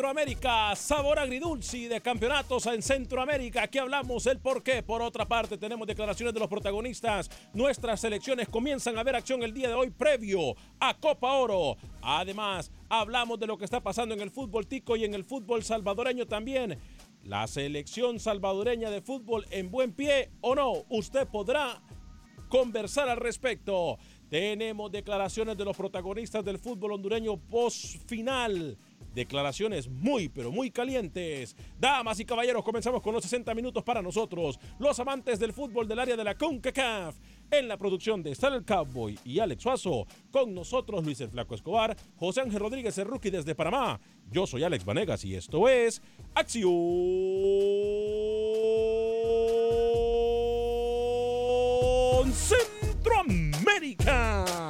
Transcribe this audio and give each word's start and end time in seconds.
Centroamérica, 0.00 0.74
sabor 0.76 1.18
agridulce 1.18 1.86
de 1.86 2.00
campeonatos 2.00 2.64
en 2.64 2.80
Centroamérica. 2.80 3.64
Aquí 3.64 3.76
hablamos 3.76 4.24
el 4.24 4.38
por 4.38 4.62
qué. 4.62 4.82
Por 4.82 5.02
otra 5.02 5.28
parte, 5.28 5.58
tenemos 5.58 5.86
declaraciones 5.86 6.32
de 6.32 6.40
los 6.40 6.48
protagonistas. 6.48 7.30
Nuestras 7.52 8.00
selecciones 8.00 8.48
comienzan 8.48 8.96
a 8.96 9.02
ver 9.02 9.14
acción 9.14 9.42
el 9.42 9.52
día 9.52 9.68
de 9.68 9.74
hoy 9.74 9.90
previo 9.90 10.56
a 10.80 10.96
Copa 10.96 11.34
Oro. 11.34 11.76
Además, 12.00 12.72
hablamos 12.88 13.38
de 13.38 13.46
lo 13.46 13.58
que 13.58 13.66
está 13.66 13.82
pasando 13.82 14.14
en 14.14 14.22
el 14.22 14.30
fútbol 14.30 14.66
tico 14.66 14.96
y 14.96 15.04
en 15.04 15.12
el 15.12 15.22
fútbol 15.22 15.64
salvadoreño 15.64 16.26
también. 16.26 16.78
La 17.24 17.46
selección 17.46 18.18
salvadoreña 18.18 18.88
de 18.88 19.02
fútbol 19.02 19.44
en 19.50 19.70
buen 19.70 19.92
pie 19.92 20.30
o 20.40 20.54
no, 20.54 20.86
usted 20.88 21.28
podrá 21.28 21.82
conversar 22.48 23.10
al 23.10 23.18
respecto. 23.18 23.98
Tenemos 24.30 24.90
declaraciones 24.90 25.58
de 25.58 25.64
los 25.66 25.76
protagonistas 25.76 26.42
del 26.42 26.58
fútbol 26.58 26.92
hondureño 26.92 27.36
post 27.36 27.96
final. 28.08 28.78
Declaraciones 29.14 29.88
muy, 29.88 30.28
pero 30.28 30.52
muy 30.52 30.70
calientes. 30.70 31.56
Damas 31.78 32.20
y 32.20 32.24
caballeros, 32.24 32.64
comenzamos 32.64 33.02
con 33.02 33.14
los 33.14 33.24
60 33.24 33.54
minutos 33.54 33.82
para 33.82 34.02
nosotros, 34.02 34.58
los 34.78 34.98
amantes 35.00 35.38
del 35.38 35.52
fútbol 35.52 35.88
del 35.88 35.98
área 35.98 36.16
de 36.16 36.24
la 36.24 36.36
CONCACAF. 36.36 37.16
En 37.50 37.66
la 37.66 37.76
producción 37.76 38.22
de 38.22 38.30
Star 38.30 38.64
Cowboy 38.64 39.18
y 39.24 39.40
Alex 39.40 39.62
Suazo, 39.62 40.06
con 40.30 40.54
nosotros 40.54 41.04
Luis 41.04 41.20
el 41.20 41.30
Flaco 41.30 41.56
Escobar, 41.56 41.96
José 42.16 42.42
Ángel 42.42 42.60
Rodríguez 42.60 42.96
el 42.98 43.06
Rookie 43.06 43.30
desde 43.30 43.56
Panamá. 43.56 44.00
Yo 44.30 44.46
soy 44.46 44.62
Alex 44.62 44.84
Vanegas 44.84 45.24
y 45.24 45.34
esto 45.34 45.68
es 45.68 46.00
Acción 46.34 46.70
Centroamérica. 52.32 54.69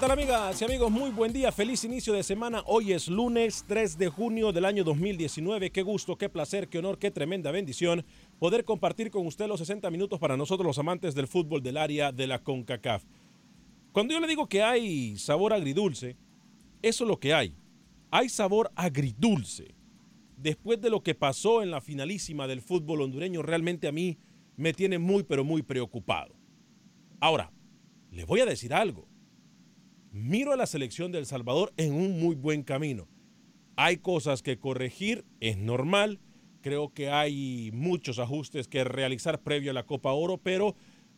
Tal 0.00 0.12
amigas 0.12 0.58
y 0.62 0.64
amigos? 0.64 0.90
Muy 0.90 1.10
buen 1.10 1.30
día, 1.30 1.52
feliz 1.52 1.84
inicio 1.84 2.14
de 2.14 2.22
semana. 2.22 2.62
Hoy 2.64 2.94
es 2.94 3.06
lunes 3.08 3.66
3 3.68 3.98
de 3.98 4.08
junio 4.08 4.50
del 4.50 4.64
año 4.64 4.82
2019. 4.82 5.70
Qué 5.70 5.82
gusto, 5.82 6.16
qué 6.16 6.30
placer, 6.30 6.68
qué 6.68 6.78
honor, 6.78 6.98
qué 6.98 7.10
tremenda 7.10 7.50
bendición 7.50 8.06
poder 8.38 8.64
compartir 8.64 9.10
con 9.10 9.26
usted 9.26 9.46
los 9.46 9.60
60 9.60 9.90
minutos 9.90 10.18
para 10.18 10.38
nosotros 10.38 10.66
los 10.66 10.78
amantes 10.78 11.14
del 11.14 11.28
fútbol 11.28 11.62
del 11.62 11.76
área 11.76 12.12
de 12.12 12.26
la 12.26 12.42
CONCACAF. 12.42 13.04
Cuando 13.92 14.14
yo 14.14 14.20
le 14.20 14.26
digo 14.26 14.48
que 14.48 14.62
hay 14.62 15.18
sabor 15.18 15.52
agridulce, 15.52 16.16
eso 16.80 17.04
es 17.04 17.08
lo 17.08 17.20
que 17.20 17.34
hay. 17.34 17.54
Hay 18.10 18.30
sabor 18.30 18.72
agridulce. 18.76 19.74
Después 20.38 20.80
de 20.80 20.88
lo 20.88 21.02
que 21.02 21.14
pasó 21.14 21.62
en 21.62 21.70
la 21.70 21.82
finalísima 21.82 22.46
del 22.46 22.62
fútbol 22.62 23.02
hondureño, 23.02 23.42
realmente 23.42 23.86
a 23.86 23.92
mí 23.92 24.16
me 24.56 24.72
tiene 24.72 24.98
muy, 24.98 25.24
pero 25.24 25.44
muy 25.44 25.60
preocupado. 25.60 26.34
Ahora, 27.20 27.52
le 28.10 28.24
voy 28.24 28.40
a 28.40 28.46
decir 28.46 28.72
algo 28.72 29.09
miro 30.12 30.52
a 30.52 30.56
la 30.56 30.66
selección 30.66 31.12
de 31.12 31.18
El 31.18 31.26
Salvador 31.26 31.72
en 31.76 31.94
un 31.94 32.20
muy 32.20 32.34
buen 32.34 32.62
camino. 32.62 33.08
Hay 33.76 33.98
cosas 33.98 34.42
que 34.42 34.58
corregir, 34.58 35.24
es 35.40 35.56
normal. 35.56 36.20
Creo 36.60 36.92
que 36.92 37.10
hay 37.10 37.70
muchos 37.72 38.18
ajustes 38.18 38.68
que 38.68 38.84
realizar 38.84 39.42
previo 39.42 39.70
a 39.70 39.74
la 39.74 39.86
Copa 39.86 40.12
Oro, 40.12 40.38
pero 40.38 40.74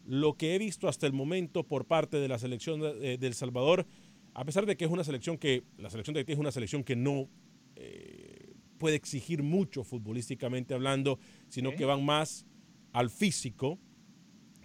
lo 0.06 0.35
que 0.35 0.55
he 0.55 0.59
visto 0.59 0.89
hasta 0.89 1.06
el 1.06 1.12
momento 1.12 1.65
por 1.65 1.87
parte 1.87 2.19
de 2.19 2.29
la 2.29 2.39
selección 2.39 2.81
de, 2.81 3.19
de 3.19 3.27
El 3.27 3.35
Salvador, 3.35 3.87
a 4.35 4.44
pesar 4.44 4.67
de 4.67 4.77
que 4.77 4.85
es 4.85 4.91
una 4.91 5.05
selección 5.05 5.38
que, 5.38 5.65
la 5.79 5.91
selección 5.91 6.15
de 6.15 6.21
Haití 6.21 6.33
es 6.33 6.38
una 6.38 6.53
selección 6.53 6.85
que 6.85 6.97
no 6.97 7.29
eh, 7.77 8.55
puede 8.79 8.97
exigir 8.97 9.43
mucho 9.43 9.85
futbolísticamente 9.85 10.75
hablando, 10.75 11.19
sino 11.49 11.75
que 11.75 11.85
van 11.85 12.05
más 12.05 12.47
al 12.93 13.11
físico. 13.11 13.79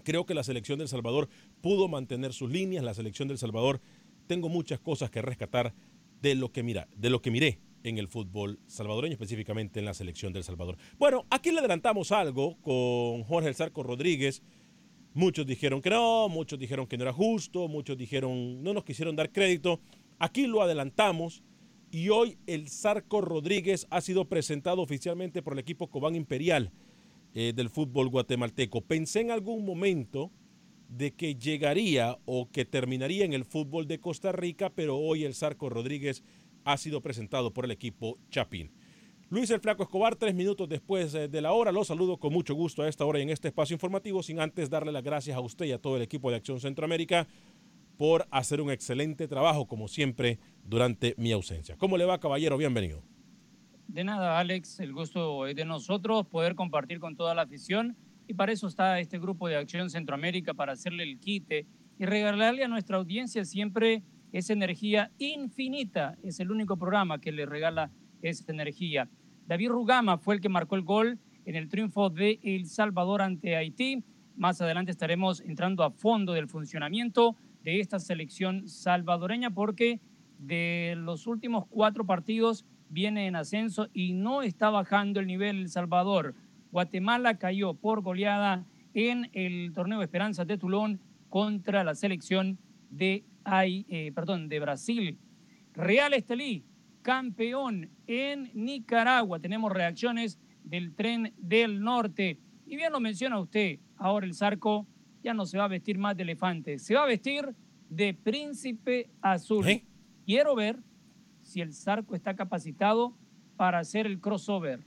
Creo 0.03 0.25
que 0.25 0.33
la 0.33 0.43
selección 0.43 0.79
del 0.79 0.87
Salvador 0.87 1.27
pudo 1.61 1.87
mantener 1.87 2.33
sus 2.33 2.49
líneas, 2.49 2.83
la 2.83 2.93
selección 2.93 3.27
del 3.27 3.37
Salvador 3.37 3.81
tengo 4.27 4.49
muchas 4.49 4.79
cosas 4.79 5.09
que 5.09 5.21
rescatar 5.21 5.73
de 6.21 6.35
lo 6.35 6.51
que 6.51 6.63
mira, 6.63 6.87
de 6.95 7.09
lo 7.09 7.21
que 7.21 7.31
miré 7.31 7.59
en 7.83 7.97
el 7.97 8.07
fútbol 8.07 8.59
salvadoreño, 8.67 9.13
específicamente 9.13 9.79
en 9.79 9.85
la 9.85 9.93
selección 9.93 10.33
del 10.33 10.43
Salvador. 10.43 10.77
Bueno, 10.97 11.25
aquí 11.29 11.51
le 11.51 11.59
adelantamos 11.59 12.11
algo 12.11 12.57
con 12.61 13.23
Jorge 13.23 13.49
El 13.49 13.55
Zarco 13.55 13.83
Rodríguez. 13.83 14.41
Muchos 15.13 15.45
dijeron 15.45 15.81
que 15.81 15.89
no, 15.89 16.29
muchos 16.29 16.59
dijeron 16.59 16.85
que 16.85 16.97
no 16.97 17.03
era 17.03 17.13
justo, 17.13 17.67
muchos 17.67 17.97
dijeron 17.97 18.61
no 18.61 18.73
nos 18.73 18.83
quisieron 18.83 19.15
dar 19.15 19.31
crédito. 19.31 19.79
Aquí 20.19 20.47
lo 20.47 20.61
adelantamos 20.61 21.43
y 21.91 22.09
hoy 22.09 22.37
el 22.47 22.69
Zarco 22.69 23.21
Rodríguez 23.21 23.87
ha 23.89 24.01
sido 24.01 24.25
presentado 24.25 24.81
oficialmente 24.81 25.41
por 25.41 25.53
el 25.53 25.59
equipo 25.59 25.89
Cobán 25.89 26.15
Imperial 26.15 26.71
eh, 27.33 27.53
del 27.55 27.69
fútbol 27.69 28.09
guatemalteco. 28.09 28.81
Pensé 28.81 29.21
en 29.21 29.31
algún 29.31 29.65
momento 29.65 30.31
de 30.89 31.13
que 31.13 31.35
llegaría 31.35 32.17
o 32.25 32.49
que 32.49 32.65
terminaría 32.65 33.25
en 33.25 33.33
el 33.33 33.45
fútbol 33.45 33.87
de 33.87 33.99
Costa 33.99 34.31
Rica, 34.31 34.71
pero 34.73 34.97
hoy 34.97 35.23
el 35.23 35.35
Zarco 35.35 35.69
Rodríguez 35.69 36.23
ha 36.63 36.77
sido 36.77 37.01
presentado 37.01 37.53
por 37.53 37.65
el 37.65 37.71
equipo 37.71 38.17
Chapín. 38.29 38.71
Luis 39.29 39.49
el 39.49 39.59
Flaco 39.59 39.83
Escobar, 39.83 40.15
tres 40.15 40.33
minutos 40.33 40.69
después 40.69 41.13
eh, 41.13 41.27
de 41.27 41.41
la 41.41 41.51
hora, 41.51 41.73
lo 41.73 41.83
saludo 41.83 42.17
con 42.17 42.31
mucho 42.31 42.55
gusto 42.55 42.83
a 42.83 42.87
esta 42.87 43.03
hora 43.03 43.19
y 43.19 43.23
en 43.23 43.29
este 43.29 43.49
espacio 43.49 43.73
informativo, 43.73 44.23
sin 44.23 44.39
antes 44.39 44.69
darle 44.69 44.91
las 44.93 45.03
gracias 45.03 45.35
a 45.35 45.41
usted 45.41 45.65
y 45.65 45.73
a 45.73 45.81
todo 45.81 45.97
el 45.97 46.01
equipo 46.01 46.29
de 46.29 46.37
Acción 46.37 46.61
Centroamérica 46.61 47.27
por 47.97 48.25
hacer 48.31 48.61
un 48.61 48.71
excelente 48.71 49.27
trabajo, 49.27 49.67
como 49.67 49.89
siempre, 49.89 50.39
durante 50.63 51.13
mi 51.17 51.31
ausencia. 51.33 51.75
¿Cómo 51.77 51.97
le 51.97 52.05
va, 52.05 52.19
caballero? 52.19 52.57
Bienvenido. 52.57 53.03
De 53.87 54.03
nada, 54.03 54.39
Alex, 54.39 54.79
el 54.79 54.93
gusto 54.93 55.47
es 55.47 55.55
de 55.55 55.65
nosotros 55.65 56.25
poder 56.27 56.55
compartir 56.55 56.99
con 56.99 57.15
toda 57.15 57.33
la 57.35 57.41
afición 57.41 57.97
y 58.27 58.33
para 58.33 58.51
eso 58.51 58.67
está 58.67 58.99
este 58.99 59.19
grupo 59.19 59.47
de 59.47 59.55
Acción 59.55 59.89
Centroamérica, 59.89 60.53
para 60.53 60.73
hacerle 60.73 61.03
el 61.03 61.19
quite 61.19 61.65
y 61.97 62.05
regalarle 62.05 62.63
a 62.63 62.67
nuestra 62.67 62.97
audiencia 62.97 63.45
siempre 63.45 64.03
esa 64.31 64.53
energía 64.53 65.11
infinita. 65.17 66.17
Es 66.23 66.39
el 66.39 66.51
único 66.51 66.77
programa 66.77 67.19
que 67.19 67.31
le 67.31 67.45
regala 67.45 67.91
esa 68.21 68.51
energía. 68.51 69.09
David 69.47 69.69
Rugama 69.69 70.17
fue 70.17 70.35
el 70.35 70.41
que 70.41 70.49
marcó 70.49 70.75
el 70.75 70.81
gol 70.81 71.19
en 71.45 71.55
el 71.55 71.69
triunfo 71.69 72.09
de 72.09 72.39
El 72.43 72.65
Salvador 72.65 73.21
ante 73.21 73.55
Haití. 73.55 74.03
Más 74.35 74.61
adelante 74.61 74.91
estaremos 74.91 75.39
entrando 75.41 75.83
a 75.83 75.91
fondo 75.91 76.33
del 76.33 76.49
funcionamiento 76.49 77.37
de 77.63 77.79
esta 77.79 77.99
selección 77.99 78.67
salvadoreña 78.67 79.51
porque 79.51 80.01
de 80.37 80.95
los 80.97 81.25
últimos 81.25 81.65
cuatro 81.67 82.05
partidos 82.05 82.65
viene 82.89 83.27
en 83.27 83.35
ascenso 83.35 83.87
y 83.93 84.13
no 84.13 84.41
está 84.41 84.69
bajando 84.69 85.19
el 85.19 85.27
nivel 85.27 85.57
El 85.57 85.69
Salvador. 85.69 86.35
Guatemala 86.71 87.37
cayó 87.37 87.73
por 87.73 88.01
goleada 88.01 88.65
en 88.93 89.29
el 89.33 89.71
torneo 89.73 90.01
Esperanza 90.01 90.45
de 90.45 90.57
Tulón 90.57 90.99
contra 91.29 91.83
la 91.83 91.95
selección 91.95 92.57
de, 92.89 93.25
eh, 93.45 94.11
perdón, 94.13 94.49
de 94.49 94.59
Brasil. 94.59 95.17
Real 95.73 96.13
Estelí, 96.13 96.65
campeón 97.01 97.89
en 98.07 98.49
Nicaragua. 98.53 99.39
Tenemos 99.39 99.71
reacciones 99.71 100.39
del 100.63 100.93
tren 100.93 101.33
del 101.37 101.81
norte. 101.81 102.39
Y 102.65 102.75
bien 102.75 102.91
lo 102.91 102.99
menciona 102.99 103.39
usted, 103.39 103.79
ahora 103.97 104.25
el 104.25 104.33
Zarco 104.33 104.87
ya 105.23 105.33
no 105.33 105.45
se 105.45 105.57
va 105.57 105.65
a 105.65 105.69
vestir 105.69 105.97
más 105.97 106.17
de 106.17 106.23
elefante, 106.23 106.79
se 106.79 106.95
va 106.95 107.03
a 107.03 107.07
vestir 107.07 107.53
de 107.89 108.13
príncipe 108.13 109.09
azul. 109.21 109.67
¿Eh? 109.67 109.85
Quiero 110.25 110.55
ver 110.55 110.79
si 111.43 111.61
el 111.61 111.73
Zarco 111.73 112.15
está 112.15 112.35
capacitado 112.35 113.15
para 113.55 113.79
hacer 113.79 114.05
el 114.05 114.19
crossover 114.19 114.85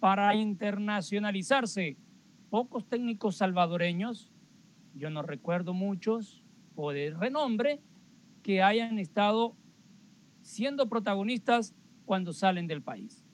para 0.00 0.34
internacionalizarse. 0.34 1.96
Pocos 2.50 2.86
técnicos 2.88 3.36
salvadoreños, 3.36 4.32
yo 4.94 5.10
no 5.10 5.22
recuerdo 5.22 5.74
muchos, 5.74 6.42
o 6.74 6.92
de 6.92 7.10
renombre, 7.10 7.80
que 8.42 8.62
hayan 8.62 8.98
estado 8.98 9.56
siendo 10.42 10.88
protagonistas 10.88 11.74
cuando 12.04 12.32
salen 12.32 12.66
del 12.66 12.82
país. 12.82 13.24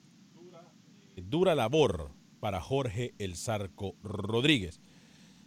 Dura 1.15 1.53
labor 1.53 2.11
para 2.39 2.59
Jorge 2.59 3.13
El 3.19 3.35
Zarco 3.35 3.95
Rodríguez 4.01 4.81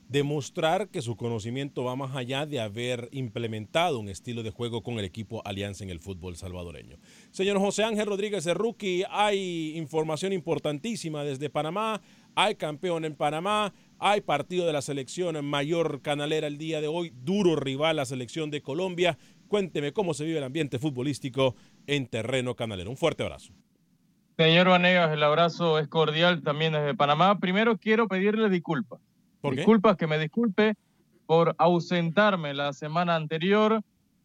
demostrar 0.08 0.88
que 0.88 1.02
su 1.02 1.16
conocimiento 1.16 1.84
va 1.84 1.96
más 1.96 2.14
allá 2.14 2.46
de 2.46 2.60
haber 2.60 3.08
implementado 3.12 3.98
un 3.98 4.08
estilo 4.08 4.42
de 4.42 4.50
juego 4.50 4.82
con 4.82 4.98
el 4.98 5.04
equipo 5.04 5.42
Alianza 5.44 5.82
en 5.84 5.90
el 5.90 6.00
fútbol 6.00 6.36
salvadoreño. 6.36 6.98
Señor 7.30 7.58
José 7.58 7.84
Ángel 7.84 8.06
Rodríguez 8.06 8.46
Rookie, 8.46 9.04
hay 9.10 9.76
información 9.76 10.32
importantísima 10.32 11.24
desde 11.24 11.50
Panamá, 11.50 12.00
hay 12.36 12.54
campeón 12.54 13.04
en 13.04 13.16
Panamá, 13.16 13.72
hay 13.98 14.20
partido 14.20 14.66
de 14.66 14.72
la 14.72 14.82
selección 14.82 15.44
mayor 15.44 16.02
canalera 16.02 16.46
el 16.46 16.58
día 16.58 16.80
de 16.80 16.88
hoy, 16.88 17.12
duro 17.24 17.56
rival 17.56 17.96
la 17.96 18.04
selección 18.04 18.50
de 18.50 18.62
Colombia. 18.62 19.18
Cuénteme 19.48 19.92
cómo 19.92 20.14
se 20.14 20.24
vive 20.24 20.38
el 20.38 20.44
ambiente 20.44 20.78
futbolístico 20.78 21.56
en 21.86 22.06
terreno 22.06 22.54
canalero. 22.54 22.90
Un 22.90 22.96
fuerte 22.96 23.22
abrazo. 23.22 23.52
Señor 24.36 24.68
Vanegas, 24.68 25.12
el 25.12 25.22
abrazo 25.22 25.78
es 25.78 25.88
cordial 25.88 26.42
también 26.42 26.74
desde 26.74 26.94
Panamá. 26.94 27.38
Primero 27.38 27.78
quiero 27.78 28.06
pedirle 28.06 28.50
disculpas 28.50 29.00
Disculpas 29.42 29.96
que 29.96 30.06
me 30.06 30.18
disculpe 30.18 30.74
por 31.26 31.54
ausentarme 31.58 32.54
la 32.54 32.72
semana 32.72 33.16
anterior. 33.16 33.82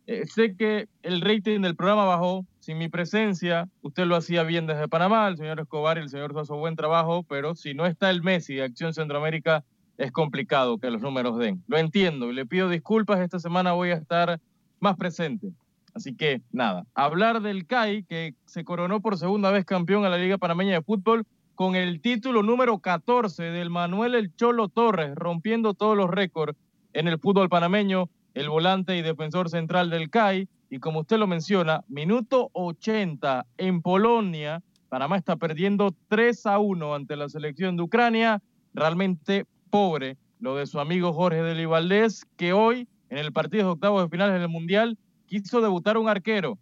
Eh, 0.07 0.25
sé 0.25 0.55
que 0.55 0.87
el 1.03 1.21
rating 1.21 1.61
del 1.61 1.75
programa 1.75 2.05
bajó 2.05 2.45
sin 2.59 2.77
mi 2.77 2.89
presencia. 2.89 3.67
Usted 3.81 4.05
lo 4.05 4.15
hacía 4.15 4.43
bien 4.43 4.67
desde 4.67 4.87
Panamá, 4.87 5.27
el 5.27 5.37
señor 5.37 5.59
Escobar 5.59 5.97
y 5.97 6.01
el 6.01 6.09
señor 6.09 6.33
Soso, 6.33 6.55
buen 6.57 6.75
trabajo, 6.75 7.23
pero 7.23 7.55
si 7.55 7.73
no 7.73 7.85
está 7.85 8.09
el 8.09 8.23
Messi 8.23 8.55
de 8.55 8.63
Acción 8.63 8.93
Centroamérica, 8.93 9.63
es 9.97 10.11
complicado 10.11 10.79
que 10.79 10.89
los 10.89 11.01
números 11.01 11.37
den. 11.37 11.63
Lo 11.67 11.77
entiendo 11.77 12.31
y 12.31 12.33
le 12.33 12.45
pido 12.45 12.69
disculpas. 12.69 13.19
Esta 13.19 13.39
semana 13.39 13.73
voy 13.73 13.91
a 13.91 13.95
estar 13.95 14.39
más 14.79 14.95
presente. 14.97 15.51
Así 15.93 16.15
que 16.15 16.41
nada, 16.51 16.85
hablar 16.95 17.41
del 17.41 17.67
CAI, 17.67 18.03
que 18.03 18.33
se 18.45 18.63
coronó 18.63 19.01
por 19.01 19.17
segunda 19.17 19.51
vez 19.51 19.65
campeón 19.65 20.05
a 20.05 20.09
la 20.09 20.17
Liga 20.17 20.37
Panameña 20.37 20.73
de 20.73 20.81
Fútbol, 20.81 21.25
con 21.55 21.75
el 21.75 22.01
título 22.01 22.43
número 22.43 22.79
14 22.79 23.43
del 23.43 23.69
Manuel 23.69 24.15
El 24.15 24.35
Cholo 24.35 24.67
Torres, 24.67 25.15
rompiendo 25.15 25.73
todos 25.73 25.95
los 25.95 26.09
récords 26.09 26.57
en 26.93 27.07
el 27.07 27.19
fútbol 27.19 27.49
panameño, 27.49 28.09
el 28.33 28.49
volante 28.49 28.97
y 28.97 29.01
defensor 29.01 29.49
central 29.49 29.89
del 29.89 30.09
CAI. 30.09 30.47
Y 30.69 30.79
como 30.79 31.01
usted 31.01 31.17
lo 31.17 31.27
menciona, 31.27 31.83
minuto 31.87 32.49
80 32.53 33.45
en 33.57 33.81
Polonia, 33.81 34.63
Panamá 34.89 35.17
está 35.17 35.35
perdiendo 35.35 35.93
3 36.07 36.45
a 36.47 36.59
1 36.59 36.95
ante 36.95 37.15
la 37.15 37.29
selección 37.29 37.77
de 37.77 37.83
Ucrania. 37.83 38.41
Realmente 38.73 39.45
pobre 39.69 40.17
lo 40.39 40.55
de 40.55 40.65
su 40.65 40.79
amigo 40.79 41.13
Jorge 41.13 41.65
Valdés, 41.65 42.25
que 42.37 42.53
hoy, 42.53 42.87
en 43.09 43.17
el 43.17 43.31
partido 43.31 43.65
de 43.65 43.71
octavos 43.71 44.03
de 44.03 44.09
finales 44.09 44.39
del 44.39 44.49
Mundial, 44.49 44.97
quiso 45.27 45.61
debutar 45.61 45.97
un 45.97 46.09
arquero. 46.09 46.57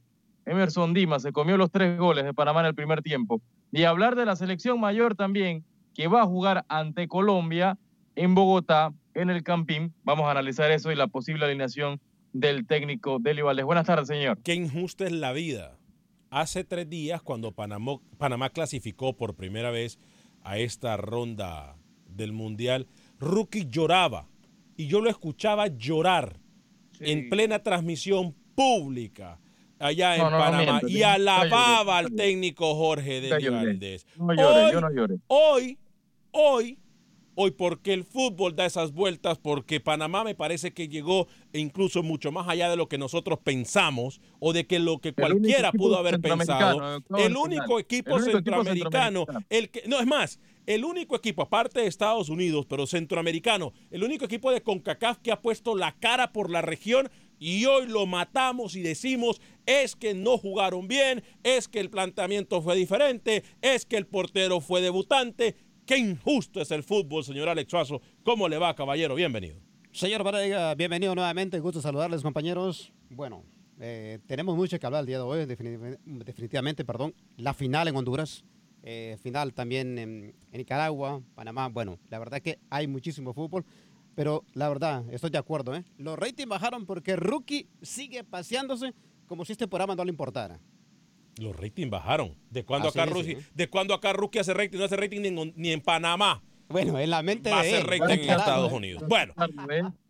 Emerson 0.46 0.94
Dimas 0.94 1.22
se 1.22 1.32
comió 1.32 1.58
los 1.58 1.72
tres 1.72 1.98
goles 1.98 2.26
de 2.26 2.34
Panamá 2.34 2.62
en 2.62 2.68
el 2.68 2.76
primer 2.76 3.02
tiempo. 3.02 3.42
Y 3.72 3.84
hablar 3.84 4.16
de 4.16 4.26
la 4.26 4.36
selección 4.36 4.80
mayor 4.80 5.16
también, 5.16 5.64
que 5.94 6.08
va 6.08 6.22
a 6.22 6.26
jugar 6.26 6.66
ante 6.70 7.08
Colombia 7.08 7.78
en 8.16 8.36
Bogotá, 8.36 8.94
en 9.14 9.30
el 9.30 9.44
Campín. 9.44 9.94
Vamos 10.04 10.26
a 10.26 10.32
analizar 10.32 10.72
eso 10.72 10.92
y 10.92 10.96
la 10.96 11.08
posible 11.08 11.46
alineación 11.46 12.00
del 12.34 12.66
técnico 12.66 13.20
Deli 13.20 13.42
Valdés. 13.42 13.66
Buenas 13.66 13.86
tardes, 13.86 14.08
señor. 14.08 14.40
Qué 14.44 14.54
injusta 14.54 15.06
es 15.06 15.12
la 15.12 15.34
vida. 15.34 15.78
Hace 16.32 16.64
tres 16.64 16.90
días, 16.90 17.22
cuando 17.22 17.52
Panamá, 17.52 17.98
Panamá 18.18 18.50
clasificó 18.50 19.16
por 19.16 19.36
primera 19.36 19.72
vez 19.72 20.00
a 20.44 20.58
esta 20.58 20.96
ronda 20.98 21.76
del 22.08 22.34
Mundial, 22.34 22.88
Rookie 23.20 23.68
lloraba. 23.70 24.28
Y 24.78 24.88
yo 24.88 25.02
lo 25.02 25.10
escuchaba 25.10 25.68
llorar 25.68 26.40
en 27.00 27.30
plena 27.30 27.60
transmisión 27.60 28.36
pública 28.56 29.40
allá 29.80 30.16
en 30.16 30.22
Panamá 30.22 30.82
y 30.88 31.02
alababa 31.04 31.98
al 31.98 32.14
técnico 32.14 32.76
Jorge 32.76 33.22
de 33.22 33.50
Valdés. 33.50 34.06
No 34.18 34.34
llore, 34.34 34.74
yo 34.74 34.82
no 34.82 34.92
llore. 34.92 35.16
Hoy, 35.28 35.78
hoy, 36.32 36.78
hoy, 37.36 37.52
porque 37.52 37.94
el 37.94 38.04
fútbol 38.04 38.56
da 38.56 38.66
esas 38.66 38.92
vueltas, 38.92 39.40
porque 39.40 39.80
Panamá 39.80 40.24
me 40.24 40.36
parece 40.36 40.72
que 40.72 40.90
llegó 40.90 41.28
incluso 41.54 42.04
mucho 42.04 42.32
más 42.32 42.48
allá 42.48 42.70
de 42.70 42.76
lo 42.76 42.90
que 42.90 42.98
nosotros 42.98 43.40
pensamos 43.44 44.22
o 44.40 44.54
de 44.54 44.68
que 44.68 44.80
lo 44.80 45.00
que 45.00 45.14
cualquiera 45.14 45.72
pudo 45.72 45.98
haber 45.98 46.20
pensado. 46.20 47.02
El 47.18 47.38
único 47.38 47.80
equipo 47.80 48.20
centroamericano, 48.20 49.26
el 49.50 49.70
que, 49.70 49.84
no 49.88 50.00
es 50.00 50.06
más, 50.06 50.40
el 50.66 50.86
único 50.86 51.16
equipo, 51.16 51.42
aparte 51.42 51.82
de 51.82 51.88
Estados 51.88 52.30
Unidos, 52.30 52.68
pero 52.70 52.86
centroamericano, 52.86 53.74
el 53.90 54.04
único 54.04 54.26
equipo 54.26 54.52
de 54.52 54.62
CONCACAF 54.62 55.18
que 55.18 55.32
ha 55.32 55.42
puesto 55.42 55.76
la 55.76 55.94
cara 55.94 56.32
por 56.32 56.52
la 56.52 56.62
región 56.62 57.10
y 57.40 57.66
hoy 57.66 57.88
lo 57.88 58.06
matamos 58.06 58.76
y 58.76 58.82
decimos 58.82 59.42
es 59.66 59.96
que 59.96 60.14
no 60.14 60.38
jugaron 60.38 60.88
bien, 60.88 61.24
es 61.44 61.68
que 61.68 61.80
el 61.80 61.90
planteamiento 61.90 62.62
fue 62.62 62.76
diferente, 62.76 63.44
es 63.62 63.86
que 63.86 63.98
el 63.98 64.06
portero 64.08 64.62
fue 64.62 64.82
debutante. 64.82 65.56
Qué 65.86 65.98
injusto 65.98 66.62
es 66.62 66.70
el 66.72 66.84
fútbol, 66.84 67.24
señor 67.24 67.50
Alex 67.50 67.72
Suazo. 67.72 68.02
¿Cómo 68.24 68.48
le 68.48 68.58
va, 68.58 68.76
caballero? 68.76 69.16
Bienvenido. 69.16 69.58
Señor 69.92 70.24
Varega, 70.24 70.76
bienvenido 70.76 71.16
nuevamente. 71.16 71.60
Gusto 71.60 71.82
saludarles, 71.82 72.22
compañeros. 72.22 72.94
Bueno, 73.10 73.44
eh, 73.80 74.20
tenemos 74.28 74.56
mucho 74.56 74.80
que 74.80 74.86
hablar 74.86 75.02
el 75.02 75.08
día 75.08 75.18
de 75.18 75.24
hoy, 75.24 75.46
definitivamente, 75.46 76.86
perdón. 76.86 77.16
La 77.38 77.54
final 77.54 77.88
en 77.88 77.96
Honduras. 77.96 78.44
eh, 78.84 79.18
final 79.22 79.54
también 79.54 79.98
en, 79.98 80.36
Nicaragua, 80.52 81.22
Panamá. 81.36 81.70
Bueno, 81.70 82.00
la 82.10 82.20
verdad 82.20 82.42
que 82.42 82.60
hay 82.70 82.88
muchísimo 82.88 83.34
fútbol, 83.34 83.66
pero 84.20 84.44
la 84.54 84.68
verdad, 84.68 85.06
estoy 85.14 85.30
de 85.30 85.38
acuerdo. 85.38 85.74
¿eh? 85.74 85.86
Los 85.98 86.20
ratings 86.20 86.50
bajaron 86.50 86.86
porque 86.86 87.16
Rookie 87.16 87.70
sigue 87.82 88.26
paseándose 88.26 88.94
como 89.28 89.46
si 89.46 89.54
este 89.54 89.66
programa 89.66 89.96
no 89.96 90.04
le 90.04 90.10
importara. 90.10 90.60
Los 91.38 91.56
ratings 91.56 91.90
bajaron. 91.90 92.36
¿De 92.50 92.66
cuándo, 92.66 92.90
acá, 92.90 93.06
Rookie, 93.06 93.38
¿De 93.54 93.70
cuando 93.70 93.94
acá 93.94 94.12
Rookie 94.12 94.40
hace 94.40 94.54
rating? 94.54 94.78
No 94.78 94.84
hace 94.84 94.98
rating 94.98 95.54
ni 95.56 95.72
en, 95.72 95.80
Panamá. 95.80 96.44
Bueno, 96.68 97.00
en 97.00 97.10
la 97.10 97.24
mente 97.24 97.50
Va 97.50 97.60
a 97.60 97.62
hacer 97.62 97.88
rating 97.88 98.24
en 98.24 98.30
Estados 98.32 98.74
Unidos. 98.74 99.04
Bueno, 99.08 99.34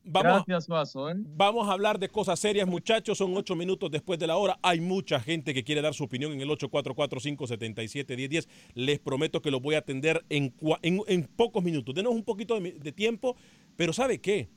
vamos, 0.10 0.44
Gracias, 0.46 0.96
vamos 1.36 1.68
a 1.68 1.72
hablar 1.74 2.00
de 2.00 2.10
cosas 2.10 2.40
serias, 2.40 2.68
muchachos. 2.68 3.18
Son 3.18 3.36
ocho 3.36 3.56
minutos 3.56 3.90
después 3.92 4.20
de 4.20 4.28
la 4.28 4.38
hora. 4.38 4.60
Hay 4.62 4.82
mucha 4.82 5.20
gente 5.20 5.54
que 5.54 5.64
quiere 5.64 5.82
dar 5.82 5.94
su 5.94 6.04
opinión 6.04 6.32
en 6.34 6.42
el 6.42 6.50
844-577-1010. 6.50 8.48
Les 8.74 9.00
prometo 9.00 9.42
que 9.42 9.52
lo 9.52 9.60
voy 9.60 9.76
a 9.76 9.80
atender 9.80 10.26
en, 10.30 10.54
en, 10.82 11.24
pocos 11.36 11.64
minutos. 11.64 11.96
Denos 11.96 12.14
un 12.14 12.24
poquito 12.24 12.60
de, 12.60 12.74
de 12.74 12.92
tiempo, 12.92 13.36
pero 13.76 13.94
¿sabe 13.94 14.20
qué? 14.20 14.50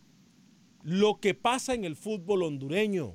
Lo 0.82 1.21
que 1.21 1.35
pasa 1.35 1.75
en 1.75 1.85
el 1.85 1.97
fútbol 1.97 2.42
hondureño 2.42 3.14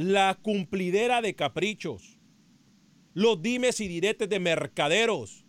la 0.00 0.38
cumplidera 0.40 1.20
de 1.20 1.34
caprichos, 1.34 2.18
los 3.12 3.42
dimes 3.42 3.80
y 3.80 3.88
diretes 3.88 4.30
de 4.30 4.40
mercaderos, 4.40 5.44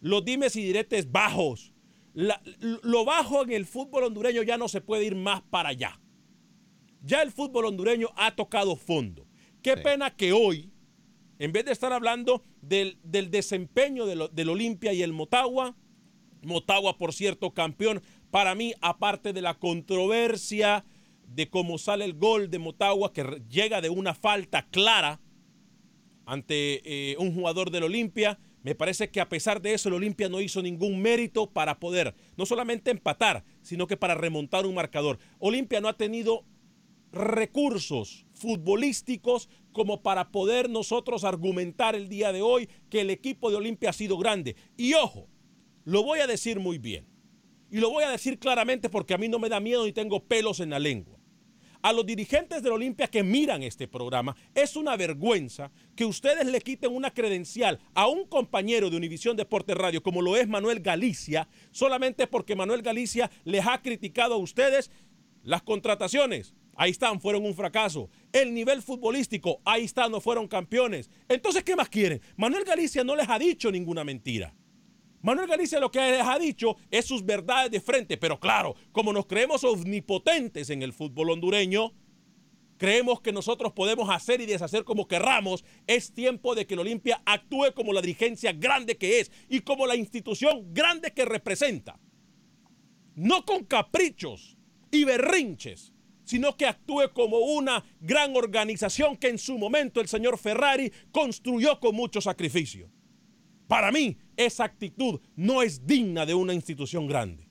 los 0.00 0.24
dimes 0.24 0.54
y 0.54 0.62
diretes 0.62 1.10
bajos. 1.10 1.73
Lo 2.14 3.04
bajo 3.04 3.42
en 3.42 3.52
el 3.52 3.66
fútbol 3.66 4.04
hondureño 4.04 4.42
ya 4.42 4.56
no 4.56 4.68
se 4.68 4.80
puede 4.80 5.04
ir 5.04 5.16
más 5.16 5.42
para 5.42 5.70
allá. 5.70 6.00
Ya 7.02 7.22
el 7.22 7.32
fútbol 7.32 7.66
hondureño 7.66 8.08
ha 8.16 8.34
tocado 8.34 8.76
fondo. 8.76 9.26
Qué 9.62 9.76
pena 9.76 10.14
que 10.14 10.32
hoy, 10.32 10.70
en 11.38 11.52
vez 11.52 11.64
de 11.64 11.72
estar 11.72 11.92
hablando 11.92 12.42
del, 12.62 12.98
desempeño 13.02 14.06
del 14.06 14.48
Olimpia 14.48 14.92
y 14.92 15.02
el 15.02 15.12
Motagua, 15.12 15.76
Motagua, 16.42 16.96
por 16.98 17.12
cierto, 17.12 17.52
campeón, 17.52 18.02
para 18.30 18.54
mí, 18.54 18.74
aparte 18.80 19.32
de 19.32 19.42
la 19.42 19.54
controversia 19.58 20.84
de 21.26 21.48
cómo 21.48 21.78
sale 21.78 22.04
el 22.04 22.14
gol 22.14 22.50
de 22.50 22.58
Motagua 22.58 23.12
que 23.12 23.42
llega 23.48 23.80
de 23.80 23.90
una 23.90 24.14
falta 24.14 24.66
clara 24.70 25.20
ante 26.26 26.82
eh, 26.84 27.16
un 27.18 27.34
jugador 27.34 27.70
del 27.70 27.84
Olimpia. 27.84 28.38
Me 28.64 28.74
parece 28.74 29.10
que 29.10 29.20
a 29.20 29.28
pesar 29.28 29.60
de 29.60 29.74
eso 29.74 29.90
el 29.90 29.94
Olimpia 29.94 30.30
no 30.30 30.40
hizo 30.40 30.62
ningún 30.62 31.02
mérito 31.02 31.50
para 31.50 31.78
poder 31.78 32.14
no 32.38 32.46
solamente 32.46 32.90
empatar, 32.90 33.44
sino 33.60 33.86
que 33.86 33.98
para 33.98 34.14
remontar 34.14 34.64
un 34.64 34.74
marcador. 34.74 35.18
Olimpia 35.38 35.82
no 35.82 35.88
ha 35.88 35.98
tenido 35.98 36.46
recursos 37.12 38.24
futbolísticos 38.32 39.50
como 39.72 40.02
para 40.02 40.30
poder 40.32 40.70
nosotros 40.70 41.24
argumentar 41.24 41.94
el 41.94 42.08
día 42.08 42.32
de 42.32 42.40
hoy 42.40 42.70
que 42.88 43.02
el 43.02 43.10
equipo 43.10 43.50
de 43.50 43.56
Olimpia 43.56 43.90
ha 43.90 43.92
sido 43.92 44.16
grande. 44.16 44.56
Y 44.78 44.94
ojo, 44.94 45.28
lo 45.84 46.02
voy 46.02 46.20
a 46.20 46.26
decir 46.26 46.58
muy 46.58 46.78
bien. 46.78 47.06
Y 47.70 47.80
lo 47.80 47.90
voy 47.90 48.04
a 48.04 48.10
decir 48.10 48.38
claramente 48.38 48.88
porque 48.88 49.12
a 49.12 49.18
mí 49.18 49.28
no 49.28 49.38
me 49.38 49.50
da 49.50 49.60
miedo 49.60 49.84
ni 49.84 49.92
tengo 49.92 50.24
pelos 50.24 50.60
en 50.60 50.70
la 50.70 50.78
lengua. 50.78 51.13
A 51.84 51.92
los 51.92 52.06
dirigentes 52.06 52.62
del 52.62 52.72
Olimpia 52.72 53.08
que 53.08 53.22
miran 53.22 53.62
este 53.62 53.86
programa, 53.86 54.34
es 54.54 54.74
una 54.74 54.96
vergüenza 54.96 55.70
que 55.94 56.06
ustedes 56.06 56.46
le 56.46 56.62
quiten 56.62 56.90
una 56.90 57.12
credencial 57.12 57.78
a 57.92 58.06
un 58.06 58.24
compañero 58.26 58.88
de 58.88 58.96
Univisión 58.96 59.36
Deporte 59.36 59.74
Radio 59.74 60.02
como 60.02 60.22
lo 60.22 60.34
es 60.34 60.48
Manuel 60.48 60.80
Galicia, 60.80 61.46
solamente 61.72 62.26
porque 62.26 62.56
Manuel 62.56 62.80
Galicia 62.80 63.30
les 63.44 63.66
ha 63.66 63.82
criticado 63.82 64.32
a 64.32 64.38
ustedes 64.38 64.90
las 65.42 65.60
contrataciones. 65.60 66.54
Ahí 66.74 66.90
están, 66.90 67.20
fueron 67.20 67.44
un 67.44 67.54
fracaso. 67.54 68.08
El 68.32 68.54
nivel 68.54 68.80
futbolístico, 68.80 69.60
ahí 69.66 69.84
están, 69.84 70.10
no 70.10 70.22
fueron 70.22 70.48
campeones. 70.48 71.10
Entonces, 71.28 71.64
¿qué 71.64 71.76
más 71.76 71.90
quieren? 71.90 72.22
Manuel 72.38 72.64
Galicia 72.64 73.04
no 73.04 73.14
les 73.14 73.28
ha 73.28 73.38
dicho 73.38 73.70
ninguna 73.70 74.04
mentira. 74.04 74.54
Manuel 75.24 75.48
Galicia 75.48 75.80
lo 75.80 75.90
que 75.90 76.00
ha 76.00 76.38
dicho 76.38 76.76
es 76.90 77.06
sus 77.06 77.24
verdades 77.24 77.70
de 77.70 77.80
frente, 77.80 78.18
pero 78.18 78.38
claro, 78.38 78.76
como 78.92 79.10
nos 79.10 79.24
creemos 79.24 79.64
omnipotentes 79.64 80.68
en 80.68 80.82
el 80.82 80.92
fútbol 80.92 81.30
hondureño, 81.30 81.94
creemos 82.76 83.22
que 83.22 83.32
nosotros 83.32 83.72
podemos 83.72 84.10
hacer 84.10 84.42
y 84.42 84.46
deshacer 84.46 84.84
como 84.84 85.08
querramos, 85.08 85.64
es 85.86 86.12
tiempo 86.12 86.54
de 86.54 86.66
que 86.66 86.74
el 86.74 86.80
Olimpia 86.80 87.22
actúe 87.24 87.72
como 87.74 87.94
la 87.94 88.02
dirigencia 88.02 88.52
grande 88.52 88.98
que 88.98 89.20
es 89.20 89.32
y 89.48 89.60
como 89.60 89.86
la 89.86 89.96
institución 89.96 90.74
grande 90.74 91.14
que 91.14 91.24
representa. 91.24 91.98
No 93.14 93.46
con 93.46 93.64
caprichos 93.64 94.58
y 94.90 95.04
berrinches, 95.04 95.94
sino 96.24 96.54
que 96.58 96.66
actúe 96.66 97.14
como 97.14 97.38
una 97.38 97.82
gran 97.98 98.36
organización 98.36 99.16
que 99.16 99.28
en 99.28 99.38
su 99.38 99.56
momento 99.56 100.02
el 100.02 100.08
señor 100.08 100.36
Ferrari 100.36 100.92
construyó 101.12 101.80
con 101.80 101.94
mucho 101.96 102.20
sacrificio. 102.20 102.90
Para 103.66 103.90
mí, 103.90 104.18
esa 104.36 104.64
actitud 104.64 105.20
no 105.36 105.62
es 105.62 105.86
digna 105.86 106.26
de 106.26 106.34
una 106.34 106.54
institución 106.54 107.06
grande. 107.06 107.48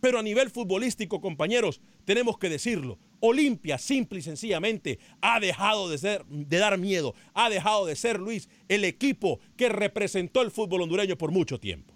Pero 0.00 0.18
a 0.18 0.22
nivel 0.22 0.50
futbolístico, 0.50 1.20
compañeros, 1.20 1.80
tenemos 2.04 2.38
que 2.38 2.48
decirlo. 2.48 2.98
Olimpia, 3.20 3.78
simple 3.78 4.20
y 4.20 4.22
sencillamente, 4.22 5.00
ha 5.20 5.40
dejado 5.40 5.88
de, 5.88 5.98
ser, 5.98 6.24
de 6.26 6.58
dar 6.58 6.78
miedo, 6.78 7.14
ha 7.34 7.50
dejado 7.50 7.84
de 7.86 7.96
ser, 7.96 8.20
Luis, 8.20 8.48
el 8.68 8.84
equipo 8.84 9.40
que 9.56 9.68
representó 9.68 10.42
el 10.42 10.52
fútbol 10.52 10.82
hondureño 10.82 11.18
por 11.18 11.32
mucho 11.32 11.58
tiempo. 11.58 11.94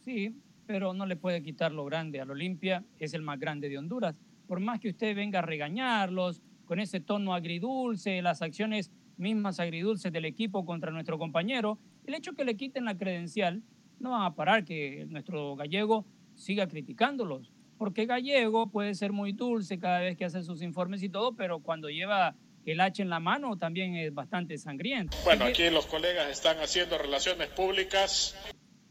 Sí, 0.00 0.34
pero 0.66 0.92
no 0.92 1.06
le 1.06 1.14
puede 1.14 1.42
quitar 1.42 1.70
lo 1.70 1.84
grande 1.84 2.20
al 2.20 2.30
Olimpia, 2.30 2.84
es 2.98 3.14
el 3.14 3.22
más 3.22 3.38
grande 3.38 3.68
de 3.68 3.78
Honduras. 3.78 4.16
Por 4.48 4.58
más 4.58 4.80
que 4.80 4.88
usted 4.88 5.14
venga 5.14 5.38
a 5.38 5.42
regañarlos 5.42 6.42
con 6.64 6.80
ese 6.80 7.00
tono 7.00 7.34
agridulce, 7.34 8.22
las 8.22 8.42
acciones 8.42 8.90
mismas 9.16 9.60
agridulces 9.60 10.12
del 10.12 10.24
equipo 10.24 10.64
contra 10.64 10.90
nuestro 10.90 11.18
compañero, 11.18 11.78
el 12.06 12.14
hecho 12.14 12.32
que 12.32 12.44
le 12.44 12.56
quiten 12.56 12.84
la 12.84 12.96
credencial 12.96 13.62
no 14.00 14.10
va 14.10 14.26
a 14.26 14.34
parar 14.34 14.64
que 14.64 15.06
nuestro 15.08 15.56
gallego 15.56 16.04
siga 16.34 16.66
criticándolos, 16.66 17.52
porque 17.78 18.06
gallego 18.06 18.68
puede 18.68 18.94
ser 18.94 19.12
muy 19.12 19.32
dulce 19.32 19.78
cada 19.78 20.00
vez 20.00 20.16
que 20.16 20.24
hace 20.24 20.42
sus 20.42 20.62
informes 20.62 21.02
y 21.02 21.08
todo, 21.08 21.34
pero 21.34 21.60
cuando 21.60 21.88
lleva 21.88 22.34
el 22.64 22.80
hacha 22.80 23.02
en 23.02 23.10
la 23.10 23.20
mano 23.20 23.56
también 23.56 23.96
es 23.96 24.12
bastante 24.14 24.56
sangriento. 24.58 25.16
Bueno, 25.24 25.44
aquí 25.44 25.68
los 25.70 25.86
colegas 25.86 26.30
están 26.30 26.58
haciendo 26.58 26.98
relaciones 26.98 27.48
públicas. 27.48 28.36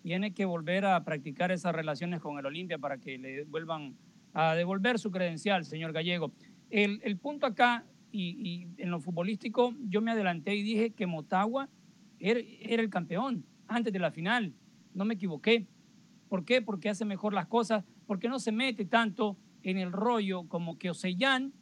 Tiene 0.03 0.33
que 0.33 0.45
volver 0.45 0.85
a 0.85 1.03
practicar 1.03 1.51
esas 1.51 1.73
relaciones 1.73 2.21
con 2.21 2.39
el 2.39 2.45
Olimpia 2.45 2.77
para 2.77 2.97
que 2.97 3.17
le 3.17 3.43
vuelvan 3.43 3.95
a 4.33 4.55
devolver 4.55 4.97
su 4.97 5.11
credencial, 5.11 5.65
señor 5.65 5.93
Gallego. 5.93 6.31
El, 6.69 7.01
el 7.03 7.17
punto 7.17 7.45
acá, 7.45 7.85
y, 8.11 8.35
y, 8.41 8.67
en 8.81 8.91
lo 8.91 8.99
futbolístico, 8.99 9.73
yo 9.87 10.01
me 10.01 10.11
adelanté 10.11 10.55
y 10.55 10.63
dije 10.63 10.91
que 10.91 11.05
Motagua 11.05 11.69
era, 12.21 12.39
el 12.39 12.89
campeón 12.89 13.45
antes 13.67 13.91
de 13.91 13.99
la 13.99 14.11
final. 14.11 14.53
No 14.93 15.05
me 15.05 15.15
equivoqué. 15.15 15.67
¿Por 16.29 16.45
qué? 16.45 16.61
Porque 16.61 16.89
hace 16.89 17.03
mejor 17.05 17.33
las 17.33 17.47
cosas, 17.47 17.83
porque 18.05 18.29
no 18.29 18.39
se 18.39 18.51
mete 18.51 18.85
tanto 18.85 19.37
en 19.63 19.77
el 19.77 19.91
rollo 19.91 20.47
como 20.47 20.77
que 20.77 20.89
Osellán, 20.89 21.53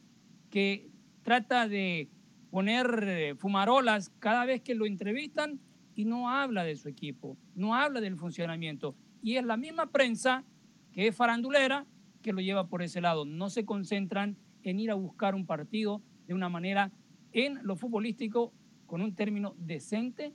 que 0.50 0.90
trata 1.22 1.68
de 1.68 2.08
poner 2.50 3.04
eh, 3.06 3.34
fumarolas 3.36 4.10
cada 4.18 4.44
vez 4.44 4.60
que 4.60 4.74
lo 4.74 4.86
entrevistan 4.86 5.60
y 5.94 6.04
no 6.04 6.30
habla 6.30 6.64
de 6.64 6.76
su 6.76 6.88
equipo, 6.88 7.36
no 7.54 7.74
habla 7.74 8.00
del 8.00 8.16
funcionamiento. 8.16 8.96
Y 9.22 9.36
es 9.36 9.44
la 9.44 9.56
misma 9.56 9.90
prensa 9.90 10.44
que 10.92 11.08
es 11.08 11.16
farandulera 11.16 11.86
que 12.22 12.32
lo 12.32 12.40
lleva 12.40 12.68
por 12.68 12.82
ese 12.82 13.00
lado. 13.00 13.24
No 13.24 13.50
se 13.50 13.64
concentran 13.64 14.36
en 14.62 14.80
ir 14.80 14.90
a 14.90 14.94
buscar 14.94 15.34
un 15.34 15.46
partido 15.46 16.02
de 16.26 16.34
una 16.34 16.48
manera 16.48 16.92
en 17.32 17.60
lo 17.62 17.76
futbolístico 17.76 18.52
con 18.86 19.02
un 19.02 19.14
término 19.14 19.54
decente 19.58 20.34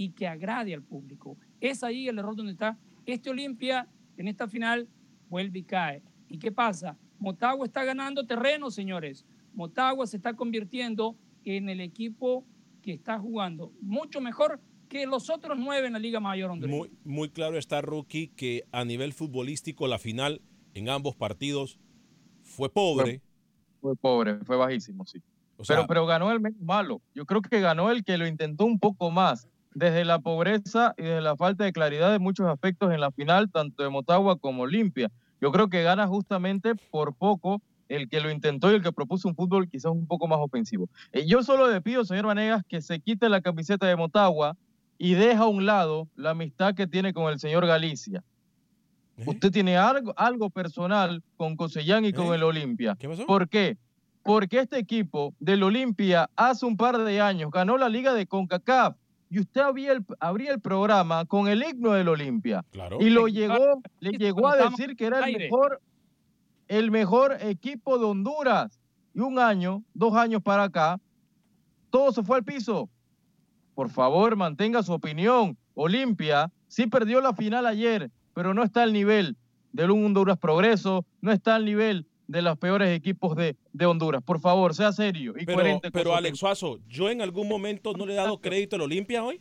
y 0.00 0.12
que 0.12 0.26
agrade 0.26 0.72
al 0.72 0.82
público. 0.82 1.36
Es 1.60 1.84
ahí 1.84 2.08
el 2.08 2.18
error 2.18 2.34
donde 2.34 2.52
está. 2.52 2.78
Este 3.04 3.28
Olimpia 3.28 3.86
en 4.16 4.28
esta 4.28 4.48
final 4.48 4.88
vuelve 5.28 5.58
y 5.58 5.62
cae. 5.62 6.02
¿Y 6.26 6.38
qué 6.38 6.50
pasa? 6.50 6.96
Motagua 7.18 7.66
está 7.66 7.84
ganando 7.84 8.26
terreno, 8.26 8.70
señores. 8.70 9.26
Motagua 9.52 10.06
se 10.06 10.16
está 10.16 10.32
convirtiendo 10.32 11.18
en 11.44 11.68
el 11.68 11.82
equipo 11.82 12.46
que 12.80 12.94
está 12.94 13.18
jugando 13.18 13.74
mucho 13.82 14.22
mejor 14.22 14.58
que 14.88 15.04
los 15.04 15.28
otros 15.28 15.58
nueve 15.58 15.88
en 15.88 15.92
la 15.92 15.98
Liga 15.98 16.18
Mayor 16.18 16.50
Hondureña. 16.50 16.78
Muy, 16.78 16.90
muy 17.04 17.28
claro 17.28 17.58
está, 17.58 17.82
Rookie, 17.82 18.28
que 18.28 18.64
a 18.72 18.86
nivel 18.86 19.12
futbolístico 19.12 19.86
la 19.86 19.98
final 19.98 20.40
en 20.72 20.88
ambos 20.88 21.14
partidos 21.14 21.78
fue 22.42 22.72
pobre. 22.72 23.20
Fue, 23.82 23.94
pobre, 23.96 24.38
fue 24.46 24.56
bajísimo, 24.56 25.04
sí. 25.04 25.20
pero, 25.68 25.86
pero 25.86 26.06
ganó 26.06 26.32
el 26.32 26.40
menos 26.40 26.62
malo. 26.62 27.02
Yo 27.14 27.26
creo 27.26 27.42
que 27.42 27.60
ganó 27.60 27.90
el 27.90 28.02
que 28.02 28.16
lo 28.16 28.26
intentó 28.26 28.64
un 28.64 28.78
poco 28.78 29.10
más 29.10 29.46
desde 29.72 30.04
la 30.04 30.18
pobreza 30.18 30.94
y 30.98 31.02
desde 31.02 31.20
la 31.20 31.36
falta 31.36 31.64
de 31.64 31.72
claridad 31.72 32.10
de 32.10 32.18
muchos 32.18 32.46
aspectos 32.46 32.92
en 32.92 33.00
la 33.00 33.10
final, 33.10 33.50
tanto 33.50 33.82
de 33.82 33.88
Motagua 33.88 34.36
como 34.36 34.62
Olimpia. 34.62 35.10
Yo 35.40 35.52
creo 35.52 35.68
que 35.68 35.82
gana 35.82 36.06
justamente 36.06 36.74
por 36.74 37.14
poco 37.14 37.62
el 37.88 38.08
que 38.08 38.20
lo 38.20 38.30
intentó 38.30 38.70
y 38.70 38.76
el 38.76 38.82
que 38.82 38.92
propuso 38.92 39.28
un 39.28 39.34
fútbol 39.34 39.68
quizás 39.68 39.92
un 39.92 40.06
poco 40.06 40.28
más 40.28 40.38
ofensivo. 40.38 40.88
Eh, 41.12 41.26
yo 41.26 41.42
solo 41.42 41.70
le 41.70 41.80
pido, 41.80 42.04
señor 42.04 42.26
Vanegas, 42.26 42.62
que 42.68 42.80
se 42.82 43.00
quite 43.00 43.28
la 43.28 43.40
camiseta 43.40 43.86
de 43.86 43.96
Motagua 43.96 44.56
y 44.96 45.14
deja 45.14 45.42
a 45.42 45.48
un 45.48 45.66
lado 45.66 46.08
la 46.14 46.30
amistad 46.30 46.74
que 46.74 46.86
tiene 46.86 47.12
con 47.12 47.32
el 47.32 47.40
señor 47.40 47.66
Galicia. 47.66 48.22
¿Eh? 49.16 49.24
Usted 49.26 49.50
tiene 49.50 49.76
algo, 49.76 50.12
algo 50.16 50.50
personal 50.50 51.22
con 51.36 51.56
Cosellán 51.56 52.04
y 52.04 52.12
con 52.12 52.26
¿Eh? 52.26 52.36
el 52.36 52.42
Olimpia. 52.44 52.96
¿Qué 52.98 53.08
pasó? 53.08 53.26
¿Por 53.26 53.48
qué? 53.48 53.76
Porque 54.22 54.60
este 54.60 54.78
equipo 54.78 55.34
del 55.40 55.62
Olimpia 55.62 56.28
hace 56.36 56.66
un 56.66 56.76
par 56.76 56.98
de 56.98 57.20
años 57.20 57.50
ganó 57.50 57.78
la 57.78 57.88
liga 57.88 58.12
de 58.12 58.26
CONCACAF 58.26 58.94
y 59.30 59.38
usted 59.38 59.60
abría 59.60 59.92
el, 59.92 60.04
abría 60.18 60.52
el 60.52 60.60
programa 60.60 61.24
con 61.24 61.46
el 61.46 61.62
himno 61.62 61.92
del 61.92 62.08
Olimpia. 62.08 62.64
Y 62.98 63.10
lo 63.10 63.28
llegó, 63.28 63.80
le 64.00 64.10
llegó 64.10 64.48
a 64.48 64.56
decir 64.56 64.96
que 64.96 65.06
era 65.06 65.20
el 65.20 65.38
mejor, 65.38 65.80
el 66.66 66.90
mejor 66.90 67.38
equipo 67.40 67.98
de 67.98 68.06
Honduras. 68.06 68.80
Y 69.14 69.20
un 69.20 69.38
año, 69.38 69.84
dos 69.94 70.14
años 70.14 70.42
para 70.42 70.64
acá, 70.64 71.00
todo 71.90 72.10
se 72.10 72.24
fue 72.24 72.38
al 72.38 72.44
piso. 72.44 72.90
Por 73.74 73.88
favor, 73.88 74.34
mantenga 74.34 74.82
su 74.82 74.92
opinión. 74.92 75.56
Olimpia 75.74 76.50
sí 76.66 76.88
perdió 76.88 77.20
la 77.20 77.32
final 77.32 77.66
ayer, 77.66 78.10
pero 78.34 78.52
no 78.52 78.64
está 78.64 78.82
al 78.82 78.92
nivel 78.92 79.36
del 79.72 79.92
Honduras 79.92 80.38
Progreso, 80.38 81.06
no 81.20 81.30
está 81.30 81.54
al 81.54 81.64
nivel 81.64 82.06
de 82.30 82.42
los 82.42 82.56
peores 82.58 82.96
equipos 82.96 83.36
de, 83.36 83.86
Honduras. 83.86 84.22
Por 84.22 84.40
favor, 84.40 84.74
sea 84.74 84.92
serio 84.92 85.34
y 85.36 85.44
pero, 85.44 85.58
coherente. 85.58 85.90
Pero 85.90 86.14
Alex 86.14 86.38
Suazo, 86.38 86.78
¿yo 86.88 87.10
en 87.10 87.22
algún 87.22 87.48
momento 87.48 87.92
no 87.94 88.06
le 88.06 88.12
he 88.12 88.16
dado 88.16 88.40
crédito 88.40 88.76
al 88.76 88.82
Olimpia 88.82 89.24
hoy? 89.24 89.40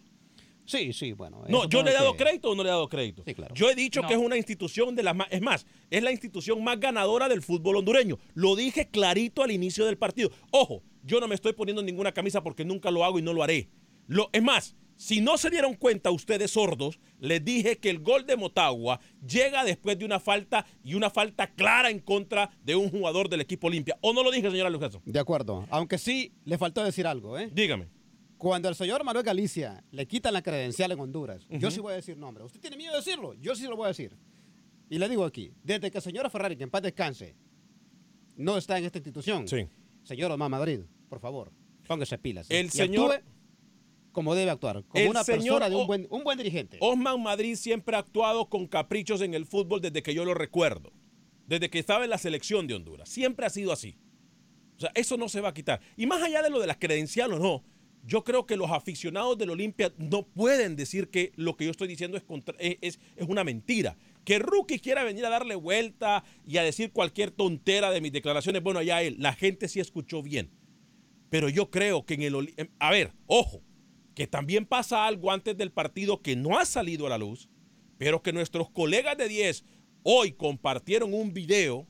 Sí, 0.66 0.94
sí, 0.94 1.14
bueno. 1.14 1.44
No, 1.48 1.68
yo 1.68 1.82
le 1.82 1.92
he 1.92 1.94
dado 1.94 2.16
crédito 2.16 2.52
o 2.52 2.56
no 2.56 2.64
le 2.64 2.70
he 2.70 2.72
dado 2.72 2.90
crédito. 2.90 3.24
Sí, 3.26 3.34
claro. 3.34 3.56
Yo 3.56 3.70
he 3.70 3.76
dicho 3.76 4.02
que 4.08 4.14
es 4.14 4.20
una 4.20 4.38
institución 4.38 4.96
de 4.96 5.04
las 5.04 5.16
más, 5.16 5.28
es 5.32 5.42
más, 5.42 5.66
es 5.90 6.04
la 6.04 6.12
institución 6.12 6.64
más 6.64 6.80
ganadora 6.80 7.28
del 7.28 7.42
fútbol 7.42 7.78
hondureño. 7.78 8.20
Lo 8.34 8.56
dije 8.56 8.88
clarito 8.88 9.44
al 9.44 9.52
inicio 9.52 9.86
del 9.86 9.98
partido. 9.98 10.30
Ojo, 10.52 10.84
yo 11.04 11.20
no 11.20 11.28
me 11.28 11.36
estoy 11.36 11.54
poniendo 11.54 11.82
ninguna 11.82 12.12
camisa 12.12 12.44
porque 12.44 12.66
nunca 12.66 12.92
lo 12.92 13.04
hago 13.04 13.18
y 13.18 13.24
no 13.24 13.34
lo 13.34 13.42
haré. 13.42 13.70
Lo, 14.08 14.30
es 14.32 14.44
más, 14.44 14.76
si 15.00 15.22
no 15.22 15.38
se 15.38 15.50
dieron 15.50 15.76
cuenta 15.76 16.12
ustedes 16.12 16.52
sordos, 16.52 17.00
les 17.22 17.44
dije 17.44 17.78
que 17.78 17.90
el 17.90 18.00
gol 18.00 18.26
de 18.26 18.36
Motagua 18.36 19.00
llega 19.26 19.64
después 19.64 19.98
de 19.98 20.04
una 20.04 20.20
falta 20.20 20.66
y 20.84 20.94
una 20.94 21.10
falta 21.10 21.48
clara 21.48 21.90
en 21.90 22.00
contra 22.00 22.52
de 22.66 22.76
un 22.76 22.90
jugador 22.90 23.30
del 23.30 23.40
equipo 23.40 23.68
Olimpia. 23.68 23.98
¿O 24.02 24.12
no 24.12 24.24
lo 24.24 24.30
dije, 24.30 24.52
señora 24.52 24.70
Lucas? 24.70 25.00
De 25.06 25.18
acuerdo. 25.18 25.66
Aunque 25.70 25.98
sí 25.98 26.34
le 26.44 26.58
faltó 26.58 26.84
decir 26.84 27.08
algo, 27.08 27.40
¿eh? 27.40 27.50
Dígame. 27.50 27.88
Cuando 28.38 28.68
el 28.68 28.76
señor 28.76 29.06
Manuel 29.06 29.24
Galicia 29.24 29.82
le 29.90 30.06
quitan 30.06 30.34
la 30.34 30.42
credencial 30.42 30.92
en 30.92 31.00
Honduras, 31.00 31.48
yo 31.50 31.72
sí 31.72 31.80
voy 31.80 31.94
a 31.94 31.96
decir 31.96 32.18
nombre. 32.18 32.44
¿Usted 32.44 32.60
tiene 32.60 32.76
miedo 32.76 32.92
de 32.92 32.98
decirlo? 32.98 33.36
Yo 33.36 33.56
sí 33.56 33.64
lo 33.64 33.78
voy 33.78 33.86
a 33.86 33.90
decir. 33.90 34.18
Y 34.90 35.00
le 35.00 35.08
digo 35.08 35.24
aquí, 35.24 35.54
desde 35.64 35.92
que 35.92 36.00
el 36.00 36.04
señor 36.04 36.30
Ferrari, 36.30 36.58
que 36.58 36.64
en 36.64 36.72
paz 36.72 36.82
descanse, 36.82 37.38
no 38.36 38.58
está 38.58 38.78
en 38.78 38.84
esta 38.84 38.98
institución. 38.98 39.48
Sí. 39.48 39.66
Señor 40.04 40.30
Omar 40.30 40.50
Madrid, 40.50 40.82
por 41.08 41.22
favor, 41.22 41.54
póngase 41.88 42.18
pilas. 42.18 42.48
El 42.50 42.70
señor 42.70 43.24
como 44.20 44.36
debe 44.36 44.52
actuar, 44.52 44.84
como 44.84 45.10
una 45.10 45.24
persona 45.24 45.70
de 45.70 45.78
un 45.78 45.88
buen, 45.88 46.06
un 46.10 46.26
buen 46.26 46.38
dirigente. 46.38 46.78
Osman 46.82 47.24
Madrid 47.24 47.56
siempre 47.56 47.96
ha 47.96 48.00
actuado 48.00 48.50
con 48.50 48.68
caprichos 48.68 49.22
en 49.22 49.34
el 49.34 49.46
fútbol 49.46 49.80
desde 49.80 50.04
que 50.04 50.14
yo 50.14 50.26
lo 50.26 50.34
recuerdo, 50.34 50.92
desde 51.48 51.70
que 51.70 51.80
estaba 51.80 52.04
en 52.04 52.10
la 52.10 52.18
selección 52.18 52.68
de 52.68 52.74
Honduras. 52.74 53.08
Siempre 53.08 53.46
ha 53.46 53.50
sido 53.50 53.72
así. 53.72 53.96
O 54.76 54.82
sea, 54.82 54.92
eso 54.94 55.16
no 55.16 55.30
se 55.30 55.40
va 55.40 55.48
a 55.48 55.54
quitar. 55.54 55.80
Y 55.96 56.06
más 56.06 56.22
allá 56.22 56.42
de 56.42 56.50
lo 56.50 56.60
de 56.60 56.68
las 56.68 56.76
credenciales 56.76 57.40
o 57.40 57.42
no, 57.42 57.64
yo 58.04 58.26
creo 58.26 58.46
que 58.46 58.58
los 58.58 58.70
aficionados 58.72 59.38
del 59.38 59.52
Olimpia 59.52 59.94
no 59.98 60.24
pueden 60.24 60.76
decir 60.76 61.08
que 61.08 61.32
lo 61.38 61.56
que 61.56 61.64
yo 61.64 61.72
estoy 61.72 61.88
diciendo 61.88 62.18
es, 62.18 62.24
es, 62.82 63.00
es, 63.16 63.30
una 63.30 63.46
mentira. 63.46 63.96
Que 64.26 64.38
Rookie 64.40 64.80
quiera 64.80 65.06
venir 65.06 65.26
a 65.26 65.30
darle 65.30 65.56
vuelta 65.56 66.26
y 66.46 66.58
a 66.58 66.64
decir 66.64 66.92
cualquier 66.92 67.32
tontera 67.32 67.90
de 67.90 68.02
mis 68.02 68.12
declaraciones, 68.12 68.62
bueno, 68.62 68.82
allá 68.82 69.02
él, 69.02 69.16
la 69.18 69.32
gente 69.32 69.70
sí 69.70 69.80
escuchó 69.80 70.22
bien. 70.22 70.52
Pero 71.30 71.48
yo 71.48 71.72
creo 71.72 72.06
que 72.06 72.16
en 72.16 72.24
el... 72.24 72.54
A 72.80 72.92
ver, 72.92 73.14
ojo, 73.26 73.62
que 74.20 74.28
también 74.28 74.66
pasa 74.66 75.08
algo 75.08 75.32
antes 75.32 75.56
del 75.56 75.72
partido 75.72 76.22
que 76.22 76.36
no 76.36 76.60
ha 76.60 76.66
salido 76.66 77.08
a 77.08 77.10
la 77.10 77.18
luz, 77.18 77.48
pero 77.98 78.22
que 78.22 78.34
nuestros 78.34 78.70
colegas 78.70 79.18
de 79.18 79.30
10 79.30 79.64
hoy 80.04 80.34
compartieron 80.34 81.14
un 81.14 81.34
video 81.34 81.88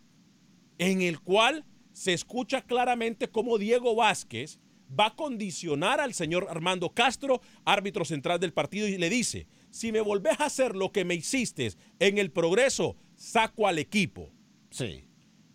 en 0.77 1.01
el 1.01 1.19
cual 1.21 1.65
se 1.91 2.13
escucha 2.13 2.61
claramente 2.61 3.29
cómo 3.29 3.57
Diego 3.57 3.95
Vázquez 3.95 4.59
va 4.87 5.07
a 5.07 5.15
condicionar 5.15 5.99
al 5.99 6.13
señor 6.13 6.45
Armando 6.51 6.93
Castro, 6.93 7.41
árbitro 7.65 8.05
central 8.05 8.39
del 8.39 8.53
partido, 8.53 8.87
y 8.87 8.99
le 8.99 9.09
dice, 9.09 9.47
si 9.71 9.91
me 9.91 9.99
volvés 10.01 10.39
a 10.39 10.45
hacer 10.45 10.75
lo 10.75 10.91
que 10.91 11.05
me 11.05 11.15
hiciste 11.15 11.71
en 11.97 12.19
el 12.19 12.29
progreso, 12.29 12.95
saco 13.15 13.67
al 13.67 13.79
equipo. 13.79 14.31
Sí. 14.69 15.03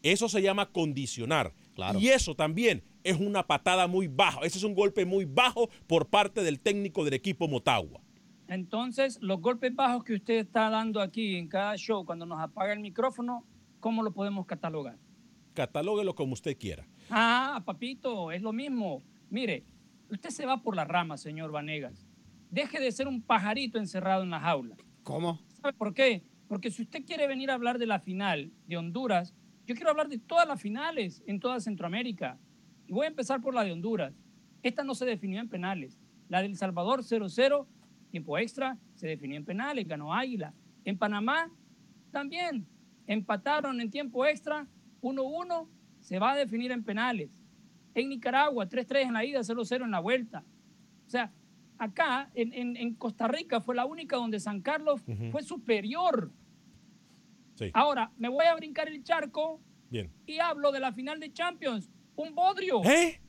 Eso 0.03 0.29
se 0.29 0.43
llama 0.43 0.73
condicionar. 0.73 1.55
Y 2.01 2.09
eso 2.09 2.35
también 2.35 2.83
es 3.05 3.21
una 3.21 3.47
patada 3.47 3.87
muy 3.87 4.09
baja. 4.09 4.41
Ese 4.43 4.59
es 4.59 4.65
un 4.65 4.75
golpe 4.75 5.05
muy 5.05 5.27
bajo 5.27 5.69
por 5.87 6.09
parte 6.09 6.43
del 6.43 6.59
técnico 6.59 7.05
del 7.05 7.15
equipo 7.15 7.47
Motagua. 7.47 8.01
Entonces, 8.49 9.19
los 9.23 9.41
golpes 9.41 9.75
bajos 9.75 10.05
que 10.05 10.15
usted 10.15 10.39
está 10.41 10.71
dando 10.71 11.01
aquí 11.01 11.37
en 11.37 11.49
cada 11.49 11.77
show, 11.77 12.05
cuando 12.05 12.27
nos 12.27 12.41
apaga 12.41 12.73
el 12.73 12.81
micrófono, 12.81 13.45
¿cómo 13.81 14.03
lo 14.03 14.13
podemos 14.13 14.47
catalogar? 14.47 14.99
Catalóguelo 15.55 16.15
como 16.15 16.33
usted 16.33 16.57
quiera. 16.59 16.87
Ah, 17.11 17.63
papito, 17.65 18.33
es 18.33 18.43
lo 18.43 18.53
mismo. 18.53 19.03
Mire, 19.31 19.65
usted 20.11 20.31
se 20.31 20.47
va 20.47 20.63
por 20.63 20.75
la 20.75 20.85
rama, 20.85 21.17
señor 21.17 21.53
Vanegas. 21.53 22.07
Deje 22.51 22.81
de 22.81 22.93
ser 22.93 23.09
un 23.09 23.23
pajarito 23.23 23.79
encerrado 23.79 24.23
en 24.23 24.31
la 24.31 24.41
jaula. 24.41 24.77
¿Cómo? 25.03 25.41
¿Sabe 25.61 25.73
por 25.75 25.95
qué? 25.95 26.23
Porque 26.49 26.71
si 26.71 26.83
usted 26.83 27.05
quiere 27.05 27.27
venir 27.27 27.51
a 27.51 27.55
hablar 27.55 27.79
de 27.79 27.87
la 27.87 28.01
final 28.01 28.53
de 28.67 28.77
Honduras, 28.77 29.35
yo 29.67 29.75
quiero 29.75 29.91
hablar 29.91 30.09
de 30.09 30.19
todas 30.19 30.47
las 30.47 30.61
finales 30.61 31.23
en 31.27 31.41
toda 31.41 31.61
Centroamérica. 31.61 32.39
Y 32.87 32.93
voy 32.93 33.07
a 33.07 33.09
empezar 33.09 33.41
por 33.41 33.55
la 33.55 33.65
de 33.65 33.73
Honduras. 33.73 34.15
Esta 34.63 34.85
no 34.85 34.95
se 34.95 35.05
definió 35.05 35.41
en 35.41 35.49
penales. 35.49 35.99
La 36.29 36.43
del 36.43 36.57
Salvador 36.57 37.03
0-0, 37.03 37.67
tiempo 38.11 38.39
extra, 38.39 38.79
se 38.95 39.07
definió 39.07 39.37
en 39.37 39.45
penales, 39.45 39.87
ganó 39.87 40.15
Águila. 40.15 40.55
En 40.85 40.97
Panamá 40.97 41.51
también 42.11 42.67
empataron 43.07 43.81
en 43.81 43.91
tiempo 43.91 44.25
extra, 44.25 44.67
1-1, 45.03 45.69
se 46.01 46.19
va 46.19 46.33
a 46.33 46.37
definir 46.37 46.73
en 46.73 46.83
penales. 46.83 47.31
En 47.95 48.09
Nicaragua, 48.09 48.69
3-3 48.69 49.07
en 49.07 49.13
la 49.13 49.25
ida, 49.25 49.41
0-0 49.41 49.85
en 49.85 49.91
la 49.91 50.01
vuelta. 50.01 50.45
O 51.07 51.11
sea, 51.11 51.31
acá 51.79 52.31
en, 52.35 52.95
Costa 52.95 53.29
Rica 53.29 53.61
fue 53.61 53.75
la 53.75 53.85
única 53.85 54.17
donde 54.17 54.41
San 54.41 54.61
Carlos 54.61 55.03
fue 55.31 55.43
superior 55.43 56.31
Ahora, 57.73 58.11
me 58.17 58.29
voy 58.29 58.47
a 58.47 58.55
brincar 58.55 58.89
el 58.89 59.03
charco 59.03 59.61
Bien. 59.91 60.11
y 60.27 60.39
hablo 60.39 60.73
de 60.73 60.81
la 60.81 60.93
final 60.93 61.21
de 61.21 61.33
Champions. 61.33 61.91
Un 62.17 62.35
bodrio. 62.35 62.83
¿Eh? 62.85 63.21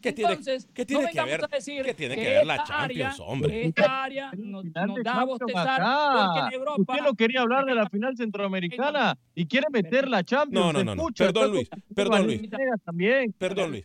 ¿Qué 0.00 0.10
Entonces, 0.10 0.66
tiene, 0.66 0.74
¿qué 0.74 0.86
tiene 0.86 1.10
que 1.10 1.22
ver? 1.24 1.40
¿Qué 1.84 1.94
tiene 1.94 2.14
que, 2.14 2.22
ver 2.22 2.46
la 2.46 2.62
Champions, 2.62 3.18
hombre? 3.18 3.66
Esta 3.66 4.04
área 4.04 4.30
nos, 4.36 4.64
da 4.72 5.20
a 5.20 5.24
bostezar 5.24 5.82
porque 6.24 6.54
en 6.54 6.60
Europa... 6.60 6.92
Usted 6.92 7.04
no 7.04 7.14
quería 7.14 7.40
hablar 7.40 7.64
de 7.64 7.74
la 7.74 7.88
final 7.90 8.16
centroamericana 8.16 9.18
y 9.34 9.46
quiere 9.46 9.66
meter 9.72 10.08
la 10.08 10.22
Champions. 10.22 10.72
No, 10.72 10.84
no, 10.84 10.94
no. 10.94 11.06
Perdón, 11.16 11.50
Luis. 11.50 11.68
Perdón, 11.94 12.26
Luis. 12.26 12.42
También. 12.84 13.32
Perdón, 13.32 13.72
Luis. 13.72 13.84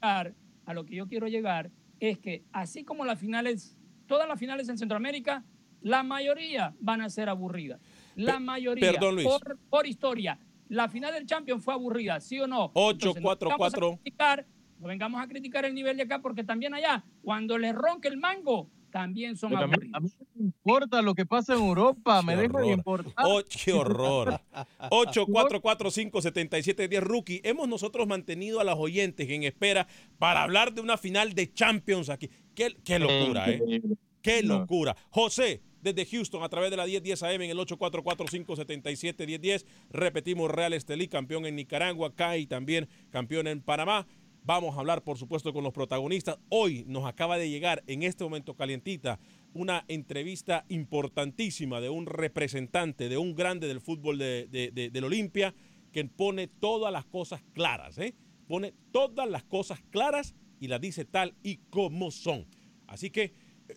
A 0.00 0.74
lo 0.74 0.84
que 0.84 0.96
yo 0.96 1.06
quiero 1.06 1.28
llegar 1.28 1.70
es 2.00 2.18
que 2.18 2.42
así 2.52 2.82
como 2.82 3.04
las 3.04 3.20
finales, 3.20 3.76
todas 4.06 4.26
las 4.26 4.40
finales 4.40 4.68
en 4.68 4.78
Centroamérica, 4.78 5.44
la 5.80 6.02
mayoría 6.02 6.74
van 6.80 7.02
a 7.02 7.10
ser 7.10 7.28
aburridas. 7.28 7.80
La 8.16 8.40
mayoría. 8.40 8.92
Perdón, 8.92 9.16
Luis. 9.16 9.28
Por, 9.70 9.86
historia. 9.86 10.38
La 10.72 10.88
final 10.88 11.12
del 11.12 11.26
Champions 11.26 11.62
fue 11.62 11.74
aburrida, 11.74 12.18
¿sí 12.18 12.40
o 12.40 12.46
no? 12.46 12.72
8-4-4. 12.72 14.46
No 14.78 14.88
vengamos 14.88 15.22
a 15.22 15.28
criticar 15.28 15.66
el 15.66 15.74
nivel 15.74 15.98
de 15.98 16.04
acá 16.04 16.22
porque 16.22 16.44
también 16.44 16.72
allá, 16.72 17.04
cuando 17.22 17.58
les 17.58 17.74
ronque 17.74 18.08
el 18.08 18.16
mango, 18.16 18.70
también 18.90 19.36
son 19.36 19.54
aburridos. 19.54 19.94
A 19.94 20.00
mí, 20.00 20.08
no 20.18 20.26
me 20.34 20.44
importa 20.46 21.02
lo 21.02 21.14
que 21.14 21.26
pasa 21.26 21.52
en 21.52 21.60
Europa, 21.60 22.22
me 22.22 22.36
deja 22.36 22.58
de 22.58 22.68
importar. 22.68 23.12
Oh, 23.22 23.42
¡Qué 23.46 23.74
horror! 23.74 24.40
8-4-4-5-77-10 24.90 27.00
Rookie. 27.00 27.42
Hemos 27.44 27.68
nosotros 27.68 28.08
mantenido 28.08 28.58
a 28.58 28.64
las 28.64 28.78
oyentes 28.78 29.28
en 29.28 29.42
espera 29.42 29.86
para 30.18 30.42
hablar 30.42 30.72
de 30.72 30.80
una 30.80 30.96
final 30.96 31.34
de 31.34 31.52
Champions 31.52 32.08
aquí. 32.08 32.30
Qué, 32.54 32.78
qué 32.82 32.98
locura, 32.98 33.50
¿eh? 33.50 33.82
¡Qué 34.22 34.42
locura! 34.42 34.96
José, 35.10 35.60
desde 35.82 36.06
Houston 36.06 36.42
a 36.42 36.48
través 36.48 36.70
de 36.70 36.76
la 36.76 36.86
1010 36.86 37.22
AM 37.24 37.42
en 37.42 37.50
el 37.50 37.58
844-577-1010. 37.58 39.66
Repetimos, 39.90 40.50
Real 40.50 40.72
Estelí, 40.72 41.08
campeón 41.08 41.44
en 41.46 41.56
Nicaragua, 41.56 42.12
y 42.38 42.46
también 42.46 42.88
campeón 43.10 43.48
en 43.48 43.60
Panamá. 43.60 44.06
Vamos 44.44 44.76
a 44.76 44.80
hablar, 44.80 45.04
por 45.04 45.18
supuesto, 45.18 45.52
con 45.52 45.62
los 45.62 45.72
protagonistas. 45.72 46.36
Hoy 46.48 46.84
nos 46.88 47.06
acaba 47.06 47.38
de 47.38 47.48
llegar, 47.48 47.84
en 47.86 48.02
este 48.02 48.24
momento 48.24 48.54
calientita, 48.54 49.20
una 49.54 49.84
entrevista 49.86 50.64
importantísima 50.68 51.80
de 51.80 51.90
un 51.90 52.06
representante, 52.06 53.08
de 53.08 53.18
un 53.18 53.36
grande 53.36 53.68
del 53.68 53.80
fútbol 53.80 54.18
de, 54.18 54.48
del 54.72 55.04
Olimpia, 55.04 55.54
que 55.92 56.04
pone 56.06 56.48
todas 56.48 56.92
las 56.92 57.04
cosas 57.04 57.40
claras, 57.52 57.98
¿eh? 57.98 58.14
Pone 58.48 58.74
todas 58.90 59.28
las 59.28 59.44
cosas 59.44 59.80
claras 59.90 60.34
y 60.58 60.66
las 60.68 60.80
dice 60.80 61.04
tal 61.04 61.34
y 61.42 61.58
como 61.70 62.10
son. 62.10 62.46
Así 62.88 63.10
que 63.10 63.32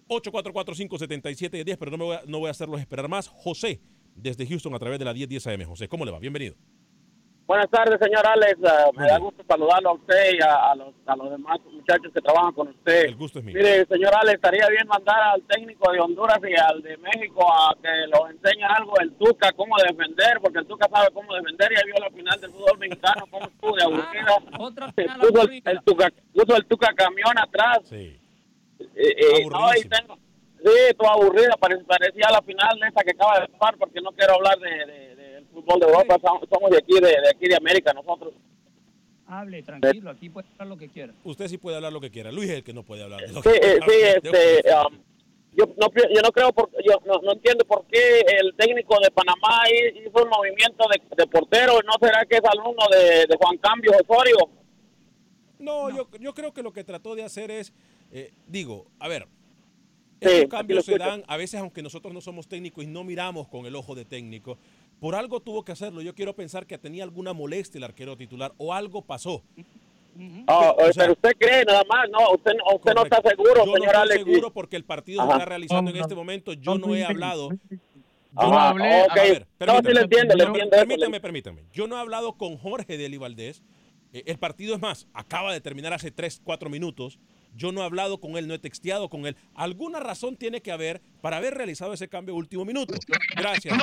844-577-10, 0.08 1.77
pero 1.77 1.91
no, 1.91 1.97
me 1.97 2.03
voy 2.05 2.15
a, 2.15 2.21
no 2.25 2.39
voy 2.39 2.47
a 2.47 2.51
hacerlos 2.51 2.79
esperar 2.79 3.08
más. 3.08 3.27
José, 3.27 3.81
desde 4.15 4.47
Houston 4.47 4.73
a 4.73 4.79
través 4.79 4.99
de 4.99 5.05
la 5.05 5.13
1010 5.13 5.47
AM. 5.47 5.63
José, 5.65 5.88
¿cómo 5.88 6.05
le 6.05 6.12
va? 6.12 6.19
Bienvenido. 6.19 6.55
Buenas 7.47 7.69
tardes, 7.69 7.99
señor 8.01 8.25
Alex. 8.25 8.58
Uh, 8.58 8.99
me 8.99 9.05
da 9.05 9.19
gusto 9.19 9.43
saludarlo 9.47 9.89
a 9.89 9.93
usted 9.93 10.34
y 10.34 10.41
a, 10.41 10.71
a, 10.71 10.75
los, 10.75 10.95
a, 11.05 11.15
los, 11.15 11.29
demás 11.29 11.60
muchachos 11.71 12.12
que 12.12 12.19
trabajan 12.19 12.53
con 12.53 12.69
usted. 12.69 13.05
El 13.05 13.15
gusto 13.15 13.38
es 13.38 13.45
mío. 13.45 13.53
Mire, 13.55 13.86
señor 13.86 14.15
Alex, 14.15 14.36
estaría 14.36 14.67
bien 14.67 14.88
mandar 14.88 15.21
al 15.21 15.43
técnico 15.43 15.91
de 15.91 15.99
Honduras 15.99 16.39
y 16.41 16.60
al 16.60 16.81
de 16.81 16.97
México 16.97 17.45
a 17.47 17.75
que 17.79 17.89
los 18.10 18.31
enseñe 18.31 18.63
algo 18.63 18.99
el 18.99 19.13
Tuca, 19.13 19.51
cómo 19.51 19.75
defender, 19.77 20.39
porque 20.41 20.58
el 20.58 20.65
Tuca 20.65 20.89
sabe 20.91 21.10
cómo 21.13 21.36
defender 21.36 21.71
y 21.71 21.75
ahí 21.75 21.84
vio 21.86 22.03
la 22.03 22.10
final 22.10 22.41
del 22.41 22.51
fútbol 22.51 22.79
mexicano, 22.79 23.25
cómo 23.29 23.45
estuvo 23.45 23.75
de 23.75 23.84
ah, 23.84 25.19
puso, 25.21 25.41
el, 25.43 25.62
el, 25.65 25.84
Tuca, 25.84 26.12
puso 26.34 26.58
el 26.58 26.65
Tuca 26.65 26.93
camión 26.95 27.38
atrás. 27.38 27.79
Sí. 27.84 28.19
Eh, 28.95 29.15
eh, 29.17 29.45
no, 29.49 29.69
y 29.75 29.84
tengo, 29.84 30.17
Sí, 30.65 30.95
toda 30.97 31.12
aburrida, 31.13 31.55
parecía 31.60 32.27
la 32.31 32.41
final 32.41 32.79
de 32.79 32.88
esa 32.88 33.03
que 33.03 33.12
acaba 33.12 33.39
de 33.39 33.47
pasar, 33.49 33.77
porque 33.77 34.01
no 34.01 34.12
quiero 34.13 34.34
hablar 34.34 34.58
del 34.58 34.88
de, 34.88 35.15
de, 35.15 35.45
fútbol 35.53 35.79
de 35.79 35.86
Europa, 35.86 36.17
somos 36.19 36.71
de 36.71 36.77
aquí, 36.79 36.93
de, 36.93 37.21
de 37.21 37.29
aquí 37.29 37.47
de 37.47 37.55
América 37.55 37.93
nosotros. 37.93 38.34
Hable, 39.27 39.62
tranquilo, 39.62 40.10
aquí 40.10 40.29
puede 40.29 40.47
hablar 40.53 40.67
lo 40.67 40.77
que 40.77 40.89
quiera. 40.89 41.13
Usted 41.23 41.47
sí 41.49 41.60
puede 41.60 41.75
hablar 41.75 41.93
lo 41.93 42.01
que 42.01 42.10
quiera. 42.10 42.31
Luis 42.31 42.49
es 42.49 42.58
el 42.58 42.63
que 42.63 42.73
no 42.73 42.81
puede 42.81 43.03
hablar. 43.03 43.21
De 43.21 43.34
lo 43.34 43.43
sí, 43.43 43.49
que 43.49 43.79
sí, 43.88 44.01
este, 44.01 44.73
um, 44.73 44.97
yo, 45.53 45.65
no, 45.77 45.88
yo 45.93 46.21
no 46.23 46.31
creo, 46.31 46.51
por, 46.51 46.71
yo 46.84 46.99
no, 47.05 47.21
no, 47.21 47.34
entiendo 47.34 47.63
por 47.65 47.86
qué 47.86 48.21
el 48.21 48.55
técnico 48.55 48.99
de 48.99 49.12
Panamá 49.12 49.63
hizo 49.69 50.23
un 50.23 50.29
movimiento 50.29 50.86
de, 50.89 51.15
de 51.15 51.27
portero. 51.27 51.79
¿No 51.84 51.93
será 51.99 52.25
que 52.25 52.38
es 52.38 52.43
alumno 52.43 52.88
de, 52.91 53.27
de 53.27 53.38
Juan 53.39 53.58
Cambio 53.58 53.91
Osorio? 53.91 54.38
No, 55.60 55.89
no, 55.89 55.95
Yo, 55.95 56.08
yo 56.19 56.34
creo 56.34 56.53
que 56.53 56.63
lo 56.63 56.73
que 56.73 56.84
trató 56.84 57.15
de 57.15 57.23
hacer 57.23 57.51
es, 57.51 57.71
eh, 58.17 58.32
digo, 58.47 58.88
a 58.97 59.10
ver, 59.10 59.28
estos 60.21 60.39
sí, 60.39 60.47
cambios 60.47 60.86
se 60.86 60.97
dan 60.97 61.25
a 61.28 61.36
veces, 61.36 61.60
aunque 61.60 61.82
nosotros 61.82 62.13
no 62.13 62.21
somos 62.21 62.47
técnicos 62.47 62.86
y 62.86 62.88
no 62.88 63.04
miramos 63.04 63.49
con 63.49 63.65
el 63.65 63.75
ojo 63.75 63.93
de 63.93 64.06
técnico, 64.06 64.58
por 65.01 65.15
algo 65.15 65.41
tuvo 65.41 65.65
que 65.65 65.73
hacerlo. 65.73 66.01
Yo 66.01 66.15
quiero 66.15 66.34
pensar 66.34 66.65
que 66.65 66.78
tenía 66.78 67.04
alguna 67.04 67.34
molestia 67.34 67.78
el 67.78 67.84
arquero 67.84 68.15
titular 68.15 68.54
o 68.58 68.73
algo 68.73 69.01
pasó. 69.01 69.43
Oh, 70.47 70.75
o 70.78 70.93
sea, 70.93 71.04
pero 71.04 71.12
usted 71.12 71.32
cree 71.38 71.65
nada 71.65 71.84
más, 71.89 72.10
no, 72.10 72.32
usted, 72.32 72.54
usted 72.73 72.93
no 72.93 73.04
está 73.04 73.21
seguro, 73.21 73.65
yo 73.65 73.73
señor 73.73 73.93
no 73.93 73.99
Alex. 73.99 74.15
estoy 74.19 74.34
seguro 74.34 74.54
porque 74.54 74.78
el 74.78 74.86
partido 74.86 75.19
Ajá. 75.19 75.32
se 75.32 75.34
está 75.34 75.45
realizando 75.45 75.91
en 75.91 75.97
este 75.97 76.15
momento. 76.15 76.54
Yo 76.54 76.78
no 76.78 76.95
he 76.95 77.04
hablado. 77.04 77.49
Yo 77.49 77.78
Ajá, 78.34 78.49
no 78.49 78.60
hablé. 78.60 79.04
Okay. 79.12 79.30
A 79.30 79.34
ver, 79.34 79.47
permítame, 79.58 79.82
no, 79.82 79.89
sí 79.89 79.93
le 79.93 80.01
entiendo, 80.01 80.36
le 80.36 80.43
entiendo 80.45 80.69
permítame, 80.71 81.19
permítame. 81.19 81.65
Yo 81.73 81.86
no 81.88 81.97
he 81.97 81.99
hablado 81.99 82.38
con 82.38 82.56
Jorge 82.56 82.97
Deli 82.97 83.17
Valdés. 83.17 83.62
Eh, 84.13 84.23
el 84.28 84.39
partido 84.39 84.73
es 84.73 84.82
más, 84.82 85.06
acaba 85.13 85.51
de 85.51 85.60
terminar 85.60 85.91
hace 85.91 86.12
3, 86.12 86.39
4 86.45 86.69
minutos. 86.69 87.19
Yo 87.56 87.72
no 87.72 87.82
he 87.82 87.86
hablado 87.86 88.20
con 88.20 88.38
él, 88.38 88.48
no 88.48 88.54
he 88.54 88.60
texteado 88.60 89.10
con 89.10 89.26
él. 89.26 89.36
Alguna 89.54 90.00
razón 90.00 90.36
tiene 90.36 90.62
que 90.62 90.72
haber 90.72 91.02
para 91.22 91.38
haber 91.38 91.54
realizado 91.54 91.94
ese 91.94 92.08
cambio 92.08 92.36
último 92.36 92.65
minuto. 92.65 92.94
Gracias. 93.36 93.78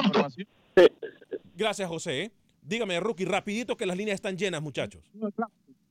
Gracias, 1.57 1.89
José. 1.89 2.33
Dígame, 2.63 3.01
Rookie, 3.01 3.25
rapidito 3.25 3.77
que 3.77 3.87
las 3.87 3.97
líneas 3.97 4.17
están 4.17 4.37
llenas, 4.37 4.63
muchachos. 4.63 5.03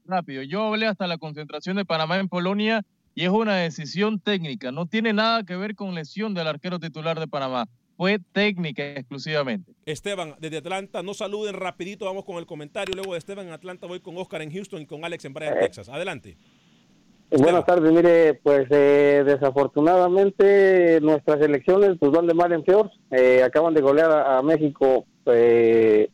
Rápido. 0.06 0.44
Yo 0.44 0.63
hablé 0.63 0.88
hasta 0.88 1.08
la 1.08 1.17
concentración 1.17 1.78
de 1.78 1.86
Panamá 1.86 2.17
en 2.17 2.30
Polonia 2.30 2.86
y 3.13 3.24
es 3.24 3.30
una 3.30 3.58
decisión 3.58 4.20
técnica. 4.20 4.72
No 4.72 4.86
tiene 4.86 5.13
nada 5.13 5.44
que 5.44 5.56
ver 5.56 5.76
con 5.76 5.94
lesión 5.96 6.34
del 6.34 6.48
arquero 6.48 6.80
titular 6.80 7.20
de 7.20 7.28
Panamá. 7.28 7.67
Fue 7.98 8.17
técnica 8.32 8.84
exclusivamente. 8.94 9.74
Esteban, 9.86 10.36
desde 10.39 10.58
Atlanta, 10.58 11.04
no 11.04 11.13
saluden 11.13 11.54
rapidito, 11.54 12.06
vamos 12.06 12.26
con 12.26 12.38
el 12.38 12.48
comentario. 12.48 12.96
Luego 12.96 13.12
de 13.13 13.20
Esteban 13.20 13.48
en 13.48 13.54
Atlanta 13.54 13.86
voy 13.86 14.00
con 14.00 14.17
Oscar 14.17 14.41
en 14.41 14.52
Houston 14.52 14.82
y 14.82 14.86
con 14.88 15.06
Alex 15.06 15.26
en 15.26 15.34
Bryan, 15.34 15.60
Texas. 15.60 15.88
Adelante. 15.88 16.38
Buenas 17.39 17.65
tardes, 17.65 17.94
mire, 17.94 18.34
pues 18.34 18.67
eh, 18.72 19.24
desafortunadamente 19.26 21.00
nuestras 21.02 21.39
elecciones 21.41 21.96
pues 21.98 22.12
van 22.12 22.28
de 22.28 22.34
mal 22.34 22.52
en 22.52 22.62
peor. 22.62 22.91
Eh, 23.10 23.41
acaban 23.41 23.74
de 23.74 23.80
golear 23.80 24.12
a, 24.12 24.38
a 24.38 24.41
México, 24.41 25.06
eh, 25.28 26.10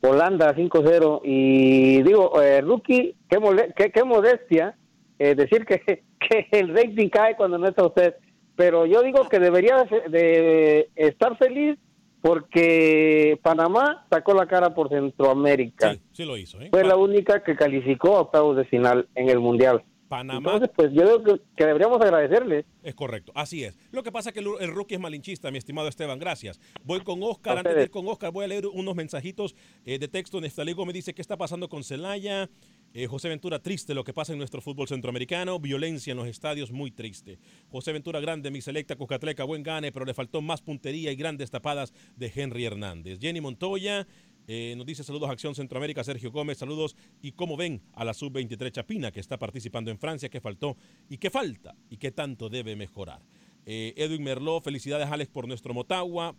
Holanda 0.00 0.56
5-0 0.56 1.20
y 1.24 2.02
digo, 2.02 2.40
eh, 2.40 2.62
Rookie, 2.62 3.16
qué, 3.28 3.38
mole 3.38 3.74
qué, 3.76 3.90
qué 3.90 4.02
modestia 4.02 4.76
decir 5.18 5.66
que, 5.66 5.80
que 6.18 6.48
el 6.52 6.74
rating 6.74 7.10
cae 7.10 7.36
cuando 7.36 7.58
no 7.58 7.68
está 7.68 7.84
usted, 7.84 8.14
pero 8.56 8.86
yo 8.86 9.02
digo 9.02 9.28
que 9.28 9.38
debería 9.38 9.84
de, 10.08 10.88
estar 10.96 11.36
feliz 11.36 11.78
porque 12.22 13.38
Panamá 13.42 14.06
sacó 14.10 14.32
la 14.32 14.46
cara 14.46 14.74
por 14.74 14.88
Centroamérica. 14.88 15.92
Sí, 15.92 16.00
sí 16.12 16.24
lo 16.24 16.38
hizo. 16.38 16.60
¿eh? 16.60 16.68
Fue 16.70 16.84
la 16.84 16.96
única 16.96 17.42
que 17.42 17.56
calificó 17.56 18.16
a 18.16 18.20
octavos 18.22 18.56
de 18.56 18.64
final 18.64 19.06
en 19.14 19.28
el 19.28 19.40
Mundial. 19.40 19.82
Panamá. 20.10 20.54
Entonces, 20.54 20.70
pues 20.74 20.92
yo 20.92 21.22
creo 21.22 21.38
que, 21.54 21.64
deberíamos 21.64 22.02
agradecerle. 22.02 22.66
Es 22.82 22.96
correcto, 22.96 23.30
así 23.36 23.62
es. 23.62 23.78
Lo 23.92 24.02
que 24.02 24.10
pasa 24.10 24.30
es 24.30 24.34
que 24.34 24.40
el, 24.40 24.48
el, 24.58 24.74
rookie 24.74 24.96
es 24.96 25.00
malinchista, 25.00 25.52
mi 25.52 25.58
estimado 25.58 25.86
Esteban, 25.86 26.18
gracias. 26.18 26.60
Voy 26.82 27.00
con 27.02 27.22
Oscar, 27.22 27.58
antes 27.58 27.76
de 27.76 27.82
ir 27.84 27.90
con 27.90 28.08
Oscar 28.08 28.32
voy 28.32 28.44
a 28.44 28.48
leer 28.48 28.66
unos 28.66 28.96
mensajitos 28.96 29.54
eh, 29.86 30.00
de 30.00 30.08
texto. 30.08 30.40
Nestaligo 30.40 30.84
me 30.84 30.92
dice 30.92 31.14
qué 31.14 31.22
está 31.22 31.36
pasando 31.36 31.68
con 31.68 31.84
Celaya. 31.84 32.50
Eh, 32.92 33.06
José 33.06 33.28
Ventura, 33.28 33.60
triste 33.60 33.94
lo 33.94 34.02
que 34.02 34.12
pasa 34.12 34.32
en 34.32 34.38
nuestro 34.38 34.60
fútbol 34.60 34.88
centroamericano. 34.88 35.60
Violencia 35.60 36.10
en 36.10 36.16
los 36.16 36.26
estadios, 36.26 36.72
muy 36.72 36.90
triste. 36.90 37.38
José 37.70 37.92
Ventura, 37.92 38.18
grande, 38.18 38.50
mi 38.50 38.60
selecta, 38.60 38.96
Cuscatleca, 38.96 39.44
buen 39.44 39.62
gane, 39.62 39.92
pero 39.92 40.04
le 40.04 40.12
faltó 40.12 40.42
más 40.42 40.60
puntería 40.60 41.12
y 41.12 41.16
grandes 41.16 41.52
tapadas 41.52 41.92
de 42.16 42.32
Henry 42.34 42.64
Hernández. 42.64 43.20
Jenny 43.20 43.40
Montoya, 43.40 44.08
eh, 44.52 44.74
nos 44.74 44.84
dice 44.84 45.04
saludos 45.04 45.30
Acción 45.30 45.54
Centroamérica, 45.54 46.02
Sergio 46.02 46.32
Gómez, 46.32 46.58
saludos. 46.58 46.96
Y 47.22 47.30
cómo 47.30 47.56
ven 47.56 47.80
a 47.92 48.04
la 48.04 48.12
sub-23 48.12 48.72
Chapina 48.72 49.12
que 49.12 49.20
está 49.20 49.38
participando 49.38 49.92
en 49.92 49.98
Francia, 49.98 50.28
qué 50.28 50.40
faltó 50.40 50.76
y 51.08 51.18
qué 51.18 51.30
falta 51.30 51.76
y 51.88 51.98
qué 51.98 52.10
tanto 52.10 52.48
debe 52.48 52.74
mejorar. 52.74 53.22
Eh, 53.64 53.94
Edwin 53.96 54.24
Merló, 54.24 54.60
felicidades 54.60 55.06
Alex 55.06 55.30
por 55.30 55.46
nuestro 55.46 55.72
Motagua. 55.72 56.34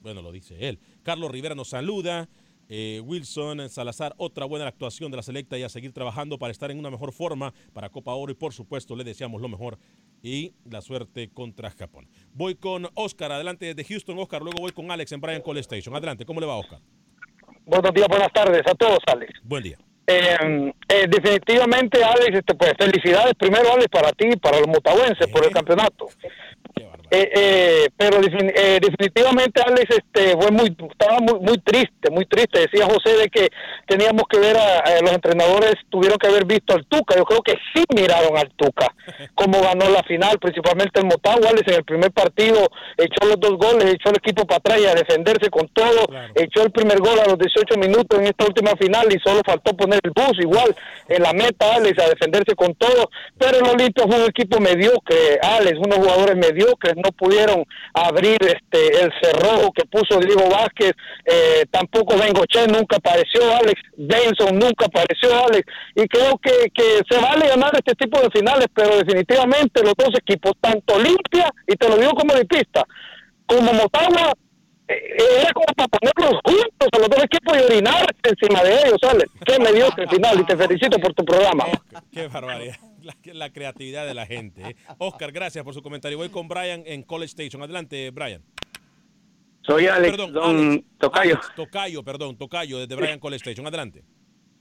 Bueno, 0.00 0.20
lo 0.20 0.32
dice 0.32 0.68
él. 0.68 0.80
Carlos 1.04 1.30
Rivera 1.30 1.54
nos 1.54 1.68
saluda. 1.68 2.28
Eh, 2.68 3.00
Wilson 3.04 3.68
Salazar, 3.68 4.12
otra 4.18 4.44
buena 4.44 4.66
actuación 4.66 5.12
de 5.12 5.16
la 5.16 5.22
selecta 5.22 5.56
y 5.56 5.62
a 5.62 5.68
seguir 5.68 5.92
trabajando 5.92 6.40
para 6.40 6.50
estar 6.50 6.72
en 6.72 6.78
una 6.80 6.90
mejor 6.90 7.12
forma 7.12 7.54
para 7.72 7.88
Copa 7.88 8.12
Oro 8.14 8.32
y 8.32 8.34
por 8.34 8.52
supuesto 8.52 8.96
le 8.96 9.04
deseamos 9.04 9.40
lo 9.40 9.48
mejor 9.48 9.78
y 10.26 10.54
la 10.68 10.80
suerte 10.80 11.30
contra 11.32 11.70
Japón. 11.70 12.08
Voy 12.32 12.56
con 12.56 12.88
Oscar, 12.94 13.30
adelante 13.30 13.66
desde 13.66 13.84
Houston, 13.84 14.18
Oscar, 14.18 14.42
luego 14.42 14.58
voy 14.60 14.72
con 14.72 14.90
Alex 14.90 15.12
en 15.12 15.20
Bryan 15.20 15.40
Call 15.40 15.58
Station. 15.58 15.94
Adelante, 15.94 16.26
¿cómo 16.26 16.40
le 16.40 16.46
va 16.46 16.56
Oscar? 16.56 16.80
Buenos 17.64 17.94
días, 17.94 18.08
buenas 18.08 18.32
tardes 18.32 18.62
a 18.66 18.74
todos, 18.74 18.98
Alex. 19.06 19.32
Buen 19.44 19.62
día. 19.62 19.78
Eh, 20.08 20.72
eh, 20.88 21.06
definitivamente, 21.08 22.02
Alex, 22.02 22.38
este, 22.38 22.54
pues 22.54 22.72
felicidades 22.76 23.34
primero, 23.38 23.72
Alex, 23.72 23.88
para 23.88 24.10
ti 24.12 24.26
y 24.32 24.36
para 24.36 24.58
los 24.58 24.66
mutahuenses 24.66 25.28
por 25.28 25.44
el 25.44 25.52
campeonato. 25.52 26.08
Eh, 27.08 27.30
eh, 27.36 27.88
pero 27.96 28.18
eh, 28.20 28.80
definitivamente 28.82 29.62
Alex 29.62 29.84
este 29.90 30.36
fue 30.36 30.50
muy 30.50 30.76
estaba 30.90 31.18
muy 31.20 31.38
muy 31.38 31.58
triste 31.58 32.10
muy 32.10 32.26
triste. 32.26 32.60
Decía 32.60 32.86
José 32.86 33.16
de 33.16 33.28
que 33.28 33.48
teníamos 33.86 34.24
que 34.28 34.40
ver 34.40 34.56
a, 34.56 34.78
a, 34.80 35.00
los 35.02 35.12
entrenadores 35.12 35.74
tuvieron 35.88 36.18
que 36.18 36.26
haber 36.26 36.44
visto 36.44 36.74
al 36.74 36.84
Tuca. 36.86 37.16
Yo 37.16 37.24
creo 37.24 37.42
que 37.42 37.54
sí 37.72 37.84
miraron 37.94 38.36
al 38.36 38.50
Tuca 38.56 38.92
cómo 39.34 39.60
ganó 39.62 39.88
la 39.88 40.02
final 40.02 40.38
principalmente 40.40 40.98
el 40.98 41.06
Motagua 41.06 41.50
Alex 41.50 41.68
en 41.68 41.74
el 41.74 41.84
primer 41.84 42.10
partido 42.10 42.66
echó 42.98 43.28
los 43.28 43.38
dos 43.38 43.56
goles 43.56 43.94
echó 43.94 44.10
el 44.10 44.16
equipo 44.16 44.44
para 44.44 44.58
atrás 44.58 44.80
y 44.80 44.86
a 44.86 44.94
defenderse 44.94 45.48
con 45.48 45.68
todo. 45.68 46.06
Claro. 46.06 46.32
echó 46.34 46.62
el 46.62 46.72
primer 46.72 46.98
gol 46.98 47.20
a 47.20 47.28
los 47.28 47.38
18 47.38 47.78
minutos 47.78 48.18
en 48.18 48.26
esta 48.26 48.46
última 48.46 48.72
final 48.80 49.06
y 49.12 49.18
solo 49.20 49.42
faltó 49.46 49.76
poner 49.76 50.00
el 50.02 50.10
bus 50.10 50.38
igual 50.40 50.74
en 51.08 51.22
la 51.22 51.32
meta 51.32 51.76
Alex 51.76 52.02
a 52.02 52.08
defenderse 52.08 52.56
con 52.56 52.74
todo. 52.74 53.10
Pero 53.38 53.58
el 53.58 53.68
Olimpia 53.68 54.04
fue 54.08 54.16
un 54.16 54.28
equipo 54.28 54.58
mediocre 54.58 55.38
Alex 55.40 55.78
unos 55.78 55.98
jugadores 55.98 56.36
mediocres 56.36 56.96
no 57.06 57.12
pudieron 57.12 57.64
abrir 57.94 58.38
este 58.42 59.04
el 59.04 59.12
cerrojo 59.22 59.72
que 59.72 59.84
puso 59.86 60.18
Diego 60.20 60.48
Vázquez, 60.50 60.92
eh, 61.24 61.64
tampoco 61.70 62.18
Bengoche 62.18 62.66
nunca 62.66 62.96
apareció, 62.96 63.42
Alex 63.56 63.80
Benson 63.96 64.58
nunca 64.58 64.86
apareció, 64.86 65.30
Alex, 65.46 65.64
y 65.94 66.06
creo 66.08 66.38
que, 66.38 66.70
que 66.74 67.00
se 67.08 67.20
vale 67.20 67.48
ganar 67.48 67.70
este 67.74 67.94
tipo 67.94 68.20
de 68.20 68.30
finales, 68.30 68.66
pero 68.74 68.98
definitivamente 68.98 69.82
los 69.82 69.94
dos 69.96 70.10
equipos, 70.18 70.52
tanto 70.60 70.94
Olimpia, 70.94 71.50
y 71.66 71.74
te 71.76 71.88
lo 71.88 71.96
digo 71.96 72.12
como 72.12 72.34
pista 72.48 72.84
como 73.46 73.72
Motagua, 73.72 74.32
era 74.88 75.52
como 75.52 75.66
para 75.76 75.88
ponerlos 75.88 76.40
juntos 76.44 76.88
a 76.92 76.98
los 76.98 77.08
dos 77.08 77.24
equipos 77.24 77.56
y 77.56 77.72
orinar 77.72 78.14
encima 78.22 78.62
de 78.62 78.72
ellos, 78.74 78.98
Alex. 79.02 79.30
Qué 79.44 79.58
mediocre 79.62 80.06
final, 80.08 80.40
y 80.40 80.44
te 80.44 80.56
felicito 80.56 80.98
por 80.98 81.12
tu 81.14 81.24
programa. 81.24 81.64
Qué 82.12 82.28
barbaridad 82.28 82.76
la, 83.02 83.14
la, 83.32 83.50
creatividad 83.50 84.06
de 84.06 84.14
la 84.14 84.26
gente. 84.26 84.62
¿eh? 84.62 84.76
Oscar, 84.98 85.32
gracias 85.32 85.64
por 85.64 85.74
su 85.74 85.82
comentario. 85.82 86.18
Voy 86.18 86.28
con 86.28 86.48
Brian 86.48 86.82
en 86.86 87.02
College 87.02 87.30
Station. 87.30 87.62
Adelante, 87.62 88.10
Brian. 88.10 88.42
Soy 89.66 89.86
Alex, 89.86 90.16
perdón, 90.16 90.32
don 90.32 90.56
Alex, 90.56 90.84
Tocayo. 90.98 91.34
Alex, 91.34 91.54
tocayo, 91.56 92.02
perdón, 92.04 92.36
Tocayo, 92.36 92.78
desde 92.78 92.94
Brian 92.94 93.18
College 93.18 93.42
Station. 93.42 93.66
Adelante. 93.66 94.04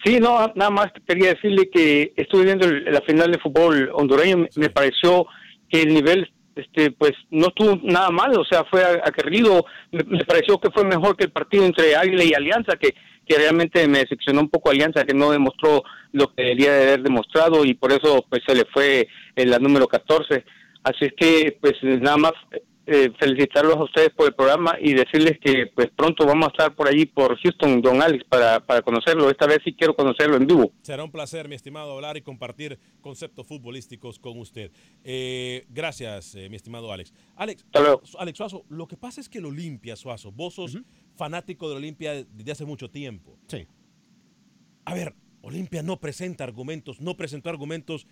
Sí, 0.04 0.20
no, 0.20 0.52
nada 0.56 0.72
más 0.72 0.88
quería 1.08 1.30
decirle 1.34 1.70
que 1.70 2.14
estuve 2.16 2.46
viendo 2.46 2.68
la 2.68 3.02
final 3.02 3.32
de 3.32 3.40
fútbol 3.40 3.92
hondureño. 3.94 4.48
Sí. 4.50 4.60
Me 4.60 4.70
pareció 4.70 5.28
que 5.70 5.84
el 5.84 5.94
nivel 5.94 6.32
este 6.56 6.92
pues 6.92 7.12
no 7.30 7.48
estuvo 7.48 7.80
nada 7.84 8.10
mal, 8.10 8.38
o 8.38 8.46
sea, 8.46 8.64
fue 8.66 8.84
aguerrido, 8.84 9.66
me, 9.92 10.04
me, 10.04 10.26
pareció 10.26 10.60
que 10.60 10.72
fue 10.72 10.84
mejor 10.86 11.18
que 11.18 11.26
el 11.26 11.32
partido 11.32 11.66
entre 11.66 11.96
Águila 11.96 12.24
y 12.24 12.34
Alianza, 12.34 12.78
que, 12.78 12.96
que 13.28 13.38
realmente 13.38 13.88
me 13.88 14.00
decepcionó 14.00 14.42
un 14.42 14.50
poco 14.50 14.70
Alianza, 14.70 15.04
que 15.04 15.14
no 15.14 15.32
demostró 15.32 15.84
lo 16.12 16.34
que 16.34 16.44
debería 16.44 16.74
de 16.74 16.84
haber 16.84 17.04
demostrado 17.04 17.66
y 17.66 17.74
por 17.74 17.92
eso 17.92 18.26
pues 18.30 18.42
se 18.48 18.56
le 18.56 18.66
fue 18.66 19.08
en 19.36 19.50
la 19.50 19.60
número 19.60 19.88
14. 19.88 20.46
Así 20.84 21.06
es 21.06 21.14
que 21.18 21.58
pues 21.60 21.74
nada 21.82 22.18
más 22.18 22.34
eh, 22.88 23.12
felicitarlos 23.20 23.78
a 23.78 23.84
ustedes 23.84 24.12
por 24.12 24.28
el 24.28 24.36
programa 24.36 24.76
y 24.80 24.94
decirles 24.94 25.40
que 25.40 25.68
pues 25.74 25.90
pronto 25.96 26.26
vamos 26.26 26.48
a 26.48 26.52
estar 26.52 26.76
por 26.76 26.88
allí 26.88 27.06
por 27.08 27.36
Houston, 27.40 27.82
don 27.82 28.02
Alex, 28.02 28.24
para, 28.26 28.60
para 28.60 28.84
conocerlo. 28.84 29.30
Esta 29.30 29.48
vez 29.48 29.60
sí 29.64 29.74
quiero 29.74 29.96
conocerlo 29.96 30.38
en 30.38 30.46
vivo. 30.46 30.72
Será 30.84 31.04
un 31.04 31.12
placer, 31.12 31.48
mi 31.48 31.56
estimado, 31.56 31.94
hablar 31.94 32.16
y 32.18 32.22
compartir 32.22 32.78
conceptos 33.02 33.48
futbolísticos 33.48 34.20
con 34.20 34.38
usted. 34.40 34.72
Eh, 35.04 35.66
gracias, 35.70 36.36
eh, 36.36 36.48
mi 36.50 36.58
estimado 36.58 36.92
Alex. 36.92 37.12
Alex, 37.36 37.66
Alex 38.20 38.38
Suazo, 38.38 38.66
lo 38.70 38.88
que 38.88 38.98
pasa 38.98 39.20
es 39.20 39.30
que 39.30 39.40
el 39.40 39.46
Olimpia, 39.46 39.96
Suazo, 39.96 40.32
vos 40.32 40.54
sos 40.54 40.76
uh 40.76 40.80
-huh. 40.80 40.86
fanático 41.16 41.68
del 41.70 41.78
Olimpia 41.78 42.24
desde 42.24 42.52
hace 42.52 42.66
mucho 42.66 42.92
tiempo. 42.92 43.40
Sí. 43.48 43.66
A 44.86 44.94
ver, 44.94 45.16
Olimpia 45.42 45.82
no 45.82 46.00
presenta 46.00 46.44
argumentos, 46.44 47.02
no 47.02 47.18
presentó 47.18 47.50
argumentos. 47.50 48.06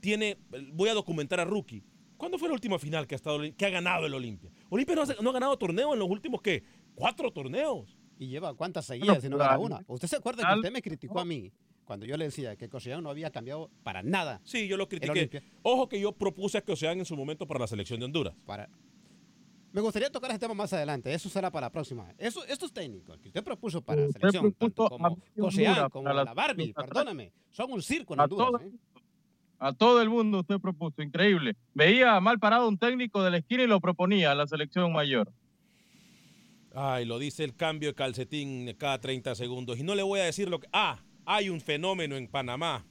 Tiene, 0.00 0.38
voy 0.72 0.88
a 0.88 0.94
documentar 0.94 1.40
a 1.40 1.44
Rookie 1.44 1.82
¿Cuándo 2.18 2.36
fue 2.36 2.48
la 2.48 2.54
última 2.54 2.78
final 2.78 3.06
que 3.06 3.14
ha, 3.14 3.16
estado, 3.16 3.40
que 3.56 3.64
ha 3.64 3.70
ganado 3.70 4.04
el 4.04 4.12
Olimpia? 4.12 4.50
Olimpia 4.68 4.96
no 4.96 5.02
ha, 5.02 5.06
no 5.22 5.30
ha 5.30 5.32
ganado 5.32 5.56
torneo 5.56 5.94
en 5.94 6.00
los 6.00 6.10
últimos, 6.10 6.42
¿qué? 6.42 6.64
Cuatro 6.94 7.30
torneos. 7.30 7.96
¿Y 8.18 8.26
lleva 8.26 8.52
cuántas 8.54 8.84
seguidas 8.84 9.22
y 9.22 9.28
no 9.28 9.38
gana 9.38 9.58
una? 9.58 9.84
¿Usted 9.86 10.08
se 10.08 10.16
acuerda 10.16 10.46
que 10.46 10.56
usted 10.56 10.72
me 10.72 10.82
criticó 10.82 11.20
a 11.20 11.24
mí 11.24 11.52
cuando 11.84 12.04
yo 12.04 12.16
le 12.16 12.26
decía 12.26 12.56
que 12.56 12.68
Coseán 12.68 13.04
no 13.04 13.10
había 13.10 13.30
cambiado 13.30 13.70
para 13.84 14.02
nada? 14.02 14.40
Sí, 14.42 14.66
yo 14.66 14.76
lo 14.76 14.88
critiqué. 14.88 15.42
Ojo 15.62 15.88
que 15.88 16.00
yo 16.00 16.12
propuse 16.12 16.58
a 16.58 16.62
Coseán 16.62 16.98
en 16.98 17.04
su 17.04 17.16
momento 17.16 17.46
para 17.46 17.60
la 17.60 17.68
selección 17.68 18.00
de 18.00 18.06
Honduras. 18.06 18.34
Para... 18.44 18.68
Me 19.70 19.80
gustaría 19.80 20.10
tocar 20.10 20.30
ese 20.30 20.40
tema 20.40 20.54
más 20.54 20.72
adelante. 20.72 21.14
Eso 21.14 21.28
será 21.28 21.52
para 21.52 21.66
la 21.66 21.70
próxima. 21.70 22.12
Eso, 22.18 22.44
estos 22.46 22.72
técnicos 22.72 23.16
que 23.20 23.28
usted 23.28 23.44
propuso 23.44 23.80
para 23.80 24.00
la 24.00 24.08
selección, 24.08 24.52
tanto 24.54 24.88
como 24.88 25.16
Coseán, 25.38 25.88
como 25.90 26.12
la, 26.12 26.34
Barbie, 26.34 26.72
perdóname, 26.72 27.32
son 27.50 27.70
un 27.70 27.82
circo 27.82 28.14
en 28.14 28.20
Honduras. 28.20 28.62
¿eh? 28.62 28.72
A 29.58 29.72
todo 29.72 30.00
el 30.00 30.08
mundo 30.08 30.40
usted 30.40 30.60
propuso, 30.60 31.02
increíble. 31.02 31.56
Veía 31.74 32.20
mal 32.20 32.38
parado 32.38 32.68
un 32.68 32.78
técnico 32.78 33.22
de 33.22 33.30
la 33.30 33.38
esquina 33.38 33.64
y 33.64 33.66
lo 33.66 33.80
proponía 33.80 34.30
a 34.30 34.34
la 34.34 34.46
selección 34.46 34.92
mayor. 34.92 35.32
Ay, 36.74 37.04
lo 37.04 37.18
dice 37.18 37.42
el 37.42 37.56
cambio 37.56 37.88
de 37.88 37.94
calcetín 37.94 38.72
cada 38.78 39.00
30 39.00 39.34
segundos. 39.34 39.78
Y 39.78 39.82
no 39.82 39.94
le 39.94 40.02
voy 40.02 40.20
a 40.20 40.24
decir 40.24 40.48
lo 40.48 40.60
que... 40.60 40.68
Ah, 40.72 41.02
hay 41.24 41.48
un 41.50 41.60
fenómeno 41.60 42.16
en 42.16 42.28
Panamá 42.28 42.86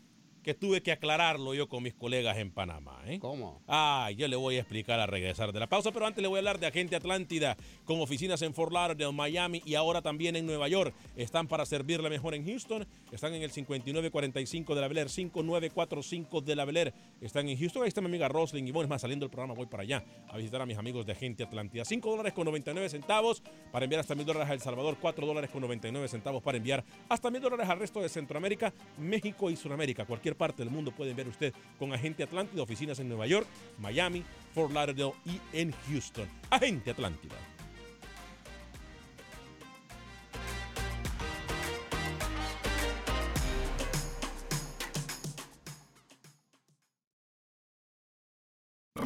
que 0.47 0.53
tuve 0.53 0.81
que 0.81 0.93
aclararlo 0.93 1.53
yo 1.53 1.67
con 1.67 1.83
mis 1.83 1.93
colegas 1.93 2.37
en 2.37 2.51
Panamá. 2.51 3.01
¿eh? 3.05 3.19
¿Cómo? 3.19 3.61
Ah, 3.67 4.11
yo 4.15 4.29
le 4.29 4.37
voy 4.37 4.55
a 4.55 4.59
explicar 4.61 4.97
a 4.97 5.05
regresar 5.05 5.51
de 5.51 5.59
la 5.59 5.67
pausa, 5.67 5.91
pero 5.91 6.05
antes 6.05 6.21
le 6.21 6.29
voy 6.29 6.37
a 6.37 6.39
hablar 6.39 6.57
de 6.57 6.67
Agente 6.67 6.95
Atlántida 6.95 7.57
con 7.83 7.99
oficinas 7.99 8.41
en 8.43 8.53
Fort 8.53 8.71
Lauderdale, 8.71 9.11
Miami 9.11 9.61
y 9.65 9.75
ahora 9.75 10.01
también 10.01 10.37
en 10.37 10.45
Nueva 10.45 10.69
York. 10.69 10.95
Están 11.17 11.49
para 11.49 11.65
servirle 11.65 12.09
mejor 12.09 12.33
en 12.33 12.45
Houston. 12.45 12.87
Están 13.11 13.33
en 13.33 13.41
el 13.41 13.51
5945 13.51 14.73
de 14.73 14.79
la 14.79 14.87
Bel 14.87 15.09
5945 15.09 16.39
de 16.39 16.55
la 16.55 16.63
Bel 16.63 16.93
Están 17.19 17.49
en 17.49 17.59
Houston. 17.59 17.83
Ahí 17.83 17.89
está 17.89 17.99
mi 17.99 18.07
amiga 18.07 18.29
Roslyn 18.29 18.65
y 18.65 18.71
bueno, 18.71 18.85
es 18.85 18.89
más, 18.89 19.01
saliendo 19.01 19.25
el 19.25 19.29
programa 19.29 19.53
voy 19.53 19.65
para 19.65 19.83
allá 19.83 20.05
a 20.29 20.37
visitar 20.37 20.61
a 20.61 20.65
mis 20.65 20.77
amigos 20.77 21.05
de 21.05 21.11
Agente 21.11 21.43
Atlántida. 21.43 21.83
5 21.83 22.09
dólares 22.09 22.31
con 22.31 22.45
99 22.45 22.87
centavos 22.87 23.43
para 23.69 23.83
enviar 23.83 23.99
hasta 23.99 24.15
mil 24.15 24.25
dólares 24.25 24.49
a 24.49 24.53
El 24.53 24.61
Salvador. 24.61 24.95
4 25.01 25.27
dólares 25.27 25.49
con 25.51 25.59
99 25.59 26.07
centavos 26.07 26.41
para 26.41 26.57
enviar 26.57 26.85
hasta 27.09 27.29
mil 27.29 27.41
dólares 27.41 27.67
al 27.67 27.79
resto 27.79 28.01
de 28.01 28.07
Centroamérica, 28.07 28.71
México 28.97 29.49
y 29.49 29.57
Sudamérica. 29.57 30.05
Cualquier 30.05 30.36
parte 30.37 30.63
del 30.63 30.71
mundo 30.71 30.91
pueden 30.91 31.15
ver 31.15 31.27
usted 31.27 31.53
con 31.77 31.93
Agente 31.93 32.23
Atlántida, 32.23 32.63
oficinas 32.63 32.99
en 32.99 33.09
Nueva 33.09 33.27
York, 33.27 33.47
Miami, 33.79 34.23
Fort 34.53 34.71
Lauderdale 34.71 35.13
y 35.25 35.39
en 35.53 35.73
Houston. 35.87 36.27
Agente 36.49 36.91
Atlántida. 36.91 37.35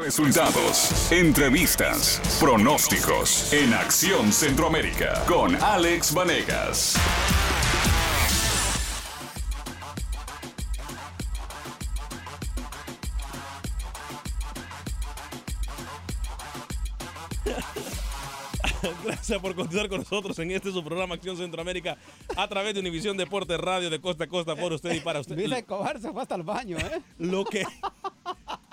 Resultados, 0.01 1.11
entrevistas, 1.11 2.19
pronósticos 2.39 3.53
en 3.53 3.73
Acción 3.73 4.33
Centroamérica 4.33 5.23
con 5.27 5.55
Alex 5.55 6.13
Vanegas. 6.13 6.97
Gracias 19.31 19.49
por 19.49 19.55
continuar 19.55 19.87
con 19.87 19.99
nosotros 19.99 20.37
en 20.39 20.51
este 20.51 20.73
su 20.73 20.83
programa 20.83 21.15
Acción 21.15 21.37
Centroamérica 21.37 21.97
a 22.35 22.49
través 22.49 22.73
de 22.73 22.81
Univisión 22.81 23.15
Deporte 23.15 23.55
Radio 23.55 23.89
de 23.89 24.01
costa 24.01 24.25
a 24.25 24.27
costa 24.27 24.57
por 24.57 24.73
usted 24.73 24.93
y 24.93 24.99
para 24.99 25.21
usted. 25.21 25.37
Mira, 25.37 25.57
Escobar 25.57 26.01
se 26.01 26.11
fue 26.11 26.21
hasta 26.21 26.35
el 26.35 26.43
baño, 26.43 26.77
¿eh? 26.77 27.01
Lo 27.17 27.45
que, 27.45 27.65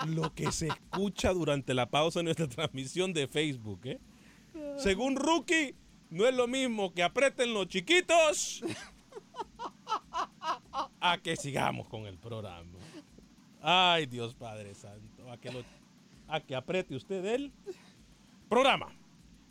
lo 0.08 0.34
que 0.34 0.50
se 0.50 0.66
escucha 0.66 1.32
durante 1.32 1.74
la 1.74 1.86
pausa 1.86 2.18
en 2.18 2.24
nuestra 2.24 2.48
transmisión 2.48 3.12
de 3.12 3.28
Facebook, 3.28 3.82
¿eh? 3.84 4.00
Según 4.78 5.14
Rookie, 5.14 5.76
no 6.10 6.26
es 6.26 6.34
lo 6.34 6.48
mismo 6.48 6.92
que 6.92 7.04
aprieten 7.04 7.54
los 7.54 7.68
chiquitos 7.68 8.64
a 11.00 11.18
que 11.18 11.36
sigamos 11.36 11.86
con 11.86 12.06
el 12.06 12.18
programa. 12.18 12.80
Ay, 13.62 14.06
Dios 14.06 14.34
Padre 14.34 14.74
Santo, 14.74 15.30
a 15.30 15.36
que, 15.36 15.52
lo, 15.52 15.62
a 16.26 16.40
que 16.40 16.56
apriete 16.56 16.96
usted 16.96 17.24
el 17.26 17.52
programa. 18.48 18.97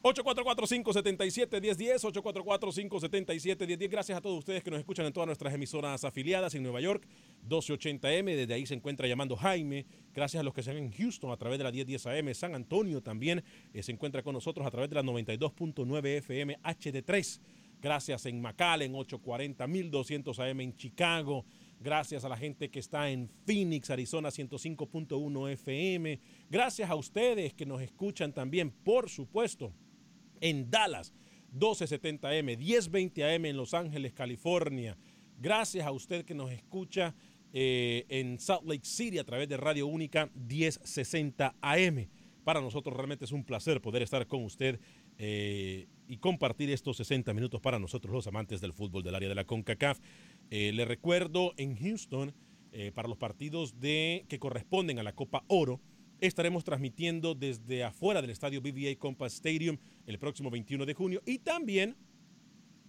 844-577-1010, 0.07 1.99
844-577-1010. 2.01 3.89
Gracias 3.89 4.17
a 4.17 4.21
todos 4.21 4.39
ustedes 4.39 4.63
que 4.63 4.71
nos 4.71 4.79
escuchan 4.79 5.05
en 5.05 5.11
todas 5.11 5.27
nuestras 5.27 5.53
emisoras 5.53 6.05
afiliadas 6.05 6.55
en 6.55 6.63
Nueva 6.63 6.79
York, 6.79 7.05
1280M, 7.49 8.35
desde 8.35 8.53
ahí 8.53 8.65
se 8.65 8.73
encuentra 8.73 9.05
llamando 9.07 9.35
Jaime. 9.35 9.85
Gracias 10.13 10.39
a 10.39 10.43
los 10.43 10.53
que 10.53 10.61
están 10.61 10.77
en 10.77 10.93
Houston 10.93 11.31
a 11.31 11.37
través 11.37 11.57
de 11.57 11.65
la 11.65 11.71
1010 11.71 12.05
AM, 12.07 12.33
San 12.33 12.55
Antonio 12.55 13.01
también 13.01 13.43
eh, 13.73 13.83
se 13.83 13.91
encuentra 13.91 14.23
con 14.23 14.33
nosotros 14.33 14.65
a 14.65 14.71
través 14.71 14.89
de 14.89 14.95
la 14.95 15.03
92.9 15.03 16.05
FM 16.19 16.57
HD3. 16.63 17.41
Gracias 17.81 18.25
en 18.25 18.41
McAllen, 18.41 18.95
840, 18.95 19.67
1200 19.67 20.39
AM 20.39 20.61
en 20.61 20.75
Chicago. 20.75 21.45
Gracias 21.79 22.23
a 22.23 22.29
la 22.29 22.37
gente 22.37 22.71
que 22.71 22.79
está 22.79 23.09
en 23.09 23.29
Phoenix, 23.45 23.89
Arizona 23.89 24.29
105.1 24.29 25.51
FM. 25.51 26.19
Gracias 26.49 26.89
a 26.89 26.95
ustedes 26.95 27.53
que 27.53 27.65
nos 27.65 27.81
escuchan 27.81 28.33
también, 28.33 28.71
por 28.71 29.09
supuesto, 29.09 29.73
en 30.41 30.69
Dallas, 30.69 31.13
1270M, 31.53 32.57
1020AM 32.57 33.45
en 33.45 33.57
Los 33.57 33.73
Ángeles, 33.73 34.13
California. 34.13 34.97
Gracias 35.39 35.85
a 35.85 35.91
usted 35.91 36.25
que 36.25 36.33
nos 36.33 36.51
escucha 36.51 37.15
eh, 37.53 38.05
en 38.09 38.39
Salt 38.39 38.67
Lake 38.67 38.85
City 38.85 39.19
a 39.19 39.23
través 39.23 39.47
de 39.47 39.57
Radio 39.57 39.87
Única 39.87 40.29
1060 40.35 41.55
AM. 41.61 42.09
Para 42.43 42.61
nosotros 42.61 42.95
realmente 42.95 43.25
es 43.25 43.31
un 43.31 43.43
placer 43.43 43.81
poder 43.81 44.01
estar 44.01 44.25
con 44.27 44.43
usted 44.43 44.79
eh, 45.17 45.87
y 46.07 46.17
compartir 46.17 46.69
estos 46.71 46.97
60 46.97 47.33
minutos 47.33 47.61
para 47.61 47.79
nosotros 47.79 48.13
los 48.13 48.27
amantes 48.27 48.61
del 48.61 48.73
fútbol 48.73 49.03
del 49.03 49.15
área 49.15 49.29
de 49.29 49.35
la 49.35 49.45
CONCACAF. 49.45 49.99
Eh, 50.49 50.71
le 50.73 50.85
recuerdo 50.85 51.53
en 51.57 51.75
Houston, 51.75 52.33
para 52.93 53.07
los 53.07 53.17
partidos 53.17 53.79
de, 53.79 54.25
que 54.29 54.37
corresponden 54.37 54.99
a 54.99 55.03
la 55.03 55.15
Copa 55.15 55.43
Oro, 55.47 55.81
estaremos 56.19 56.63
transmitiendo 56.63 57.35
desde 57.35 57.83
afuera 57.83 58.21
del 58.21 58.31
estadio 58.31 58.61
BBA 58.61 58.97
Compass 58.97 59.33
Stadium 59.35 59.77
el 60.05 60.19
próximo 60.19 60.49
21 60.49 60.85
de 60.85 60.93
junio. 60.93 61.21
Y 61.25 61.39
también, 61.39 61.95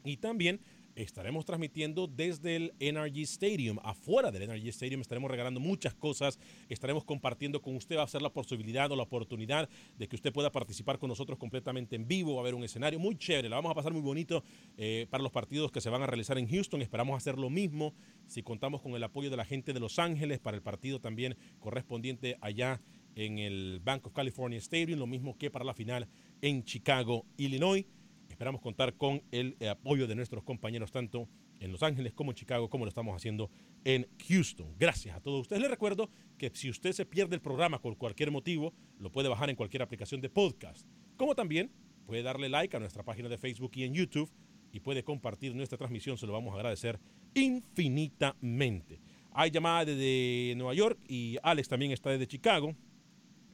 y 0.04 0.16
también 0.16 0.60
estaremos 1.02 1.44
transmitiendo 1.44 2.08
desde 2.08 2.56
el 2.56 2.74
NRG 2.80 3.18
Stadium. 3.20 3.78
Afuera 3.82 4.32
del 4.32 4.48
NRG 4.48 4.68
Stadium. 4.68 5.00
Estaremos 5.00 5.30
regalando 5.30 5.60
muchas 5.60 5.94
cosas, 5.94 6.38
estaremos 6.68 7.04
compartiendo 7.04 7.62
con 7.62 7.76
usted, 7.76 7.96
va 7.96 8.02
a 8.02 8.08
ser 8.08 8.20
la 8.20 8.32
posibilidad 8.32 8.90
o 8.90 8.96
la 8.96 9.04
oportunidad 9.04 9.68
de 9.96 10.08
que 10.08 10.16
usted 10.16 10.32
pueda 10.32 10.50
participar 10.50 10.98
con 10.98 11.08
nosotros 11.08 11.38
completamente 11.38 11.94
en 11.94 12.08
vivo, 12.08 12.34
va 12.34 12.40
a 12.40 12.42
haber 12.42 12.54
un 12.54 12.64
escenario 12.64 12.98
muy 12.98 13.16
chévere, 13.16 13.48
la 13.48 13.56
vamos 13.56 13.70
a 13.70 13.74
pasar 13.74 13.92
muy 13.92 14.02
bonito 14.02 14.42
eh, 14.76 15.06
para 15.08 15.22
los 15.22 15.32
partidos 15.32 15.70
que 15.70 15.80
se 15.80 15.90
van 15.90 16.02
a 16.02 16.06
realizar 16.06 16.38
en 16.38 16.48
Houston, 16.48 16.82
esperamos 16.82 17.16
hacer 17.16 17.38
lo 17.38 17.50
mismo 17.50 17.94
si 18.26 18.42
contamos 18.42 18.82
con 18.82 18.92
el 18.92 19.02
apoyo 19.02 19.30
de 19.30 19.36
la 19.36 19.44
gente 19.44 19.72
de 19.72 19.80
Los 19.80 19.98
Ángeles 19.98 20.40
para 20.40 20.56
el 20.56 20.62
partido 20.62 21.00
también 21.00 21.36
correspondiente 21.60 22.36
allá 22.40 22.80
en 23.14 23.38
el 23.38 23.80
Bank 23.82 24.06
of 24.06 24.12
California 24.12 24.58
Stadium, 24.58 24.98
lo 24.98 25.06
mismo 25.06 25.36
que 25.36 25.50
para 25.50 25.64
la 25.64 25.74
final 25.74 26.08
en 26.40 26.64
Chicago, 26.64 27.26
Illinois. 27.36 27.84
Esperamos 28.28 28.60
contar 28.60 28.94
con 28.94 29.22
el 29.32 29.56
eh, 29.58 29.68
apoyo 29.68 30.06
de 30.06 30.14
nuestros 30.14 30.44
compañeros 30.44 30.92
tanto 30.92 31.28
en 31.60 31.72
Los 31.72 31.82
Ángeles 31.82 32.14
como 32.14 32.30
en 32.30 32.36
Chicago, 32.36 32.70
como 32.70 32.84
lo 32.84 32.88
estamos 32.88 33.16
haciendo 33.16 33.50
en 33.84 34.06
Houston. 34.28 34.74
Gracias 34.78 35.16
a 35.16 35.20
todos 35.20 35.42
ustedes. 35.42 35.62
Les 35.62 35.70
recuerdo 35.70 36.10
que 36.36 36.50
si 36.54 36.70
usted 36.70 36.92
se 36.92 37.06
pierde 37.06 37.34
el 37.34 37.40
programa 37.40 37.80
por 37.80 37.96
cualquier 37.96 38.30
motivo, 38.30 38.72
lo 38.98 39.10
puede 39.10 39.28
bajar 39.28 39.50
en 39.50 39.56
cualquier 39.56 39.82
aplicación 39.82 40.20
de 40.20 40.28
podcast. 40.28 40.86
Como 41.16 41.34
también 41.34 41.72
puede 42.06 42.22
darle 42.22 42.48
like 42.48 42.76
a 42.76 42.80
nuestra 42.80 43.02
página 43.02 43.28
de 43.28 43.38
Facebook 43.38 43.72
y 43.74 43.84
en 43.84 43.94
YouTube 43.94 44.30
y 44.72 44.80
puede 44.80 45.02
compartir 45.02 45.54
nuestra 45.54 45.78
transmisión. 45.78 46.16
Se 46.16 46.26
lo 46.26 46.32
vamos 46.32 46.52
a 46.52 46.56
agradecer 46.56 47.00
infinitamente. 47.34 49.00
Hay 49.32 49.50
llamada 49.50 49.84
desde 49.84 50.54
Nueva 50.56 50.74
York 50.74 50.98
y 51.08 51.36
Alex 51.42 51.68
también 51.68 51.92
está 51.92 52.10
desde 52.10 52.26
Chicago. 52.26 52.74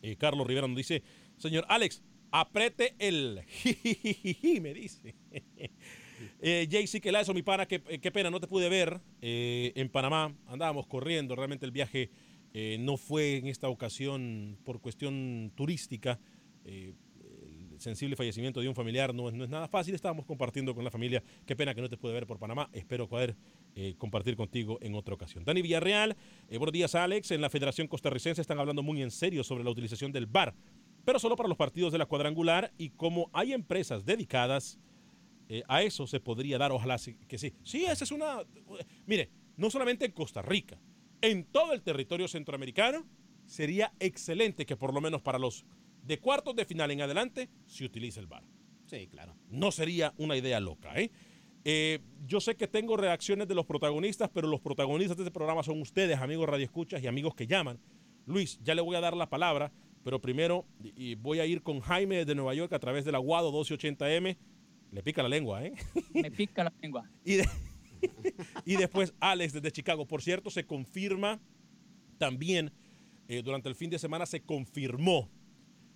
Eh, 0.05 0.17
Carlos 0.17 0.47
Rivera 0.47 0.69
nos 0.69 0.77
dice, 0.77 1.03
señor 1.39 1.65
Alex, 1.67 2.03
aprete 2.31 2.95
el 2.99 3.41
me 4.61 4.75
dice. 4.75 5.15
eh, 6.43 6.69
JC 6.69 7.07
eso 7.07 7.33
mi 7.33 7.43
pana, 7.43 7.65
qué, 7.65 7.81
qué, 7.81 8.13
pena, 8.13 8.29
no 8.29 8.39
te 8.39 8.47
pude 8.47 8.69
ver 8.69 9.01
eh, 9.23 9.73
en 9.75 9.89
Panamá. 9.89 10.37
Andábamos 10.47 10.87
corriendo, 10.87 11.35
realmente 11.35 11.65
el 11.65 11.73
viaje 11.73 12.11
eh, 12.53 12.77
no 12.81 12.99
fue 12.99 13.39
en 13.39 13.47
esta 13.47 13.71
ocasión 13.71 14.59
por 14.63 14.83
cuestión 14.83 15.53
turística. 15.55 16.21
Sensible 17.85 18.17
fallecimiento 18.17 18.61
de 18.61 18.69
un 18.69 18.75
familiar 18.75 19.15
no, 19.15 19.29
es 19.29 19.49
nada 19.49 19.69
fácil. 19.69 19.95
Estábamos 19.95 20.27
compartiendo 20.27 20.75
con 20.75 20.83
la 20.83 20.91
familia. 20.91 21.23
Qué 21.47 21.55
pena 21.55 21.75
que 21.75 21.81
no 21.81 21.89
te 21.89 21.97
pude 21.97 22.13
ver 22.13 22.27
por 22.27 22.39
Panamá. 22.39 22.69
Espero 22.73 23.07
poder 23.07 23.37
eh, 23.77 23.95
compartir 23.97 24.37
contigo 24.37 24.79
en 24.81 24.95
otra 24.95 25.15
ocasión. 25.15 25.45
Dani 25.45 25.63
Villarreal, 25.63 26.17
eh, 26.49 26.59
buenos 26.59 26.73
días 26.73 26.95
Alex. 26.95 27.31
En 27.31 27.41
la 27.41 27.51
Federación 27.51 27.87
Costarricense 27.87 28.41
están 28.41 28.59
hablando 28.59 28.83
muy 28.83 29.03
en 29.03 29.11
serio 29.11 29.45
sobre 29.45 29.63
la 29.63 29.71
utilización 29.71 30.11
del 30.11 30.27
VAR, 30.27 30.55
pero 31.05 31.19
solo 31.19 31.37
para 31.37 31.49
los 31.49 31.59
partidos 31.59 31.93
de 31.93 31.99
la 31.99 32.07
cuadrangular 32.07 32.73
y 32.79 32.91
como 32.91 33.31
hay 33.33 33.53
empresas 33.53 34.05
dedicadas 34.05 34.81
eh, 35.49 35.63
a 35.69 35.83
eso 35.83 36.07
se 36.07 36.21
podría 36.21 36.59
dar, 36.59 36.73
ojalá 36.73 36.97
que 37.29 37.39
sí. 37.39 37.53
Sí, 37.63 37.85
esa 37.85 38.05
es 38.05 38.11
una... 38.11 38.39
Mire, 39.07 39.31
no 39.57 39.71
solamente 39.71 40.07
en 40.07 40.13
Costa 40.13 40.41
Rica, 40.41 40.81
en 41.21 41.45
todo 41.45 41.75
el 41.75 41.83
territorio 41.83 42.29
centroamericano 42.29 43.07
sería 43.45 43.93
excelente 44.01 44.65
que 44.65 44.77
por 44.77 44.95
lo 44.95 45.03
menos 45.03 45.21
para 45.21 45.39
los 45.39 45.67
de 46.05 46.19
cuartos 46.19 46.55
de 46.55 46.65
final 46.65 46.91
en 46.91 47.01
adelante 47.01 47.49
se 47.67 47.85
utilice 47.85 48.21
el 48.21 48.27
VAR. 48.27 48.45
Sí, 48.87 49.07
claro. 49.09 49.35
No 49.49 49.73
sería 49.73 50.13
una 50.19 50.37
idea 50.37 50.61
loca, 50.61 50.95
¿eh? 51.01 51.11
Eh, 51.65 52.01
yo 52.27 52.41
sé 52.41 52.57
que 52.57 52.69
tengo 52.69 52.97
reacciones 52.97 53.49
de 53.49 53.55
los 53.55 53.65
protagonistas, 53.65 54.29
pero 54.33 54.49
los 54.49 54.61
protagonistas 54.61 55.17
de 55.17 55.23
este 55.23 55.33
programa 55.33 55.63
son 55.63 55.81
ustedes, 55.81 56.19
amigos 56.19 56.47
radioescuchas 56.47 57.03
y 57.03 57.07
amigos 57.07 57.35
que 57.35 57.47
llaman. 57.47 57.81
Luis, 58.27 58.61
ya 58.63 58.75
le 58.75 58.83
voy 58.83 58.97
a 58.97 59.01
dar 59.01 59.17
la 59.17 59.31
palabra, 59.31 59.73
pero 60.03 60.21
primero 60.21 60.67
y 60.83 61.15
voy 61.15 61.41
a 61.41 61.47
ir 61.47 61.63
con 61.63 61.81
Jaime 61.81 62.27
de 62.27 62.35
Nueva 62.35 62.55
York 62.55 62.73
a 62.75 62.79
través 62.79 63.07
del 63.07 63.15
Aguado 63.15 63.51
1280M. 63.51 64.37
Le 64.93 65.03
pica 65.03 65.23
la 65.23 65.29
lengua, 65.31 65.65
¿eh? 65.65 65.73
Me 66.15 66.31
pica 66.31 66.65
la 66.65 66.73
lengua. 66.83 67.11
y, 67.25 67.39
y 68.67 68.77
después 68.77 69.15
Alex 69.19 69.55
desde 69.55 69.73
Chicago. 69.73 70.07
Por 70.07 70.21
cierto, 70.21 70.51
se 70.51 70.67
confirma 70.67 71.41
también, 72.19 72.73
eh, 73.27 73.43
durante 73.43 73.71
el 73.71 73.75
fin 73.75 73.89
de 73.89 73.99
semana 73.99 74.27
se 74.27 74.43
confirmó 74.43 75.31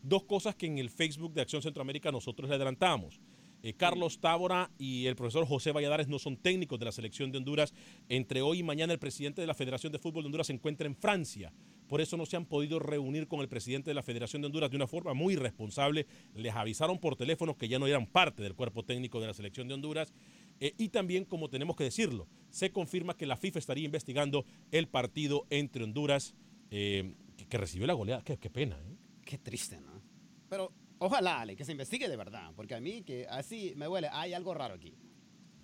dos 0.02 0.24
cosas 0.24 0.54
que 0.54 0.66
en 0.66 0.78
el 0.78 0.90
Facebook 0.90 1.32
de 1.34 1.42
Acción 1.42 1.62
Centroamérica 1.62 2.12
nosotros 2.12 2.48
le 2.48 2.56
adelantamos. 2.56 3.20
Eh, 3.62 3.74
Carlos 3.74 4.20
Tábora 4.20 4.70
y 4.78 5.06
el 5.06 5.16
profesor 5.16 5.44
José 5.44 5.72
Valladares 5.72 6.08
no 6.08 6.18
son 6.18 6.36
técnicos 6.36 6.78
de 6.78 6.84
la 6.84 6.92
selección 6.92 7.32
de 7.32 7.38
Honduras. 7.38 7.74
Entre 8.08 8.40
hoy 8.40 8.60
y 8.60 8.62
mañana 8.62 8.92
el 8.92 8.98
presidente 8.98 9.40
de 9.40 9.46
la 9.46 9.54
Federación 9.54 9.92
de 9.92 9.98
Fútbol 9.98 10.22
de 10.22 10.26
Honduras 10.26 10.46
se 10.46 10.52
encuentra 10.52 10.86
en 10.86 10.94
Francia. 10.94 11.52
Por 11.88 12.00
eso 12.00 12.16
no 12.16 12.26
se 12.26 12.36
han 12.36 12.44
podido 12.44 12.78
reunir 12.78 13.26
con 13.26 13.40
el 13.40 13.48
presidente 13.48 13.90
de 13.90 13.94
la 13.94 14.02
Federación 14.02 14.42
de 14.42 14.46
Honduras 14.46 14.70
de 14.70 14.76
una 14.76 14.86
forma 14.86 15.14
muy 15.14 15.36
responsable. 15.36 16.06
Les 16.34 16.54
avisaron 16.54 16.98
por 16.98 17.16
teléfono 17.16 17.56
que 17.56 17.68
ya 17.68 17.78
no 17.78 17.86
eran 17.86 18.06
parte 18.06 18.42
del 18.42 18.54
cuerpo 18.54 18.84
técnico 18.84 19.20
de 19.20 19.26
la 19.26 19.34
selección 19.34 19.66
de 19.66 19.74
Honduras. 19.74 20.12
Eh, 20.60 20.74
y 20.76 20.90
también, 20.90 21.24
como 21.24 21.48
tenemos 21.48 21.76
que 21.76 21.84
decirlo, 21.84 22.28
se 22.50 22.70
confirma 22.70 23.16
que 23.16 23.26
la 23.26 23.36
FIFA 23.36 23.58
estaría 23.58 23.84
investigando 23.86 24.44
el 24.70 24.86
partido 24.86 25.46
entre 25.50 25.82
Honduras 25.82 26.34
eh, 26.70 27.14
que, 27.48 27.58
recibió 27.58 27.86
la 27.86 27.94
goleada. 27.94 28.22
Qué, 28.22 28.36
qué 28.36 28.50
pena, 28.50 28.76
¿eh? 28.86 29.07
Qué 29.28 29.36
triste, 29.36 29.78
¿no? 29.78 30.00
Pero 30.48 30.72
Ojalá, 31.00 31.40
Ale, 31.40 31.54
que 31.54 31.64
se 31.64 31.72
investigue 31.72 32.08
de 32.08 32.16
verdad, 32.16 32.50
porque 32.56 32.74
a 32.74 32.80
mí 32.80 33.02
que 33.02 33.26
así 33.30 33.72
me 33.76 33.86
huele, 33.86 34.08
hay 34.10 34.34
algo 34.34 34.52
raro 34.52 34.74
aquí. 34.74 34.94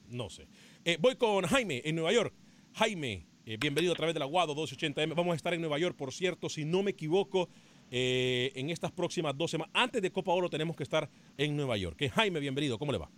No 0.08 0.30
sé. 0.30 0.46
Eh, 0.84 0.96
voy 1.00 1.16
con 1.16 1.44
Jaime 1.44 1.82
en 1.84 1.96
Nueva 1.96 2.12
York. 2.12 2.32
Jaime, 2.74 3.26
eh, 3.44 3.56
bienvenido 3.58 3.94
a 3.94 3.96
través 3.96 4.14
de 4.14 4.20
la 4.20 4.26
Guado 4.26 4.54
280M. 4.54 5.14
Vamos 5.16 5.32
a 5.32 5.36
estar 5.36 5.52
en 5.52 5.60
Nueva 5.60 5.78
York, 5.78 5.96
por 5.96 6.12
cierto, 6.12 6.48
si 6.48 6.64
no 6.64 6.84
me 6.84 6.92
equivoco, 6.92 7.48
eh, 7.90 8.52
en 8.54 8.70
estas 8.70 8.92
próximas 8.92 9.36
dos 9.36 9.50
semanas. 9.50 9.72
Antes 9.74 10.02
de 10.02 10.12
Copa 10.12 10.32
Oro 10.32 10.48
tenemos 10.48 10.76
que 10.76 10.84
estar 10.84 11.08
en 11.36 11.56
Nueva 11.56 11.76
York. 11.76 11.98
Jaime, 12.14 12.38
bienvenido, 12.38 12.78
¿cómo 12.78 12.92
le 12.92 12.98
va? 12.98 13.08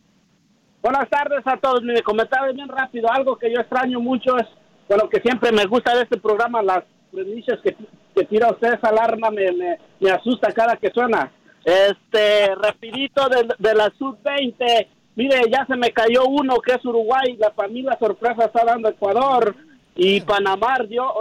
Buenas 0.81 1.11
tardes 1.11 1.43
a 1.45 1.59
todos. 1.59 1.83
Me 1.83 2.01
comentaba 2.03 2.51
bien 2.51 2.69
rápido. 2.69 3.11
Algo 3.11 3.37
que 3.37 3.53
yo 3.53 3.61
extraño 3.61 4.01
mucho 4.01 4.39
es, 4.39 4.47
bueno, 4.89 5.09
que 5.11 5.21
siempre 5.21 5.53
me 5.53 5.67
gusta 5.67 5.95
de 5.95 6.05
este 6.05 6.17
programa, 6.19 6.63
las 6.63 6.85
premisas 7.11 7.59
que, 7.63 7.77
que 8.17 8.25
tira 8.25 8.51
usted 8.51 8.75
esa 8.75 8.89
alarma 8.89 9.31
me, 9.31 9.53
me, 9.53 9.79
me 10.01 10.11
asusta 10.11 10.51
cada 10.53 10.77
que 10.77 10.91
suena. 10.91 11.31
Este, 11.63 12.55
rapidito 12.55 13.29
de, 13.29 13.47
de 13.59 13.75
la 13.75 13.93
sub-20, 13.99 14.87
mire, 15.17 15.43
ya 15.51 15.67
se 15.67 15.77
me 15.77 15.91
cayó 15.91 16.25
uno 16.27 16.57
que 16.61 16.73
es 16.75 16.85
Uruguay, 16.85 17.37
la 17.39 17.51
familia 17.51 17.97
sorpresa 17.99 18.47
está 18.47 18.65
dando 18.65 18.89
Ecuador 18.89 19.55
y 19.95 20.21
Panamá 20.23 20.79
dio, 20.89 21.13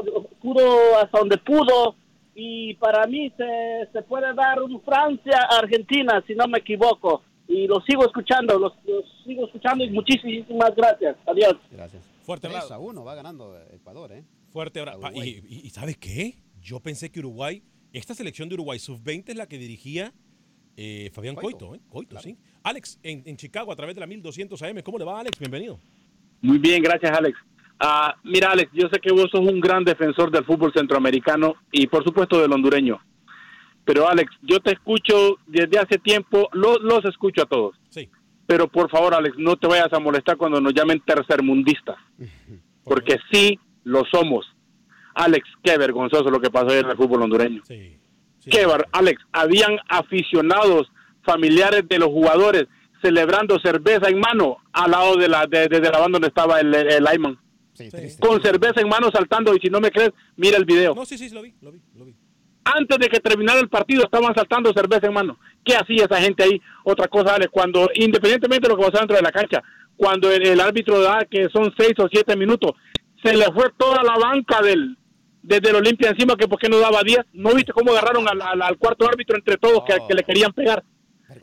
pudo 0.41 0.97
hasta 0.97 1.19
donde 1.19 1.38
pudo 1.38 1.95
y 2.34 2.75
para 2.75 3.05
mí 3.08 3.31
se, 3.36 3.89
se 3.91 4.01
puede 4.03 4.34
dar 4.34 4.62
un 4.62 4.81
Francia-Argentina, 4.81 6.23
si 6.25 6.36
no 6.36 6.47
me 6.47 6.60
equivoco. 6.60 7.23
Y 7.47 7.67
lo 7.67 7.79
sigo 7.81 8.05
escuchando, 8.05 8.58
los, 8.58 8.73
sigo 9.25 9.45
escuchando 9.45 9.84
y 9.84 9.89
muchísimas 9.89 10.75
gracias. 10.75 11.15
Adiós. 11.27 11.55
Gracias. 11.71 12.03
Fuerte 12.23 12.47
abrazo. 12.47 12.73
a 12.73 12.79
uno 12.79 13.03
va 13.03 13.15
ganando 13.15 13.55
Ecuador, 13.71 14.12
¿eh? 14.12 14.23
Fuerte 14.51 14.79
abrazo. 14.79 14.99
Y, 15.13 15.43
y, 15.63 15.69
¿sabes 15.69 15.97
qué? 15.97 16.44
Yo 16.65 16.80
pensé 16.80 17.12
que 17.12 17.19
Uruguay, 17.19 17.62
esta 17.93 18.15
selección 18.15 18.49
de 18.49 18.56
Uruguay 18.56 18.80
sub-20 18.80 19.30
es 19.30 19.36
la 19.36 19.47
que 19.47 19.60
dirigía 19.60 20.12
eh, 20.75 21.12
Fabián 21.13 21.36
Coito, 21.36 21.75
¿eh? 21.75 21.80
Coito, 21.89 22.19
sí. 22.19 22.36
Alex, 22.63 22.99
en, 23.04 23.38
Chicago, 23.38 23.71
a 23.71 23.75
través 23.75 23.93
de 23.93 24.01
la 24.01 24.08
1200 24.08 24.60
AM. 24.63 24.82
¿Cómo 24.82 24.97
le 24.97 25.06
va, 25.06 25.19
Alex? 25.19 25.38
Bienvenido. 25.38 25.80
Muy 26.41 26.58
bien, 26.58 26.82
gracias, 26.82 27.15
Alex. 27.15 27.38
Ah, 27.80 28.15
mira, 28.23 28.49
Alex, 28.49 28.71
yo 28.73 28.89
sé 28.91 28.99
que 28.99 29.13
vos 29.13 29.30
sos 29.32 29.41
un 29.41 29.62
gran 29.62 29.84
defensor 29.84 30.32
del 30.32 30.43
fútbol 30.43 30.73
centroamericano 30.73 31.54
y, 31.71 31.86
por 31.86 32.04
supuesto, 32.04 32.41
del 32.41 32.51
hondureño. 32.51 32.99
Pero, 33.86 34.10
Alex, 34.10 34.32
yo 34.41 34.60
te 34.60 34.71
escucho 34.71 35.38
desde 35.45 35.78
hace 35.78 35.99
tiempo, 35.99 36.49
los 36.51 37.06
escucho 37.06 37.43
a 37.43 37.45
todos. 37.45 37.75
Sí. 37.89 38.10
Pero, 38.47 38.67
por 38.71 38.89
favor, 38.89 39.13
Alex, 39.13 39.38
no 39.38 39.56
te 39.56 39.67
vayas 39.67 39.93
a 39.93 39.99
molestar 39.99 40.36
cuando 40.36 40.60
nos 40.60 40.73
llamen 40.73 40.99
tercermundistas. 41.06 41.97
porque 42.84 43.17
sí 43.32 43.60
lo 43.84 44.04
somos. 44.12 44.54
Alex, 45.15 45.47
qué 45.63 45.78
vergonzoso 45.78 46.30
lo 46.30 46.39
que 46.39 46.51
pasó 46.51 46.71
en 46.71 46.89
el 46.89 46.97
fútbol 46.97 47.23
hondureño. 47.23 47.63
Sí. 47.65 47.97
Que, 48.49 48.67
Alex, 48.91 49.21
habían 49.32 49.78
aficionados 49.89 50.91
familiares 51.23 51.88
de 51.89 51.97
los 51.97 52.10
jugadores 52.10 52.65
celebrando 53.01 53.60
cerveza 53.60 54.10
en 54.10 54.19
mano 54.19 54.58
al 54.71 54.91
lado 54.91 55.15
de 55.15 55.28
la 55.28 55.47
de, 55.47 55.67
la 55.69 55.99
banda 55.99 56.19
donde 56.19 56.28
estaba 56.28 56.60
el, 56.60 56.73
el 56.73 57.08
Ayman. 57.08 57.39
Con 58.19 58.41
cerveza 58.41 58.80
en 58.82 58.88
mano 58.88 59.10
saltando 59.12 59.54
y 59.56 59.60
si 59.60 59.69
no 59.69 59.82
me 59.82 59.91
crees, 59.91 60.12
mira 60.38 60.58
el 60.58 60.65
video. 60.65 60.95
No, 60.95 61.06
sí, 61.06 61.17
sí, 61.17 61.30
lo 61.30 61.41
vi, 61.41 61.54
lo 61.62 61.71
vi, 61.71 61.82
lo 61.95 62.06
vi. 62.06 62.15
Antes 62.63 62.97
de 62.97 63.08
que 63.08 63.19
terminara 63.19 63.60
el 63.60 63.69
partido 63.69 64.04
estaban 64.04 64.34
saltando 64.34 64.73
cerveza 64.73 65.08
en 65.08 65.13
mano. 65.13 65.38
¿Qué 65.63 65.75
hacía 65.75 66.06
esa 66.06 66.19
gente 66.19 66.43
ahí? 66.43 66.62
Otra 66.84 67.08
cosa, 67.08 67.36
Alex, 67.36 67.51
cuando, 67.51 67.89
independientemente 67.93 68.67
de 68.67 68.73
lo 68.73 68.78
que 68.78 68.86
pasaba 68.86 69.01
dentro 69.01 69.17
de 69.17 69.23
la 69.23 69.32
cancha, 69.32 69.62
cuando 69.95 70.32
el, 70.32 70.60
árbitro 70.60 70.99
da 71.01 71.25
que 71.30 71.47
son 71.54 71.73
seis 71.78 71.93
o 71.99 72.08
siete 72.12 72.36
minutos, 72.36 72.71
se 73.23 73.36
le 73.36 73.45
fue 73.54 73.71
toda 73.78 74.04
la 74.04 74.15
banca 74.17 74.62
del, 74.62 74.97
desde 75.45 75.69
el 75.69 75.75
Olimpia 75.75 76.10
encima 76.10 76.36
que 76.36 76.47
por 76.47 76.60
qué 76.60 76.67
no 76.67 76.79
daba 76.79 77.01
10. 77.03 77.19
¿No 77.34 77.53
viste 77.53 77.71
cómo 77.71 77.91
agarraron 77.91 78.25
al, 78.27 78.77
cuarto 78.77 79.08
árbitro 79.08 79.38
entre 79.38 79.58
todos 79.58 79.84
que, 79.86 80.13
le 80.13 80.23
querían 80.23 80.51
pegar? 80.51 80.84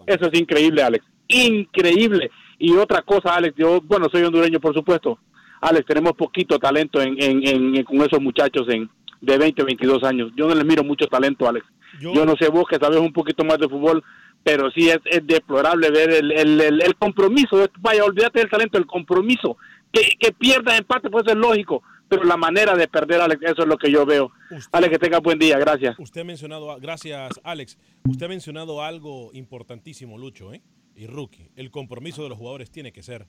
Eso 0.07 0.27
es 0.27 0.41
increíble, 0.41 0.83
Alex. 0.83 1.05
Increíble. 1.29 2.31
Y 2.59 2.73
otra 2.77 3.03
cosa, 3.03 3.35
Alex, 3.37 3.57
yo, 3.57 3.81
bueno, 3.81 4.09
soy 4.11 4.23
hondureño, 4.23 4.61
por 4.61 4.75
supuesto. 4.75 5.19
Alex, 5.61 5.87
tenemos 5.87 6.12
poquito 6.15 6.59
talento 6.59 7.01
en, 7.01 7.17
en, 7.19 7.85
con 7.85 8.03
esos 8.03 8.21
muchachos 8.21 8.69
en, 8.69 8.91
de 9.21 9.38
20, 9.38 9.62
22 9.62 10.03
años. 10.03 10.33
Yo 10.37 10.49
no 10.49 10.55
les 10.55 10.65
miro 10.65 10.83
mucho 10.83 11.07
talento, 11.07 11.49
Alex. 11.49 11.65
Yo, 12.01 12.25
no 12.25 12.35
sé 12.37 12.49
vos 12.49 12.65
que 12.69 12.79
sabes 12.79 12.99
un 12.99 13.12
poquito 13.12 13.45
más 13.45 13.59
de 13.59 13.69
fútbol, 13.69 14.03
pero 14.43 14.71
sí 14.73 14.88
es, 14.88 14.99
deplorable 15.25 15.91
ver 15.91 16.11
el, 16.11 16.33
el, 16.33 16.61
el, 16.61 16.97
compromiso. 16.97 17.65
Vaya, 17.81 18.05
olvídate 18.05 18.41
del 18.41 18.51
talento, 18.51 18.79
el 18.79 18.87
compromiso. 18.87 19.57
Que, 19.93 20.17
que 20.19 20.33
pierda 20.33 20.77
empate, 20.77 21.11
pues 21.11 21.25
es 21.29 21.37
lógico 21.37 21.83
pero 22.12 22.25
la 22.25 22.37
manera 22.37 22.77
de 22.77 22.88
perder, 22.88 23.22
Alex, 23.22 23.40
eso 23.42 23.62
es 23.62 23.68
lo 23.68 23.79
que 23.79 23.90
yo 23.90 24.05
veo. 24.05 24.31
Alex, 24.72 24.90
que 24.90 24.98
tenga 24.98 25.18
buen 25.20 25.38
día, 25.38 25.59
gracias. 25.59 25.98
Usted 25.98 26.20
ha 26.20 26.25
mencionado, 26.25 26.79
gracias, 26.79 27.40
Alex. 27.42 27.79
Usted 28.07 28.27
ha 28.27 28.29
mencionado 28.29 28.83
algo 28.83 29.31
importantísimo, 29.33 30.18
Lucho, 30.18 30.53
¿eh? 30.53 30.61
Y 30.94 31.07
Rookie. 31.07 31.48
El 31.57 31.70
compromiso 31.70 32.22
de 32.22 32.29
los 32.29 32.37
jugadores 32.37 32.70
tiene 32.70 32.92
que 32.92 33.03
ser 33.03 33.29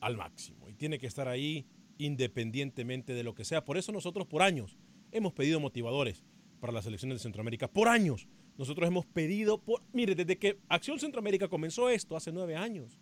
al 0.00 0.16
máximo 0.16 0.68
y 0.68 0.74
tiene 0.74 1.00
que 1.00 1.08
estar 1.08 1.26
ahí 1.26 1.66
independientemente 1.98 3.14
de 3.14 3.24
lo 3.24 3.34
que 3.34 3.44
sea. 3.44 3.64
Por 3.64 3.76
eso 3.76 3.90
nosotros 3.90 4.28
por 4.28 4.42
años 4.42 4.78
hemos 5.10 5.32
pedido 5.32 5.58
motivadores 5.58 6.24
para 6.60 6.72
las 6.72 6.84
selecciones 6.84 7.18
de 7.18 7.22
Centroamérica. 7.24 7.66
Por 7.66 7.88
años 7.88 8.28
nosotros 8.56 8.86
hemos 8.86 9.06
pedido, 9.06 9.58
por, 9.58 9.82
mire, 9.92 10.14
desde 10.14 10.38
que 10.38 10.60
Acción 10.68 11.00
Centroamérica 11.00 11.48
comenzó 11.48 11.90
esto 11.90 12.16
hace 12.16 12.30
nueve 12.30 12.54
años, 12.54 13.00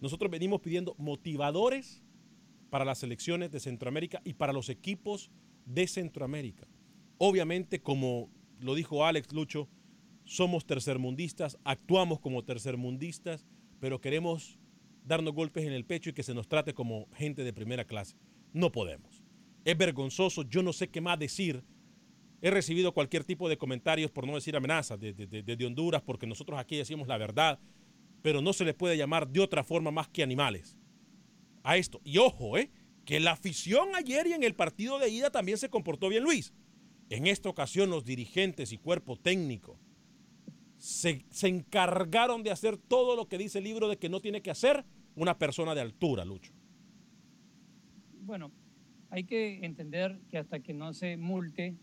nosotros 0.00 0.30
venimos 0.30 0.62
pidiendo 0.62 0.94
motivadores 0.96 2.02
para 2.70 2.84
las 2.84 2.98
selecciones 2.98 3.50
de 3.50 3.60
Centroamérica 3.60 4.22
y 4.24 4.34
para 4.34 4.52
los 4.52 4.68
equipos 4.68 5.30
de 5.66 5.86
Centroamérica. 5.86 6.66
Obviamente, 7.18 7.82
como 7.82 8.30
lo 8.60 8.74
dijo 8.74 9.04
Alex 9.04 9.32
Lucho, 9.32 9.68
somos 10.24 10.64
tercermundistas, 10.64 11.58
actuamos 11.64 12.20
como 12.20 12.44
tercermundistas, 12.44 13.46
pero 13.80 14.00
queremos 14.00 14.58
darnos 15.04 15.34
golpes 15.34 15.64
en 15.64 15.72
el 15.72 15.84
pecho 15.84 16.10
y 16.10 16.12
que 16.12 16.22
se 16.22 16.34
nos 16.34 16.48
trate 16.48 16.72
como 16.72 17.08
gente 17.14 17.42
de 17.42 17.52
primera 17.52 17.84
clase. 17.84 18.16
No 18.52 18.70
podemos. 18.70 19.22
Es 19.64 19.76
vergonzoso, 19.76 20.42
yo 20.42 20.62
no 20.62 20.72
sé 20.72 20.88
qué 20.88 21.00
más 21.00 21.18
decir. 21.18 21.64
He 22.42 22.50
recibido 22.50 22.94
cualquier 22.94 23.24
tipo 23.24 23.48
de 23.48 23.58
comentarios, 23.58 24.10
por 24.10 24.26
no 24.26 24.34
decir 24.34 24.56
amenazas, 24.56 24.98
desde 24.98 25.26
de, 25.26 25.66
Honduras, 25.66 26.02
porque 26.02 26.26
nosotros 26.26 26.58
aquí 26.58 26.76
decimos 26.76 27.06
la 27.06 27.18
verdad, 27.18 27.58
pero 28.22 28.40
no 28.40 28.52
se 28.52 28.64
les 28.64 28.74
puede 28.74 28.96
llamar 28.96 29.28
de 29.28 29.40
otra 29.40 29.62
forma 29.62 29.90
más 29.90 30.08
que 30.08 30.22
animales 30.22 30.76
a 31.62 31.76
esto. 31.76 32.00
Y 32.04 32.18
ojo, 32.18 32.58
¿eh? 32.58 32.70
que 33.04 33.20
la 33.20 33.32
afición 33.32 33.88
ayer 33.94 34.26
y 34.26 34.32
en 34.32 34.42
el 34.42 34.54
partido 34.54 34.98
de 34.98 35.10
ida 35.10 35.30
también 35.30 35.58
se 35.58 35.68
comportó 35.68 36.08
bien, 36.08 36.22
Luis. 36.22 36.52
En 37.08 37.26
esta 37.26 37.48
ocasión 37.48 37.90
los 37.90 38.04
dirigentes 38.04 38.72
y 38.72 38.78
cuerpo 38.78 39.16
técnico 39.16 39.78
se, 40.78 41.24
se, 41.30 41.48
encargaron 41.48 42.42
de 42.42 42.52
hacer 42.52 42.76
todo 42.78 43.16
lo 43.16 43.28
que 43.28 43.36
dice 43.36 43.58
el 43.58 43.64
libro 43.64 43.88
de 43.88 43.98
que 43.98 44.08
no 44.08 44.20
tiene 44.20 44.42
que 44.42 44.50
hacer 44.50 44.84
una 45.16 45.36
persona 45.38 45.74
de 45.74 45.80
altura, 45.80 46.24
Lucho. 46.24 46.52
Bueno, 48.22 48.52
hay 49.10 49.24
que 49.24 49.64
entender 49.64 50.20
que 50.28 50.38
hasta 50.38 50.60
que 50.60 50.72
no 50.72 50.94
se 50.94 51.16
multe 51.16 51.76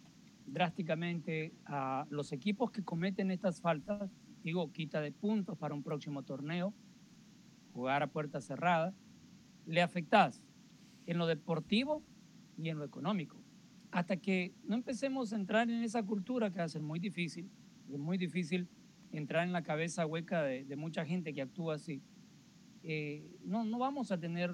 drásticamente 0.45 1.53
a 1.65 2.07
los 2.09 2.32
equipos 2.32 2.71
que 2.71 2.84
cometen 2.84 3.32
estas 3.32 3.59
faltas, 3.59 4.09
digo, 4.43 4.71
quita 4.71 5.01
de 5.01 5.11
puntos 5.11 5.57
para 5.57 5.75
un 5.75 5.84
próximo 5.84 6.23
torneo, 6.23 6.73
jugar 7.73 8.01
a 8.01 8.07
puerta 8.07 8.39
cerrada, 8.39 8.93
le 9.68 9.82
afectas 9.82 10.41
en 11.05 11.18
lo 11.18 11.28
deportivo 11.28 12.01
y 12.57 12.70
en 12.70 12.80
lo 12.80 12.86
económico. 12.86 13.38
hasta 13.89 14.18
que 14.18 14.53
no 14.65 14.76
empecemos 14.76 15.32
a 15.32 15.38
entrar 15.38 15.70
en 15.70 15.82
esa 15.82 16.03
cultura 16.03 16.51
que 16.51 16.59
va 16.59 16.65
a 16.65 16.70
ser 16.70 16.82
muy 16.82 16.99
difícil, 16.99 17.49
es 17.89 17.97
muy 17.97 18.18
difícil 18.18 18.68
entrar 19.11 19.47
en 19.47 19.53
la 19.53 19.63
cabeza 19.63 20.05
hueca 20.05 20.43
de, 20.43 20.76
mucha 20.76 21.05
gente 21.05 21.34
que 21.34 21.41
actúa 21.41 21.76
así, 21.76 22.01
eh, 22.84 23.38
no, 23.43 23.63
no 23.63 23.80
vamos 23.80 24.11
a 24.11 24.20
tener 24.20 24.51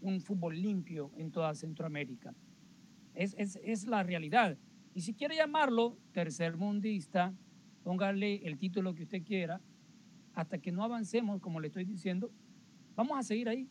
un 0.00 0.20
fútbol 0.20 0.60
limpio 0.60 1.12
en 1.16 1.30
toda 1.30 1.54
Centroamérica. 1.54 2.34
Es, 3.14 3.34
es, 3.38 3.58
es 3.62 3.86
la 3.86 4.02
realidad. 4.02 4.58
Y 4.94 5.02
si 5.02 5.14
quiere 5.14 5.36
llamarlo 5.36 5.96
tercer 6.12 6.56
mundista, 6.56 7.32
póngale 7.84 8.46
el 8.46 8.58
título 8.58 8.94
que 8.94 9.04
usted 9.04 9.22
quiera, 9.22 9.60
hasta 10.34 10.58
que 10.58 10.72
no 10.72 10.82
avancemos, 10.82 11.40
como 11.40 11.60
le 11.60 11.68
estoy 11.68 11.84
diciendo, 11.84 12.30
vamos 12.94 13.16
a 13.16 13.22
seguir 13.22 13.48
ahí. 13.48 13.68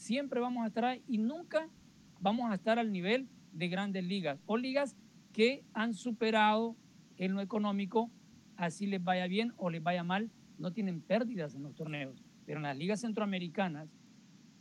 Siempre 0.00 0.40
vamos 0.40 0.64
a 0.64 0.68
estar 0.68 0.98
y 1.06 1.18
nunca 1.18 1.68
vamos 2.20 2.50
a 2.50 2.54
estar 2.54 2.78
al 2.78 2.90
nivel 2.90 3.28
de 3.52 3.68
grandes 3.68 4.02
ligas 4.02 4.40
o 4.46 4.56
ligas 4.56 4.96
que 5.34 5.62
han 5.74 5.92
superado 5.92 6.74
en 7.18 7.34
lo 7.34 7.42
económico, 7.42 8.10
así 8.56 8.86
les 8.86 9.04
vaya 9.04 9.26
bien 9.26 9.52
o 9.58 9.68
les 9.68 9.82
vaya 9.82 10.02
mal, 10.02 10.30
no 10.56 10.72
tienen 10.72 11.02
pérdidas 11.02 11.54
en 11.54 11.64
los 11.64 11.74
torneos. 11.74 12.24
Pero 12.46 12.60
en 12.60 12.62
las 12.62 12.78
ligas 12.78 13.02
centroamericanas, 13.02 13.90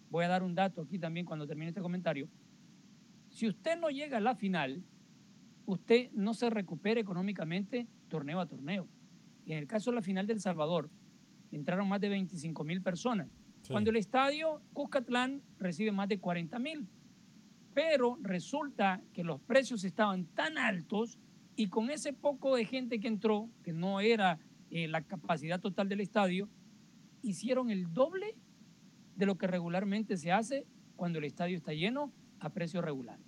voy 0.10 0.26
a 0.26 0.28
dar 0.28 0.44
un 0.44 0.56
dato 0.56 0.82
aquí 0.82 1.00
también 1.00 1.26
cuando 1.26 1.48
termine 1.48 1.70
este 1.70 1.82
comentario, 1.82 2.28
si 3.30 3.48
usted 3.48 3.80
no 3.80 3.90
llega 3.90 4.18
a 4.18 4.22
la 4.22 4.36
final, 4.36 4.84
usted 5.66 6.12
no 6.12 6.34
se 6.34 6.50
recupera 6.50 7.00
económicamente 7.00 7.88
torneo 8.10 8.42
a 8.42 8.46
torneo. 8.46 8.90
Y 9.46 9.54
en 9.54 9.60
el 9.60 9.68
caso 9.68 9.92
de 9.92 9.96
la 9.96 10.02
final 10.02 10.28
del 10.28 10.42
Salvador, 10.42 10.90
entraron 11.50 11.88
más 11.88 12.02
de 12.02 12.10
25 12.10 12.62
mil 12.66 12.82
personas. 12.82 13.39
Cuando 13.68 13.92
el 13.92 13.98
estadio 13.98 14.62
Cuscatlán 14.74 15.42
recibe 15.60 15.92
más 15.92 16.08
de 16.10 16.20
40 16.20 16.58
mil. 16.60 16.88
Pero 17.74 18.18
resulta 18.22 19.02
que 19.14 19.24
los 19.24 19.40
precios 19.42 19.84
estaban 19.84 20.26
tan 20.26 20.58
altos 20.58 21.20
y 21.56 21.68
con 21.68 21.92
ese 21.92 22.14
poco 22.14 22.56
de 22.56 22.66
gente 22.66 23.00
que 23.00 23.08
entró, 23.08 23.50
que 23.64 23.74
no 23.74 24.00
era 24.00 24.40
eh, 24.72 24.88
la 24.88 25.02
capacidad 25.02 25.60
total 25.60 25.88
del 25.90 26.02
estadio, 26.02 26.50
hicieron 27.22 27.70
el 27.70 27.94
doble 27.94 28.36
de 29.16 29.26
lo 29.26 29.38
que 29.38 29.48
regularmente 29.48 30.18
se 30.18 30.32
hace 30.32 30.66
cuando 30.96 31.20
el 31.20 31.26
estadio 31.26 31.58
está 31.58 31.74
lleno 31.74 32.12
a 32.40 32.50
precio 32.50 32.82
regular. 32.82 33.20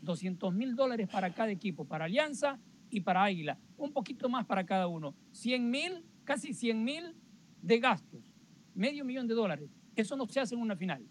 200 0.00 0.52
mil 0.52 0.74
dólares 0.74 1.08
para 1.08 1.32
cada 1.32 1.50
equipo, 1.50 1.84
para 1.84 2.06
Alianza 2.06 2.58
y 2.90 3.00
para 3.00 3.22
Águila, 3.22 3.58
un 3.76 3.92
poquito 3.92 4.28
más 4.28 4.44
para 4.46 4.66
cada 4.66 4.88
uno. 4.88 5.14
100 5.30 5.70
mil, 5.70 6.04
casi 6.24 6.52
100 6.52 6.84
mil 6.84 7.16
de 7.62 7.78
gastos, 7.78 8.31
medio 8.74 9.04
millón 9.04 9.26
de 9.26 9.34
dólares. 9.34 9.70
Eso 9.96 10.16
no 10.16 10.26
se 10.26 10.40
hace 10.40 10.54
en 10.54 10.60
una 10.60 10.76
final. 10.76 11.06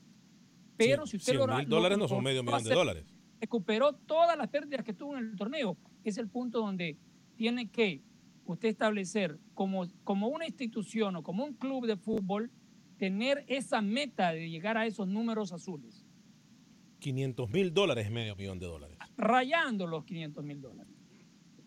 Pero 0.78 1.06
si 1.06 1.18
usted 1.18 1.34
100 1.34 1.58
mil 1.58 1.70
dólares 1.70 1.98
no 1.98 2.08
son 2.08 2.24
medio 2.24 2.44
millón 2.44 2.64
de 2.64 2.74
dólares. 2.74 3.06
Recuperó 3.40 3.94
todas 3.94 4.38
las 4.38 4.48
pérdidas 4.50 4.84
que 4.84 4.94
tuvo 4.94 5.18
en 5.18 5.26
el 5.26 5.36
torneo. 5.36 5.78
Es 6.04 6.18
el 6.18 6.28
punto 6.28 6.60
donde 6.60 6.98
tiene 7.36 7.70
que 7.70 8.02
usted 8.46 8.70
establecer 8.70 9.40
como, 9.54 9.88
como 10.04 10.28
una 10.28 10.46
institución 10.46 11.16
o 11.16 11.24
como 11.24 11.44
un 11.44 11.54
club 11.54 11.88
de 11.88 11.98
fútbol, 11.98 12.52
tener 12.98 13.44
esa 13.48 13.82
meta 13.82 14.32
de 14.32 14.50
llegar 14.50 14.78
a 14.78 14.86
esos 14.86 15.08
números 15.08 15.52
azules. 15.52 16.06
500 17.00 17.50
mil 17.50 17.74
dólares, 17.74 18.12
medio 18.12 18.36
millón 18.36 18.60
de 18.60 18.68
dólares. 18.68 18.98
Rayando 19.18 19.88
los 19.88 20.06
500 20.06 20.44
mil 20.44 20.62
dólares. 20.62 20.94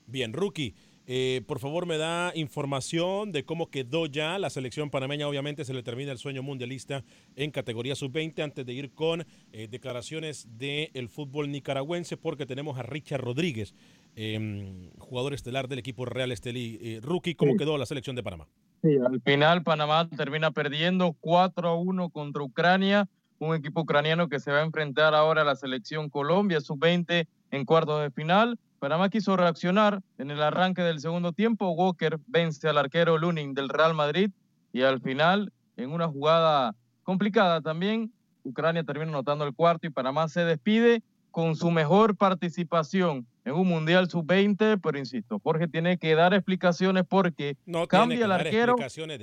Bien, 0.07 0.33
Rookie, 0.33 0.75
eh, 1.07 1.43
por 1.47 1.59
favor 1.59 1.85
me 1.87 1.99
da 1.99 2.33
información 2.35 3.31
de 3.31 3.45
cómo 3.45 3.71
quedó 3.71 4.07
ya 4.07 4.39
la 4.39 4.49
selección 4.49 4.91
panameña. 4.91 5.29
Obviamente 5.29 5.65
se 5.65 5.75
le 5.75 5.83
termina 5.83 6.13
el 6.13 6.19
sueño 6.19 6.43
mundialista 6.43 7.05
en 7.37 7.51
categoría 7.51 7.95
sub-20 7.95 8.43
antes 8.43 8.65
de 8.65 8.73
ir 8.73 8.93
con 8.93 9.27
eh, 9.53 9.69
declaraciones 9.71 10.49
del 10.57 11.09
fútbol 11.09 11.51
nicaragüense 11.51 12.17
porque 12.17 12.47
tenemos 12.47 12.79
a 12.79 12.83
Richard 12.83 13.21
Rodríguez, 13.21 13.75
em, 14.17 14.91
jugador 14.99 15.35
estelar 15.35 15.69
del 15.69 15.79
equipo 15.79 16.07
Real 16.07 16.33
Estelí. 16.33 16.79
Eh, 16.81 17.01
rookie, 17.03 17.35
¿cómo 17.35 17.57
quedó 17.57 17.77
la 17.77 17.87
selección 17.87 18.17
de 18.17 18.23
Panamá? 18.23 18.49
Sí, 18.83 18.97
al 18.97 19.21
final 19.21 19.63
Panamá 19.63 20.09
termina 20.09 20.53
perdiendo 20.53 21.15
4 21.21 21.69
a 21.69 21.75
1 21.75 22.09
contra 22.11 22.43
Ucrania, 22.43 23.09
un 23.39 23.55
equipo 23.55 23.83
ucraniano 23.83 24.29
que 24.29 24.41
se 24.41 24.51
va 24.51 24.61
a 24.61 24.65
enfrentar 24.65 25.15
ahora 25.15 25.43
a 25.43 25.45
la 25.45 25.57
selección 25.57 26.09
Colombia 26.09 26.61
sub-20 26.61 27.27
en 27.55 27.65
cuartos 27.65 28.03
de 28.03 28.11
final. 28.11 28.59
Panamá 28.81 29.09
quiso 29.09 29.37
reaccionar 29.37 30.01
en 30.19 30.31
el 30.31 30.43
arranque 30.43 30.83
del 30.83 31.01
segundo 31.01 31.33
tiempo. 31.33 31.71
Walker 31.71 32.19
vence 32.27 32.69
al 32.69 32.79
arquero 32.79 33.17
Lunin 33.17 33.55
del 33.55 33.69
Real 33.69 33.95
Madrid 33.95 34.31
y 34.73 34.83
al 34.83 35.01
final, 35.01 35.53
en 35.77 35.91
una 35.91 36.09
jugada 36.09 36.75
complicada 37.05 37.61
también, 37.61 38.13
Ucrania 38.43 38.83
termina 38.83 39.11
anotando 39.11 39.47
el 39.47 39.55
cuarto 39.55 39.87
y 39.87 39.91
Panamá 39.91 40.29
se 40.29 40.45
despide 40.45 41.03
con 41.31 41.55
su 41.57 41.71
mejor 41.71 42.17
participación 42.17 43.27
en 43.45 43.55
un 43.55 43.69
Mundial 43.69 44.09
Sub-20, 44.09 44.81
pero 44.83 44.99
insisto, 44.99 45.41
Jorge 45.43 45.69
tiene 45.69 45.99
que 45.99 46.15
dar 46.15 46.35
explicaciones 46.35 47.05
porque 47.09 47.57
cambia 47.89 48.25
el 48.25 48.33
arquero, 48.33 48.77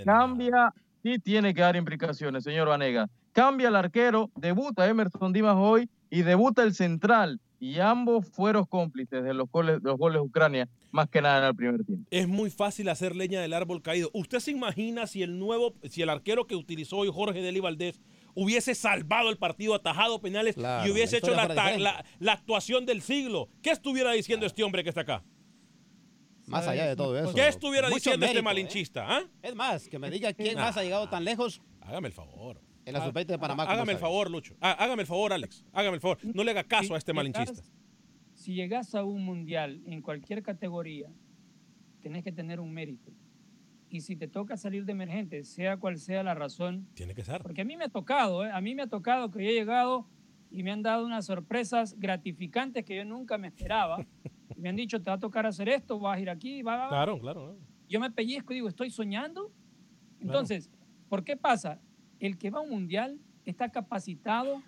cambia 0.05 0.73
y 1.03 1.19
tiene 1.19 1.53
que 1.53 1.61
dar 1.61 1.75
implicaciones, 1.75 2.43
señor 2.43 2.67
Vanega. 2.67 3.09
Cambia 3.31 3.69
el 3.69 3.75
arquero, 3.75 4.29
debuta 4.35 4.87
Emerson 4.87 5.33
Dimas 5.33 5.55
hoy 5.57 5.89
y 6.09 6.21
debuta 6.21 6.63
el 6.63 6.73
central 6.73 7.39
y 7.61 7.79
ambos 7.79 8.27
fueron 8.27 8.65
cómplices 8.65 9.23
de 9.23 9.35
los 9.35 9.47
goles, 9.51 9.81
los 9.83 9.95
goles 9.95 10.19
de 10.19 10.27
Ucrania, 10.27 10.67
más 10.89 11.07
que 11.09 11.21
nada 11.21 11.37
en 11.37 11.43
el 11.45 11.55
primer 11.55 11.85
tiempo. 11.85 12.07
Es 12.09 12.27
muy 12.27 12.49
fácil 12.49 12.89
hacer 12.89 13.15
leña 13.15 13.39
del 13.39 13.53
árbol 13.53 13.83
caído. 13.83 14.09
¿Usted 14.13 14.39
se 14.39 14.49
imagina 14.49 15.05
si 15.05 15.21
el 15.21 15.37
nuevo, 15.37 15.75
si 15.87 16.01
el 16.01 16.09
arquero 16.09 16.47
que 16.47 16.55
utilizó 16.55 16.97
hoy 16.97 17.09
Jorge 17.13 17.39
Deli 17.39 17.59
Valdés 17.59 18.01
hubiese 18.33 18.73
salvado 18.73 19.29
el 19.29 19.37
partido, 19.37 19.75
atajado 19.75 20.19
penales 20.19 20.57
y 20.57 20.89
hubiese 20.89 21.17
hecho 21.17 21.35
la, 21.35 22.03
actuación 22.33 22.87
del 22.87 23.03
siglo? 23.03 23.47
¿Qué 23.61 23.69
estuviera 23.69 24.11
diciendo 24.11 24.47
este 24.47 24.63
hombre 24.63 24.83
que 24.83 24.89
está 24.89 25.01
acá? 25.01 25.23
Más 26.47 26.67
allá 26.67 26.87
de 26.87 26.95
todo 26.95 27.15
eso. 27.15 27.31
¿Qué 27.35 27.47
estuviera 27.47 27.91
diciendo 27.91 28.25
este 28.25 28.41
malinchista? 28.41 29.01
¿eh? 29.01 29.05
¿ah? 29.07 29.23
Es 29.43 29.53
más, 29.53 29.87
que 29.87 29.99
me 29.99 30.09
diga 30.09 30.33
quién 30.33 30.55
más 30.55 30.77
ha 30.77 30.83
llegado 30.83 31.07
tan 31.09 31.23
lejos. 31.23 31.61
Hágame 31.81 32.07
el 32.07 32.13
favor. 32.13 32.59
En 32.85 32.93
la 32.93 33.05
sub 33.05 33.13
de 33.13 33.37
Panamá. 33.37 33.63
Hágame 33.63 33.93
el 33.93 33.99
favor, 33.99 34.29
Lucho. 34.29 34.55
Hágame 34.59 35.03
el 35.03 35.07
favor, 35.07 35.33
Alex. 35.33 35.65
Hágame 35.71 35.95
el 35.95 36.01
favor. 36.01 36.17
No 36.33 36.43
le 36.43 36.51
haga 36.51 36.63
caso 36.63 36.95
a 36.95 36.97
este 36.97 37.13
malinchista. 37.13 37.61
Si 38.33 38.55
llegas 38.55 38.95
a 38.95 39.03
un 39.03 39.23
mundial 39.23 39.81
en 39.85 40.01
cualquier 40.01 40.41
categoría, 40.41 41.11
tenés 42.01 42.23
que 42.23 42.31
tener 42.31 42.59
un 42.59 42.73
mérito. 42.73 43.11
Y 43.89 44.01
si 44.01 44.15
te 44.15 44.27
toca 44.27 44.57
salir 44.57 44.85
de 44.85 44.93
emergente, 44.93 45.43
sea 45.43 45.77
cual 45.77 45.97
sea 45.97 46.23
la 46.23 46.33
razón. 46.33 46.87
Tiene 46.93 47.13
que 47.13 47.23
ser. 47.23 47.43
Porque 47.43 47.61
a 47.61 47.65
mí 47.65 47.75
me 47.77 47.85
ha 47.85 47.89
tocado, 47.89 48.45
¿eh? 48.45 48.51
a 48.51 48.61
mí 48.61 48.73
me 48.73 48.83
ha 48.83 48.87
tocado 48.87 49.29
que 49.29 49.43
yo 49.43 49.49
he 49.49 49.53
llegado 49.53 50.07
y 50.49 50.63
me 50.63 50.71
han 50.71 50.81
dado 50.81 51.05
unas 51.05 51.25
sorpresas 51.25 51.99
gratificantes 51.99 52.85
que 52.85 52.95
yo 52.95 53.05
nunca 53.05 53.37
me 53.37 53.47
esperaba. 53.47 53.97
me 54.57 54.69
han 54.69 54.75
dicho, 54.75 55.01
te 55.01 55.09
va 55.09 55.17
a 55.17 55.19
tocar 55.19 55.45
hacer 55.45 55.69
esto, 55.69 55.99
vas 55.99 56.17
a 56.17 56.21
ir 56.21 56.29
aquí, 56.29 56.61
va. 56.61 56.87
Claro, 56.87 57.19
claro. 57.19 57.57
Yo 57.89 57.99
me 57.99 58.09
pellizco 58.09 58.53
y 58.53 58.57
digo, 58.57 58.69
estoy 58.69 58.89
soñando. 58.89 59.51
Entonces, 60.19 60.71
¿por 61.09 61.23
qué 61.23 61.35
pasa? 61.35 61.81
El 62.21 62.37
que 62.37 62.51
va 62.51 62.59
a 62.59 62.61
un 62.61 62.69
mundial 62.69 63.19
está 63.45 63.69
capacitado 63.69 64.61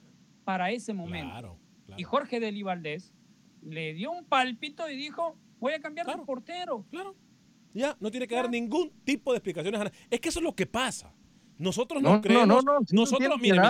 para 0.43 0.71
ese 0.71 0.93
momento. 0.93 1.57
Y 1.95 2.03
Jorge 2.03 2.39
Deli 2.39 2.63
Valdés 2.63 3.13
le 3.61 3.93
dio 3.93 4.11
un 4.11 4.25
palpito 4.25 4.89
y 4.89 4.97
dijo, 4.97 5.37
voy 5.59 5.73
a 5.73 5.79
cambiar 5.79 6.07
de 6.07 6.17
portero. 6.25 6.85
Claro. 6.89 7.15
Ya, 7.73 7.95
no 7.99 8.11
tiene 8.11 8.27
que 8.27 8.35
dar 8.35 8.49
ningún 8.49 8.91
tipo 9.03 9.31
de 9.31 9.37
explicaciones. 9.37 9.91
Es 10.09 10.19
que 10.19 10.29
eso 10.29 10.39
es 10.39 10.43
lo 10.43 10.55
que 10.55 10.65
pasa. 10.65 11.13
Nosotros 11.57 12.01
no, 12.01 12.19
creemos. 12.21 12.47
No, 12.47 12.61
no, 12.61 12.79
no. 12.79 12.85
Nosotros, 12.91 13.39
mire, 13.39 13.61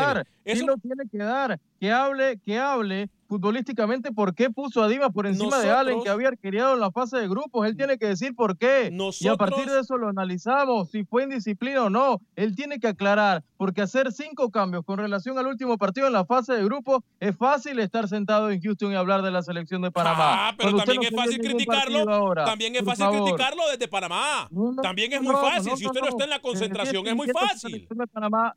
eso 0.46 0.66
lo 0.66 0.78
tiene 0.78 1.04
que 1.12 1.18
dar. 1.18 1.60
Que 1.80 1.92
hable, 1.92 2.40
que 2.40 2.58
hable 2.58 3.10
futbolísticamente 3.34 4.12
por 4.12 4.36
qué 4.36 4.52
puso 4.52 4.84
a 4.84 4.88
Dimas 4.88 5.10
por 5.12 5.26
encima 5.26 5.58
de 5.58 5.72
Allen, 5.72 6.04
que 6.04 6.10
había 6.10 6.28
arqueado 6.28 6.76
en 6.76 6.80
la 6.80 6.92
fase 6.92 7.18
de 7.18 7.28
grupos. 7.28 7.66
Él 7.66 7.76
tiene 7.76 7.98
que 7.98 8.06
decir 8.06 8.36
por 8.36 8.60
qué. 8.60 8.92
y 9.20 9.28
a 9.28 9.36
partir 9.36 9.66
de 9.66 9.80
eso 9.80 9.98
lo 9.98 10.08
analizamos, 10.08 10.92
si 10.92 11.04
fue 11.04 11.24
indisciplina 11.24 11.86
o 11.86 11.90
no. 11.90 12.22
Él 12.36 12.56
tiene 12.56 12.80
que 12.80 12.88
aclarar, 12.88 13.44
porque 13.58 13.82
hacer 13.82 14.12
cinco 14.12 14.52
cambios 14.52 14.86
con 14.86 15.00
relación 15.00 15.40
al 15.40 15.48
último 15.48 15.80
partido 15.80 16.06
en 16.06 16.14
la 16.14 16.26
fase 16.26 16.54
de 16.54 16.64
grupos 16.64 17.02
es 17.20 17.36
fácil 17.36 17.80
estar 17.80 18.08
sentado 18.08 18.52
en 18.52 18.62
Houston 18.62 18.92
y 18.92 18.96
hablar 18.96 19.24
de 19.24 19.32
la 19.32 19.42
selección 19.42 19.82
de 19.82 19.90
Panamá. 19.90 20.50
Ah, 20.50 20.56
pero 20.56 20.78
también 20.78 21.02
es 21.02 21.10
fácil 21.10 21.40
criticarlo. 21.40 22.36
también 22.46 22.76
es 22.76 22.84
fácil 22.84 23.08
criticarlo 23.10 23.64
desde 23.72 23.88
Panamá. 23.88 24.48
también 24.84 25.12
es 25.12 25.22
muy 25.24 25.34
fácil. 25.34 25.76
si 25.76 25.88
usted 25.88 26.02
no 26.02 26.10
está 26.10 26.26
en 26.26 26.30
la 26.30 26.40
concentración, 26.40 27.08
es 27.08 27.16
muy 27.16 27.30
fácil. 27.30 27.88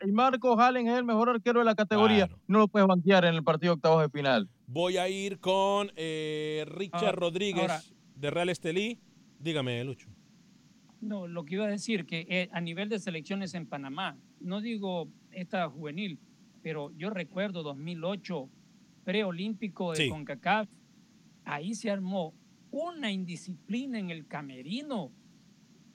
y 0.05 0.13
Marco 0.13 0.61
Allen 0.61 0.87
es 0.87 0.99
el 0.99 1.05
mejor 1.05 1.31
arquero 1.31 1.61
de 1.61 1.65
la 1.65 1.75
categoría. 1.75 2.29
No 2.47 2.59
lo 2.59 2.69
puedes 2.69 2.87
banquear 2.87 3.25
en 3.25 3.35
el 3.37 3.43
partido 3.43 3.73
octavos 3.73 4.03
de 4.03 4.11
final. 4.11 4.51
Voy 4.67 4.97
a 4.97 5.09
ir 5.09 5.39
con 5.39 5.93
eh, 5.97 6.65
Richard 6.67 7.15
Rodríguez 7.15 7.95
de 8.17 8.31
Real 8.31 8.49
Estelí. 8.49 8.99
Dígame, 9.39 9.83
Lucho. 9.85 10.09
No, 11.01 11.29
lo 11.29 11.45
que 11.45 11.55
iba 11.55 11.67
a 11.67 11.69
decir, 11.69 12.07
que 12.07 12.27
eh, 12.29 12.49
a 12.53 12.61
nivel 12.61 12.89
de 12.89 12.99
selecciones 12.99 13.55
en 13.55 13.67
Panamá, 13.67 14.19
no 14.41 14.61
digo 14.61 15.09
esta 15.31 15.69
juvenil, 15.69 16.19
pero 16.63 16.91
yo 16.97 17.11
recuerdo 17.11 17.63
2008, 17.63 18.49
preolímpico 19.05 19.93
de 19.93 20.09
CONCACAF, 20.09 20.69
ahí 21.45 21.75
se 21.75 21.91
armó 21.91 22.35
una 22.73 23.13
indisciplina 23.13 23.99
en 23.99 24.11
el 24.11 24.27
camerino 24.27 25.13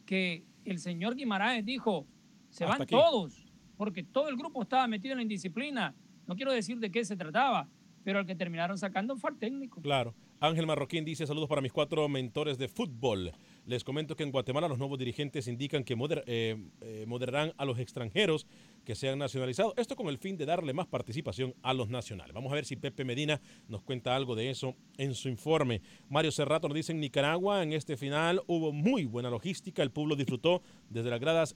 que 0.06 0.46
el 0.64 0.80
señor 0.80 1.16
Guimaraes 1.16 1.66
dijo, 1.66 2.08
se 2.50 2.66
van 2.66 2.86
todos, 2.86 3.46
porque 3.76 4.04
todo 4.04 4.30
el 4.30 4.38
grupo 4.38 4.62
estaba 4.62 4.88
metido 4.88 5.14
en 5.14 5.18
la 5.18 5.24
indisciplina. 5.24 5.94
No 6.28 6.36
quiero 6.36 6.54
decir 6.54 6.80
de 6.80 6.92
qué 6.92 7.04
se 7.04 7.18
trataba, 7.18 7.68
pero 8.04 8.20
el 8.20 8.26
que 8.26 8.36
terminaron 8.36 8.78
sacando 8.78 9.16
fue 9.16 9.32
el 9.32 9.38
técnico. 9.38 9.82
Claro. 9.82 10.14
Ángel 10.40 10.66
Marroquín 10.66 11.06
dice 11.06 11.28
saludos 11.28 11.48
para 11.48 11.62
mis 11.62 11.72
cuatro 11.72 12.10
mentores 12.10 12.58
de 12.58 12.68
fútbol. 12.68 13.32
Les 13.68 13.84
comento 13.84 14.16
que 14.16 14.24
en 14.24 14.32
Guatemala 14.32 14.68
los 14.68 14.80
nuevos 14.80 14.98
dirigentes 14.98 15.48
indican 15.48 15.84
que 15.84 15.96
eh, 16.26 16.58
eh, 16.82 17.06
moderarán 17.08 17.54
a 17.58 17.66
los 17.66 17.78
extranjeros 17.78 18.48
que 18.84 18.96
sean 18.96 19.20
nacionalizados. 19.20 19.74
Esto 19.78 19.96
con 19.96 20.08
el 20.08 20.18
fin 20.18 20.38
de 20.38 20.48
darle 20.48 20.74
más 20.74 20.88
participación 20.88 21.54
a 21.62 21.76
los 21.76 21.90
nacionales. 21.90 22.34
Vamos 22.34 22.52
a 22.52 22.56
ver 22.56 22.66
si 22.66 22.76
Pepe 22.76 23.06
Medina 23.06 23.40
nos 23.68 23.84
cuenta 23.84 24.16
algo 24.16 24.36
de 24.36 24.50
eso 24.50 24.76
en 24.98 25.14
su 25.14 25.30
informe. 25.30 25.82
Mario 26.10 26.32
Cerrato 26.32 26.68
nos 26.68 26.76
dice 26.76 26.92
en 26.92 27.02
Nicaragua 27.02 27.62
en 27.62 27.74
este 27.74 27.96
final 27.96 28.42
hubo 28.48 28.72
muy 28.72 29.06
buena 29.06 29.30
logística. 29.30 29.84
El 29.84 29.92
pueblo 29.92 30.16
disfrutó 30.16 30.64
desde 30.90 31.12
las 31.12 31.20
gradas 31.20 31.56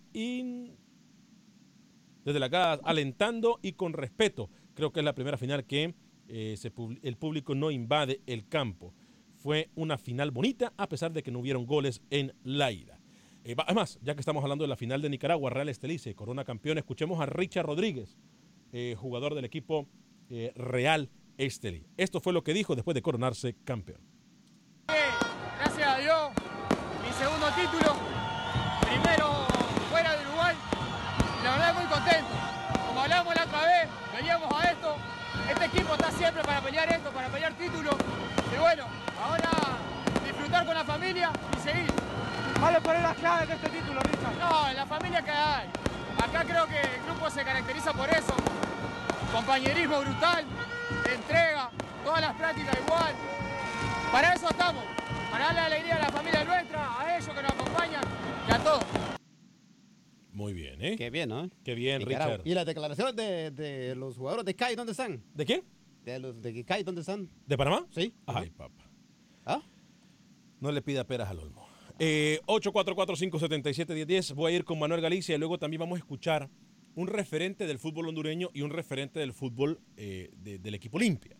desde 2.23 2.39
las 2.39 2.49
gradas 2.49 2.81
alentando 2.83 3.59
y 3.61 3.73
con 3.73 3.93
respeto. 3.93 4.49
Creo 4.73 4.91
que 4.91 4.99
es 4.99 5.05
la 5.05 5.15
primera 5.15 5.37
final 5.37 5.65
que 5.65 5.95
eh, 6.27 6.55
el 7.01 7.17
público 7.17 7.55
no 7.55 7.71
invade 7.71 8.21
el 8.25 8.47
campo. 8.47 8.93
Fue 9.35 9.69
una 9.75 9.97
final 9.97 10.31
bonita 10.31 10.73
a 10.77 10.89
pesar 10.89 11.13
de 11.13 11.21
que 11.21 11.31
no 11.31 11.39
hubieron 11.39 11.65
goles 11.65 12.01
en 12.09 12.33
la 12.43 12.71
ida. 12.71 12.99
Eh, 13.43 13.55
además, 13.57 13.99
ya 14.01 14.15
que 14.15 14.21
estamos 14.21 14.43
hablando 14.43 14.63
de 14.63 14.69
la 14.69 14.75
final 14.75 15.01
de 15.01 15.09
Nicaragua, 15.09 15.51
Real 15.51 15.69
Estelice, 15.69 16.15
Corona 16.15 16.43
Campeón, 16.43 16.77
escuchemos 16.77 17.19
a 17.19 17.27
Richard 17.27 17.65
Rodríguez, 17.65 18.17
eh, 18.71 18.95
jugador 18.97 19.35
del 19.35 19.45
equipo 19.45 19.87
Real 20.55 21.11
Estelí. 21.37 21.85
Esto 21.97 22.19
fue 22.19 22.33
lo 22.33 22.43
que 22.43 22.55
dijo 22.55 22.75
después 22.75 22.95
de 22.95 23.03
coronarse 23.03 23.55
campeón. 23.63 24.01
Gracias 24.87 25.87
a 25.87 25.99
Dios, 25.99 26.31
mi 27.05 27.13
segundo 27.13 27.45
título, 27.49 27.93
este 35.49 35.65
equipo 35.65 35.93
está 35.93 36.11
siempre 36.11 36.43
para 36.43 36.61
pelear 36.61 36.91
esto, 36.91 37.09
para 37.11 37.27
pelear 37.29 37.53
títulos. 37.53 37.95
Y 38.53 38.59
bueno, 38.59 38.85
ahora 39.23 39.49
disfrutar 40.23 40.65
con 40.65 40.75
la 40.75 40.83
familia 40.83 41.31
y 41.55 41.59
seguir. 41.61 41.91
¿Vale 42.59 42.81
poner 42.81 43.01
las 43.01 43.17
claves 43.17 43.47
de 43.49 43.55
este 43.55 43.69
título, 43.69 43.99
Richard? 44.01 44.35
No, 44.39 44.69
en 44.69 44.75
la 44.75 44.85
familia 44.85 45.21
que 45.21 45.31
hay. 45.31 45.67
Acá 46.23 46.43
creo 46.45 46.65
que 46.67 46.79
el 46.79 47.03
grupo 47.03 47.29
se 47.29 47.43
caracteriza 47.43 47.93
por 47.93 48.09
eso. 48.09 48.35
Compañerismo 49.31 49.99
brutal, 49.99 50.45
entrega, 51.11 51.69
todas 52.03 52.21
las 52.21 52.33
prácticas 52.33 52.77
igual. 52.85 53.13
Para 54.11 54.33
eso 54.33 54.49
estamos, 54.49 54.83
para 55.31 55.45
darle 55.45 55.59
alegría 55.61 55.95
a 55.95 55.99
la 55.99 56.09
familia 56.09 56.43
nuestra, 56.45 56.99
a 56.99 57.17
ellos 57.17 57.29
que 57.29 57.41
nos 57.41 57.51
acompañan 57.51 58.03
y 58.47 58.51
a 58.53 58.57
todos. 58.59 59.14
Muy 60.35 60.51
bien, 60.51 60.83
¿eh? 60.83 60.97
Qué 60.97 61.09
bien, 61.09 61.29
¿no? 61.29 61.49
Qué 61.63 61.75
bien, 61.75 62.01
Richard. 62.01 62.41
¿Y 62.43 62.53
las 62.53 62.65
declaraciones 62.65 63.15
de, 63.15 63.51
de, 63.51 63.95
los 63.95 64.17
jugadores 64.17 64.43
de 64.43 64.53
CAI 64.53 64.75
dónde 64.75 64.91
están? 64.91 65.23
¿De 65.33 65.45
quién? 65.45 65.63
De 66.03 66.19
los 66.19 66.41
de 66.41 66.65
CAI 66.65 66.83
dónde 66.83 67.01
están? 67.01 67.29
¿De 67.47 67.57
Panamá? 67.57 67.87
Sí. 67.91 68.13
Ay, 68.25 68.49
papá. 68.49 68.91
¿Ah? 69.45 69.63
No 70.59 70.73
le 70.73 70.81
pida 70.81 71.05
peras 71.05 71.29
al 71.29 71.39
olmo. 71.39 71.65
Eh, 71.99 72.41
844-577-1010. 72.47 74.33
Voy 74.35 74.51
a 74.51 74.55
ir 74.57 74.65
con 74.65 74.77
Manuel 74.77 74.99
Galicia 74.99 75.35
y 75.35 75.37
luego 75.37 75.57
también 75.57 75.79
vamos 75.79 75.95
a 75.95 75.99
escuchar 75.99 76.49
un 76.95 77.07
referente 77.07 77.65
del 77.65 77.79
fútbol 77.79 78.09
hondureño 78.09 78.49
y 78.53 78.61
un 78.61 78.71
referente 78.71 79.21
del 79.21 79.31
fútbol 79.31 79.79
eh, 79.95 80.31
del 80.35 80.75
equipo 80.75 80.97
Olimpia. 80.97 81.37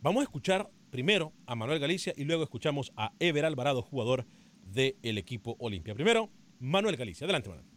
Vamos 0.00 0.20
a 0.20 0.24
escuchar 0.24 0.70
primero 0.90 1.32
a 1.44 1.56
Manuel 1.56 1.80
Galicia 1.80 2.12
y 2.16 2.22
luego 2.22 2.44
escuchamos 2.44 2.92
a 2.96 3.12
Ever 3.18 3.44
Alvarado, 3.44 3.82
jugador 3.82 4.26
del 4.62 5.18
equipo 5.18 5.56
Olimpia. 5.58 5.94
Primero, 5.94 6.30
Manuel 6.60 6.96
Galicia. 6.96 7.24
Adelante, 7.24 7.48
Manuel. 7.48 7.75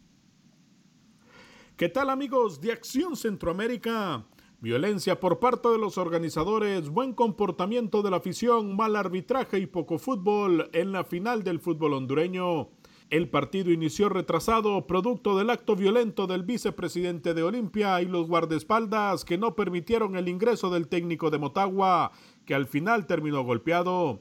¿Qué 1.80 1.88
tal 1.88 2.10
amigos 2.10 2.60
de 2.60 2.72
Acción 2.72 3.16
Centroamérica? 3.16 4.26
Violencia 4.60 5.18
por 5.18 5.38
parte 5.38 5.70
de 5.70 5.78
los 5.78 5.96
organizadores, 5.96 6.90
buen 6.90 7.14
comportamiento 7.14 8.02
de 8.02 8.10
la 8.10 8.18
afición, 8.18 8.76
mal 8.76 8.96
arbitraje 8.96 9.58
y 9.58 9.64
poco 9.64 9.98
fútbol 9.98 10.68
en 10.74 10.92
la 10.92 11.04
final 11.04 11.42
del 11.42 11.58
fútbol 11.58 11.94
hondureño. 11.94 12.68
El 13.08 13.30
partido 13.30 13.70
inició 13.70 14.10
retrasado, 14.10 14.86
producto 14.86 15.38
del 15.38 15.48
acto 15.48 15.74
violento 15.74 16.26
del 16.26 16.42
vicepresidente 16.42 17.32
de 17.32 17.44
Olimpia 17.44 18.02
y 18.02 18.04
los 18.04 18.28
guardaespaldas 18.28 19.24
que 19.24 19.38
no 19.38 19.56
permitieron 19.56 20.16
el 20.16 20.28
ingreso 20.28 20.68
del 20.68 20.86
técnico 20.86 21.30
de 21.30 21.38
Motagua, 21.38 22.12
que 22.44 22.54
al 22.54 22.66
final 22.66 23.06
terminó 23.06 23.42
golpeado. 23.42 24.20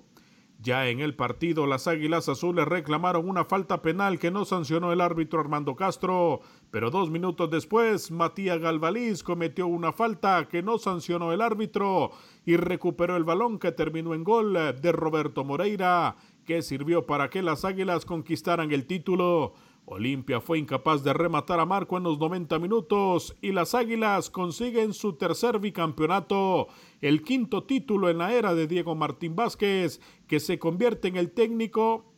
Ya 0.61 0.89
en 0.89 0.99
el 0.99 1.15
partido, 1.15 1.67
las 1.67 1.87
Águilas 1.87 2.27
Azules 2.27 2.65
reclamaron 2.65 3.29
una 3.29 3.45
falta 3.45 3.81
penal 3.81 4.19
que 4.19 4.29
no 4.29 4.43
sancionó 4.43 4.91
el 4.91 4.99
árbitro 4.99 5.39
Armando 5.39 5.73
Castro, 5.77 6.41
pero 6.69 6.91
dos 6.91 7.09
minutos 7.09 7.49
después, 7.49 8.11
Matías 8.11 8.59
Galvaliz 8.59 9.23
cometió 9.23 9.67
una 9.67 9.93
falta 9.93 10.49
que 10.49 10.61
no 10.61 10.77
sancionó 10.77 11.31
el 11.31 11.39
árbitro 11.39 12.11
y 12.45 12.57
recuperó 12.57 13.15
el 13.15 13.23
balón 13.23 13.57
que 13.57 13.71
terminó 13.71 14.13
en 14.13 14.25
gol 14.25 14.53
de 14.53 14.91
Roberto 14.91 15.45
Moreira, 15.45 16.17
que 16.45 16.61
sirvió 16.61 17.05
para 17.05 17.29
que 17.29 17.41
las 17.41 17.63
Águilas 17.63 18.03
conquistaran 18.03 18.73
el 18.73 18.85
título. 18.85 19.53
Olimpia 19.91 20.39
fue 20.39 20.59
incapaz 20.59 21.03
de 21.03 21.13
rematar 21.13 21.59
a 21.59 21.65
Marco 21.65 21.97
en 21.97 22.03
los 22.03 22.19
90 22.19 22.59
minutos 22.59 23.35
y 23.41 23.51
las 23.51 23.73
Águilas 23.73 24.29
consiguen 24.29 24.93
su 24.93 25.13
tercer 25.13 25.57
bicampeonato, 25.57 26.67
el 27.01 27.23
quinto 27.23 27.63
título 27.63 28.07
en 28.07 28.19
la 28.19 28.31
era 28.31 28.53
de 28.53 28.67
Diego 28.67 28.93
Martín 28.93 29.35
Vázquez, 29.35 29.99
que 30.27 30.39
se 30.39 30.59
convierte 30.59 31.07
en 31.07 31.17
el 31.17 31.31
técnico 31.31 32.13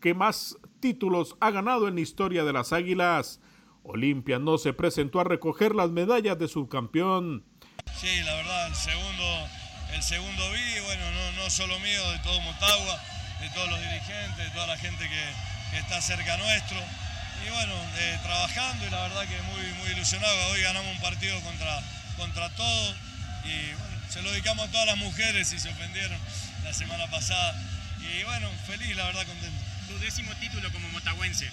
que 0.00 0.14
más 0.14 0.58
títulos 0.80 1.36
ha 1.38 1.52
ganado 1.52 1.86
en 1.86 1.94
la 1.94 2.00
historia 2.00 2.42
de 2.42 2.52
las 2.52 2.72
Águilas. 2.72 3.40
Olimpia 3.84 4.40
no 4.40 4.58
se 4.58 4.72
presentó 4.72 5.20
a 5.20 5.24
recoger 5.24 5.76
las 5.76 5.90
medallas 5.90 6.36
de 6.40 6.48
subcampeón. 6.48 7.44
Sí, 8.00 8.20
la 8.24 8.34
verdad, 8.34 8.66
el 8.66 8.74
segundo, 8.74 9.24
el 9.94 10.02
segundo 10.02 10.42
vi, 10.50 10.84
bueno, 10.86 11.04
no, 11.36 11.50
solo 11.50 11.78
mío, 11.78 12.10
de 12.10 12.18
todo 12.18 12.40
Motagua, 12.40 12.98
de 13.40 13.48
todos 13.54 13.70
los 13.70 13.78
dirigentes, 13.78 14.38
de 14.38 14.50
toda 14.50 14.66
la 14.66 14.76
gente 14.76 15.04
que, 15.04 15.70
que 15.70 15.78
está 15.78 16.00
cerca 16.00 16.36
nuestro 16.38 16.78
y 17.46 17.50
bueno, 17.50 17.74
eh, 17.98 18.18
trabajando 18.22 18.86
y 18.86 18.90
la 18.90 19.02
verdad 19.02 19.26
que 19.26 19.40
muy, 19.42 19.62
muy 19.74 19.90
ilusionado. 19.90 20.48
Hoy 20.50 20.62
ganamos 20.62 20.94
un 20.94 21.00
partido 21.00 21.40
contra, 21.40 21.80
contra 22.16 22.48
todos 22.50 22.94
y 23.44 23.72
bueno, 23.72 23.96
se 24.08 24.22
lo 24.22 24.30
dedicamos 24.30 24.68
a 24.68 24.70
todas 24.70 24.86
las 24.86 24.96
mujeres 24.96 25.52
y 25.52 25.58
se 25.58 25.68
ofendieron 25.68 26.18
la 26.64 26.72
semana 26.72 27.06
pasada. 27.08 27.54
Y 28.00 28.22
bueno, 28.24 28.48
feliz, 28.66 28.94
la 28.96 29.04
verdad 29.04 29.26
contento. 29.26 29.64
Tu 29.88 29.98
décimo 29.98 30.34
título 30.36 30.70
como 30.72 30.88
motahuense. 30.90 31.48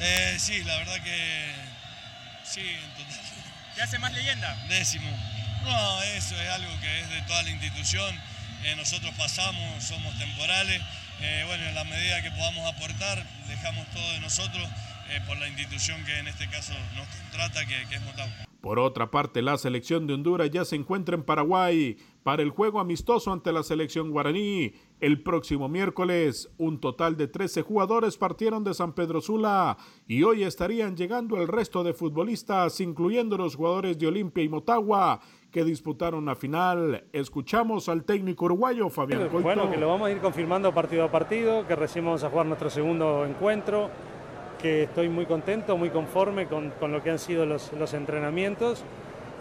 Eh, 0.00 0.36
sí, 0.38 0.62
la 0.64 0.76
verdad 0.76 1.00
que 1.02 1.52
sí, 2.44 2.60
en 2.60 2.90
total. 2.92 3.20
¿Te 3.74 3.82
hace 3.82 3.98
más 3.98 4.12
leyenda? 4.12 4.54
Décimo. 4.68 5.10
No, 5.64 6.02
eso 6.02 6.40
es 6.40 6.48
algo 6.50 6.80
que 6.80 7.00
es 7.00 7.08
de 7.10 7.22
toda 7.22 7.42
la 7.42 7.50
institución. 7.50 8.20
Eh, 8.64 8.74
nosotros 8.76 9.14
pasamos, 9.16 9.84
somos 9.84 10.16
temporales. 10.18 10.80
bueno, 11.46 11.64
en 11.64 11.74
la 11.74 11.84
medida 11.84 12.22
que 12.22 12.30
podamos 12.30 12.66
aportar, 12.72 13.22
dejamos 13.48 13.86
todo 13.88 14.12
de 14.12 14.20
nosotros 14.20 14.68
eh, 15.10 15.20
por 15.26 15.38
la 15.38 15.48
institución 15.48 16.04
que 16.04 16.18
en 16.18 16.28
este 16.28 16.48
caso 16.48 16.74
nos 16.96 17.06
contrata, 17.08 17.66
que, 17.66 17.94
es 17.94 18.02
Motagua. 18.04 18.48
Por 18.60 18.80
otra 18.80 19.10
parte, 19.10 19.40
la 19.40 19.56
selección 19.56 20.06
de 20.06 20.14
Honduras 20.14 20.50
ya 20.50 20.64
se 20.64 20.74
encuentra 20.74 21.14
en 21.14 21.22
Paraguay 21.22 21.96
para 22.24 22.42
el 22.42 22.50
juego 22.50 22.80
amistoso 22.80 23.32
ante 23.32 23.52
la 23.52 23.62
selección 23.62 24.10
guaraní. 24.10 24.72
El 25.00 25.22
próximo 25.22 25.68
miércoles, 25.68 26.50
un 26.58 26.80
total 26.80 27.16
de 27.16 27.28
13 27.28 27.62
jugadores 27.62 28.18
partieron 28.18 28.64
de 28.64 28.74
San 28.74 28.94
Pedro 28.94 29.20
Sula 29.20 29.78
y 30.08 30.24
hoy 30.24 30.42
estarían 30.42 30.96
llegando 30.96 31.40
el 31.40 31.46
resto 31.46 31.84
de 31.84 31.94
futbolistas, 31.94 32.80
incluyendo 32.80 33.38
los 33.38 33.54
jugadores 33.54 33.96
de 33.96 34.08
Olimpia 34.08 34.42
y 34.42 34.48
Motagua, 34.48 35.20
que 35.52 35.64
disputaron 35.64 36.26
la 36.26 36.34
final. 36.34 37.04
Escuchamos 37.12 37.88
al 37.88 38.04
técnico 38.04 38.46
uruguayo 38.46 38.90
Fabián 38.90 39.28
Coito. 39.28 39.40
Bueno, 39.40 39.70
que 39.70 39.76
lo 39.76 39.88
vamos 39.88 40.08
a 40.08 40.10
ir 40.10 40.18
confirmando 40.18 40.74
partido 40.74 41.04
a 41.04 41.10
partido, 41.12 41.64
que 41.66 41.76
recién 41.76 42.04
vamos 42.04 42.24
a 42.24 42.28
jugar 42.28 42.44
nuestro 42.44 42.68
segundo 42.68 43.24
encuentro 43.24 43.88
que 44.60 44.84
estoy 44.84 45.08
muy 45.08 45.26
contento, 45.26 45.76
muy 45.76 45.90
conforme 45.90 46.46
con, 46.46 46.72
lo 46.80 47.02
que 47.02 47.10
han 47.10 47.18
sido 47.18 47.46
los, 47.46 47.94
entrenamientos 47.94 48.82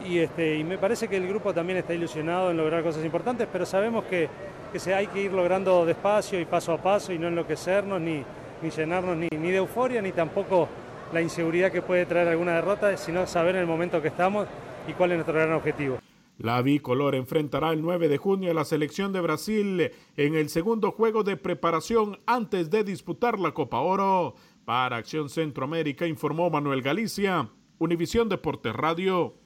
y, 0.05 0.19
este, 0.19 0.55
y 0.55 0.63
me 0.63 0.77
parece 0.77 1.07
que 1.07 1.17
el 1.17 1.27
grupo 1.27 1.53
también 1.53 1.79
está 1.79 1.93
ilusionado 1.93 2.51
en 2.51 2.57
lograr 2.57 2.83
cosas 2.83 3.03
importantes, 3.03 3.47
pero 3.51 3.65
sabemos 3.65 4.05
que, 4.05 4.29
se 4.75 4.93
hay 4.93 5.07
que 5.07 5.23
ir 5.23 5.33
logrando 5.33 5.85
despacio 5.85 6.39
y 6.39 6.45
paso 6.45 6.71
a 6.71 6.77
paso 6.77 7.11
y 7.11 7.17
no 7.17 7.29
enloquecernos 7.29 7.99
ni, 7.99 8.23
ni 8.61 8.69
llenarnos 8.69 9.17
ni, 9.17 9.27
ni 9.31 9.49
de 9.49 9.57
euforia 9.57 10.01
ni 10.01 10.11
tampoco 10.11 10.67
la 11.13 11.21
inseguridad 11.21 11.71
que 11.71 11.81
puede 11.81 12.05
traer 12.05 12.27
alguna 12.27 12.55
derrota, 12.55 12.95
sino 12.97 13.25
saber 13.25 13.55
en 13.55 13.61
el 13.61 13.67
momento 13.67 14.01
que 14.01 14.09
estamos 14.09 14.47
y 14.87 14.93
cuál 14.93 15.11
es 15.11 15.17
nuestro 15.17 15.33
gran 15.33 15.53
objetivo. 15.53 15.97
La 16.37 16.61
bicolor 16.61 17.15
enfrentará 17.15 17.71
el 17.71 17.81
9 17.81 18.07
de 18.09 18.17
junio 18.17 18.51
a 18.51 18.53
la 18.53 18.63
selección 18.63 19.11
de 19.11 19.21
Brasil 19.21 19.91
en 20.17 20.35
el 20.35 20.49
segundo 20.49 20.91
juego 20.91 21.23
de 21.23 21.35
preparación 21.35 22.19
antes 22.27 22.69
de 22.69 22.83
disputar 22.83 23.39
la 23.39 23.53
Copa 23.53 23.79
Oro. 23.79 24.35
Para 24.67 24.97
Acción 24.97 25.29
Centroamérica 25.29 26.07
informó 26.07 26.49
Manuel 26.49 26.81
Galicia, 26.81 27.49
Univisión 27.79 28.27
Deportes 28.27 28.73
Radio. 28.73 29.39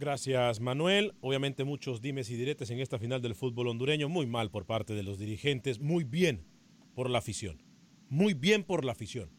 Gracias, 0.00 0.58
Manuel. 0.58 1.14
Obviamente 1.20 1.62
muchos 1.62 2.02
dimes 2.02 2.28
y 2.28 2.34
diretes 2.34 2.70
en 2.70 2.80
esta 2.80 2.98
final 2.98 3.22
del 3.22 3.36
fútbol 3.36 3.68
hondureño. 3.68 4.08
Muy 4.08 4.26
mal 4.26 4.50
por 4.50 4.66
parte 4.66 4.94
de 4.94 5.04
los 5.04 5.16
dirigentes, 5.16 5.78
muy 5.78 6.02
bien 6.02 6.48
por 6.96 7.08
la 7.08 7.18
afición. 7.18 7.62
Muy 8.08 8.34
bien 8.34 8.64
por 8.64 8.84
la 8.84 8.90
afición. 8.90 9.30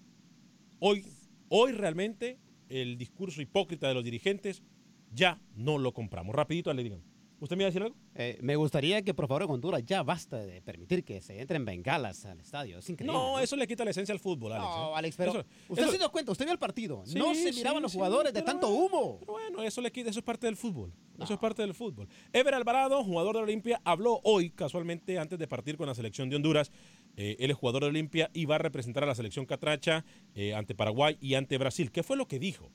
Hoy, 0.79 1.05
hoy 1.49 1.73
realmente 1.73 2.39
el 2.69 2.97
discurso 2.97 3.41
hipócrita 3.41 3.89
de 3.89 3.93
los 3.93 4.05
dirigentes 4.05 4.63
ya 5.11 5.41
no 5.53 5.77
lo 5.77 5.93
compramos. 5.93 6.33
Rapidito, 6.33 6.73
le 6.73 6.81
digan. 6.81 7.03
¿Usted 7.39 7.57
me 7.57 7.63
iba 7.63 7.67
a 7.67 7.71
decir 7.71 7.83
algo? 7.83 7.95
Eh, 8.15 8.37
me 8.41 8.55
gustaría 8.55 9.01
que 9.01 9.13
por 9.13 9.27
favor 9.27 9.43
Honduras 9.49 9.83
ya 9.85 10.03
basta 10.03 10.37
de 10.45 10.61
permitir 10.61 11.03
que 11.03 11.21
se 11.21 11.39
entren 11.41 11.65
bengalas 11.65 12.25
al 12.25 12.39
estadio. 12.39 12.77
Es 12.79 12.89
increíble. 12.89 13.13
No, 13.17 13.39
eso 13.39 13.55
le 13.57 13.67
quita 13.67 13.83
la 13.83 13.91
esencia 13.91 14.13
al 14.13 14.19
fútbol, 14.19 14.53
Alex. 14.53 14.69
No, 14.69 14.89
¿eh? 14.89 14.93
Alex, 14.95 15.17
pero 15.17 15.31
Eso- 15.31 15.45
usted 15.67 15.83
eso- 15.83 15.91
se 15.91 15.97
dio 15.97 16.11
cuenta, 16.11 16.31
usted 16.31 16.45
vio 16.45 16.53
el 16.53 16.59
partido. 16.59 17.03
Sí, 17.05 17.17
no 17.19 17.33
se 17.35 17.51
sí, 17.51 17.57
miraban 17.59 17.81
los 17.81 17.91
sí, 17.91 17.97
jugadores 17.97 18.33
de 18.33 18.41
tanto 18.41 18.69
humo. 18.69 19.17
Pero 19.19 19.33
bueno, 19.33 19.63
eso 19.63 19.81
le 19.81 19.91
quita, 19.91 20.09
eso 20.09 20.19
es 20.19 20.25
parte 20.25 20.47
del 20.47 20.55
fútbol. 20.55 20.93
Eso 21.21 21.33
es 21.33 21.39
parte 21.39 21.61
del 21.61 21.73
fútbol. 21.73 22.07
Ever 22.33 22.53
Alvarado, 22.53 23.03
jugador 23.03 23.35
de 23.37 23.43
Olimpia, 23.43 23.81
habló 23.85 24.19
hoy, 24.23 24.49
casualmente, 24.49 25.17
antes 25.19 25.37
de 25.37 25.47
partir 25.47 25.77
con 25.77 25.87
la 25.87 25.95
selección 25.95 26.29
de 26.29 26.37
Honduras. 26.37 26.71
Eh, 27.17 27.35
él 27.39 27.51
es 27.51 27.57
jugador 27.57 27.83
de 27.83 27.89
Olimpia 27.89 28.29
y 28.33 28.45
va 28.45 28.55
a 28.55 28.59
representar 28.59 29.03
a 29.03 29.07
la 29.07 29.15
selección 29.15 29.45
catracha 29.45 30.03
eh, 30.33 30.53
ante 30.53 30.73
Paraguay 30.75 31.17
y 31.21 31.35
ante 31.35 31.57
Brasil. 31.57 31.91
¿Qué 31.91 32.01
fue 32.03 32.17
lo 32.17 32.27
que 32.27 32.39
dijo? 32.39 32.71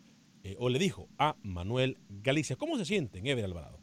O 0.58 0.70
le 0.70 0.78
dijo 0.78 1.08
a 1.18 1.36
Manuel 1.42 1.98
Galicia. 2.08 2.56
¿Cómo 2.56 2.78
se 2.78 2.86
sienten, 2.86 3.26
Ever 3.26 3.44
Alvarado? 3.44 3.79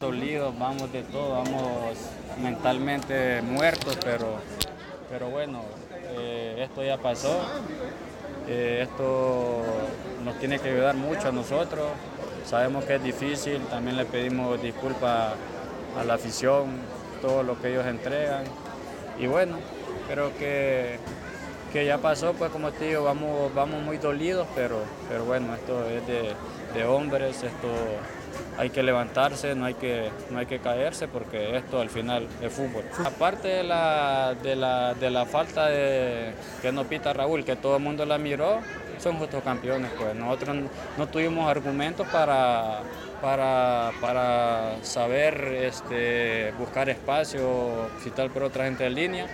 Dolidos, 0.00 0.58
vamos 0.58 0.90
de 0.92 1.02
todo, 1.02 1.32
vamos 1.32 1.98
mentalmente 2.42 3.42
muertos, 3.42 3.98
pero, 4.02 4.38
pero 5.10 5.28
bueno, 5.28 5.60
eh, 6.18 6.56
esto 6.66 6.82
ya 6.82 6.96
pasó. 6.96 7.38
Eh, 8.48 8.86
esto 8.88 9.62
nos 10.24 10.38
tiene 10.38 10.58
que 10.58 10.70
ayudar 10.70 10.94
mucho 10.94 11.28
a 11.28 11.32
nosotros. 11.32 11.86
Sabemos 12.46 12.86
que 12.86 12.94
es 12.94 13.02
difícil, 13.02 13.60
también 13.66 13.98
le 13.98 14.06
pedimos 14.06 14.62
disculpas 14.62 15.34
a 16.00 16.04
la 16.04 16.14
afición, 16.14 16.78
todo 17.20 17.42
lo 17.42 17.60
que 17.60 17.68
ellos 17.68 17.84
entregan. 17.84 18.44
Y 19.18 19.26
bueno, 19.26 19.58
creo 20.08 20.34
que, 20.38 20.96
que 21.74 21.84
ya 21.84 21.98
pasó, 21.98 22.32
pues 22.32 22.50
como 22.50 22.72
te 22.72 22.86
digo, 22.86 23.04
vamos, 23.04 23.54
vamos 23.54 23.82
muy 23.82 23.98
dolidos, 23.98 24.46
pero, 24.54 24.78
pero 25.10 25.26
bueno, 25.26 25.54
esto 25.54 25.84
es 25.90 26.06
de, 26.06 26.32
de 26.72 26.86
hombres, 26.86 27.42
esto 27.42 27.68
hay 28.58 28.70
que 28.70 28.82
levantarse, 28.82 29.54
no 29.54 29.64
hay 29.66 29.74
que, 29.74 30.10
no 30.30 30.38
hay 30.38 30.46
que 30.46 30.58
caerse 30.58 31.08
porque 31.08 31.56
esto 31.56 31.80
al 31.80 31.88
final 31.90 32.26
es 32.42 32.52
fútbol. 32.52 32.84
Aparte 33.04 33.48
de 33.48 33.62
la, 33.64 34.34
de 34.42 34.56
la, 34.56 34.94
de 34.94 35.10
la 35.10 35.24
falta 35.26 35.68
que 35.70 36.70
no 36.72 36.84
pita 36.84 37.12
Raúl, 37.12 37.44
que 37.44 37.56
todo 37.56 37.76
el 37.76 37.82
mundo 37.82 38.04
la 38.04 38.18
miró, 38.18 38.60
son 38.98 39.16
justos 39.16 39.42
campeones. 39.42 39.90
Pues 39.98 40.14
nosotros 40.14 40.56
no 40.98 41.06
tuvimos 41.08 41.50
argumentos 41.50 42.06
para, 42.08 42.80
para, 43.22 43.92
para 44.00 44.76
saber 44.82 45.42
este, 45.62 46.52
buscar 46.58 46.88
espacio, 46.90 47.88
citar 48.02 48.30
por 48.30 48.42
otra 48.44 48.64
gente 48.64 48.86
en 48.86 48.94
línea. 48.94 49.26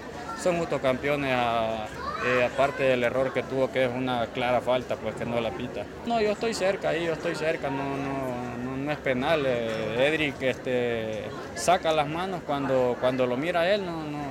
Son 0.43 0.59
justos 0.59 0.81
campeones 0.81 1.33
a- 1.35 1.87
eh, 2.27 2.45
aparte 2.45 2.83
del 2.83 3.05
error 3.05 3.33
que 3.33 3.43
tuvo, 3.43 3.71
que 3.71 3.85
es 3.85 3.91
una 3.95 4.27
clara 4.29 4.61
falta, 4.61 4.97
pues 4.97 5.15
que 5.17 5.25
no 5.27 5.41
la 5.41 5.51
pita. 5.51 5.83
No, 6.07 6.21
yo 6.21 6.33
estoy 6.33 6.55
cerca 6.55 6.89
ahí, 6.91 7.05
yo 7.05 7.13
estoy 7.13 7.35
cerca, 7.35 7.69
no, 7.71 7.77
no, 7.97 8.57
no, 8.65 8.76
no 8.87 8.93
es 8.93 8.99
penal. 8.99 9.43
Eh, 9.47 10.09
Edric 10.09 10.41
este, 10.41 11.25
saca 11.57 11.93
las 11.93 12.09
manos 12.09 12.41
cuando, 12.47 12.97
cuando 13.01 13.27
lo 13.27 13.37
mira 13.37 13.71
él, 13.75 13.85
no, 13.85 14.05
no, 14.05 14.23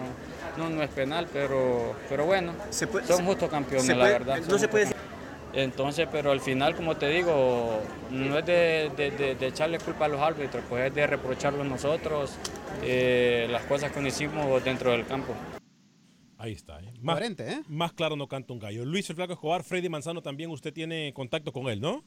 no, 0.58 0.70
no 0.70 0.82
es 0.82 0.90
penal, 0.90 1.28
pero, 1.32 1.96
pero 2.10 2.26
bueno, 2.26 2.54
son 2.72 3.26
justos 3.26 3.50
campeones, 3.50 3.86
se 3.86 3.94
la 3.94 4.06
puede- 4.06 4.14
verdad. 4.14 4.40
no 4.48 4.58
se 4.58 4.68
puede 4.68 4.96
entonces, 5.54 6.06
pero 6.12 6.32
al 6.32 6.42
final, 6.42 6.76
como 6.76 6.98
te 6.98 7.08
digo, 7.08 7.80
no 8.12 8.38
es 8.38 8.46
de, 8.46 8.92
de- 8.98 9.12
de- 9.12 9.36
de 9.36 9.48
echarle 9.48 9.80
culpa 9.80 10.04
a 10.04 10.08
los 10.10 10.20
árbitros, 10.20 10.62
pues 10.68 10.86
es 10.88 10.94
de 10.94 11.08
reprocharlo 11.08 11.62
a 11.62 11.66
nosotros 11.66 12.36
eh, 12.84 13.48
las 13.50 13.64
cosas 13.64 13.90
que 13.94 14.02
no 14.02 14.08
hicimos 14.10 14.62
dentro 14.66 14.92
del 14.92 15.06
campo. 15.06 15.34
Ahí 16.38 16.52
está. 16.52 16.82
¿eh? 16.82 16.92
Más, 17.02 17.18
más 17.70 17.94
claro 17.94 18.18
no 18.18 18.28
canta 18.28 18.52
un 18.52 18.60
gallo. 18.60 18.84
Luis 18.84 19.10
el 19.10 19.16
Flaco 19.16 19.32
Escobar, 19.32 19.64
Freddy 19.64 19.88
Manzano 19.88 20.22
también 20.22 20.52
usted 20.52 20.74
tiene 20.74 21.14
contacto 21.14 21.54
con 21.54 21.68
él, 21.70 21.80
¿no? 21.80 22.04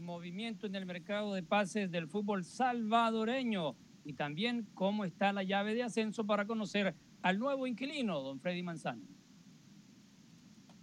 Movimiento 0.00 0.66
en 0.66 0.74
el 0.74 0.86
mercado 0.86 1.34
de 1.34 1.42
pases 1.42 1.90
del 1.90 2.08
fútbol 2.08 2.44
salvadoreño 2.44 3.76
y 4.04 4.14
también 4.14 4.66
cómo 4.74 5.04
está 5.04 5.32
la 5.32 5.42
llave 5.42 5.74
de 5.74 5.82
ascenso 5.82 6.24
para 6.24 6.46
conocer 6.46 6.94
al 7.22 7.38
nuevo 7.38 7.66
inquilino, 7.66 8.20
don 8.20 8.40
Freddy 8.40 8.62
Manzano. 8.62 9.02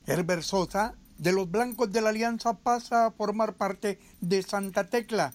Herbert 0.06 0.44
Sosa, 0.44 0.96
de 1.18 1.32
los 1.32 1.50
Blancos 1.50 1.92
de 1.92 2.02
la 2.02 2.10
Alianza, 2.10 2.60
pasa 2.60 3.08
a 3.08 3.12
formar 3.12 3.56
parte 3.56 4.00
de 4.22 4.44
Santa 4.44 4.90
Tecla, 4.90 5.34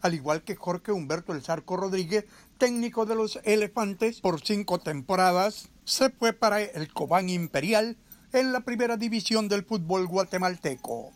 al 0.00 0.14
igual 0.14 0.42
que 0.42 0.56
Jorge 0.56 0.92
Humberto 0.92 1.32
El 1.32 1.42
Zarco 1.42 1.76
Rodríguez, 1.76 2.24
técnico 2.58 3.06
de 3.06 3.14
los 3.14 3.38
Elefantes 3.44 4.20
por 4.20 4.40
cinco 4.40 4.78
temporadas, 4.78 5.70
se 5.84 6.10
fue 6.10 6.32
para 6.32 6.60
el 6.62 6.92
Cobán 6.92 7.28
Imperial 7.28 7.96
en 8.32 8.52
la 8.52 8.60
primera 8.60 8.96
división 8.96 9.48
del 9.48 9.64
fútbol 9.64 10.06
guatemalteco. 10.06 11.12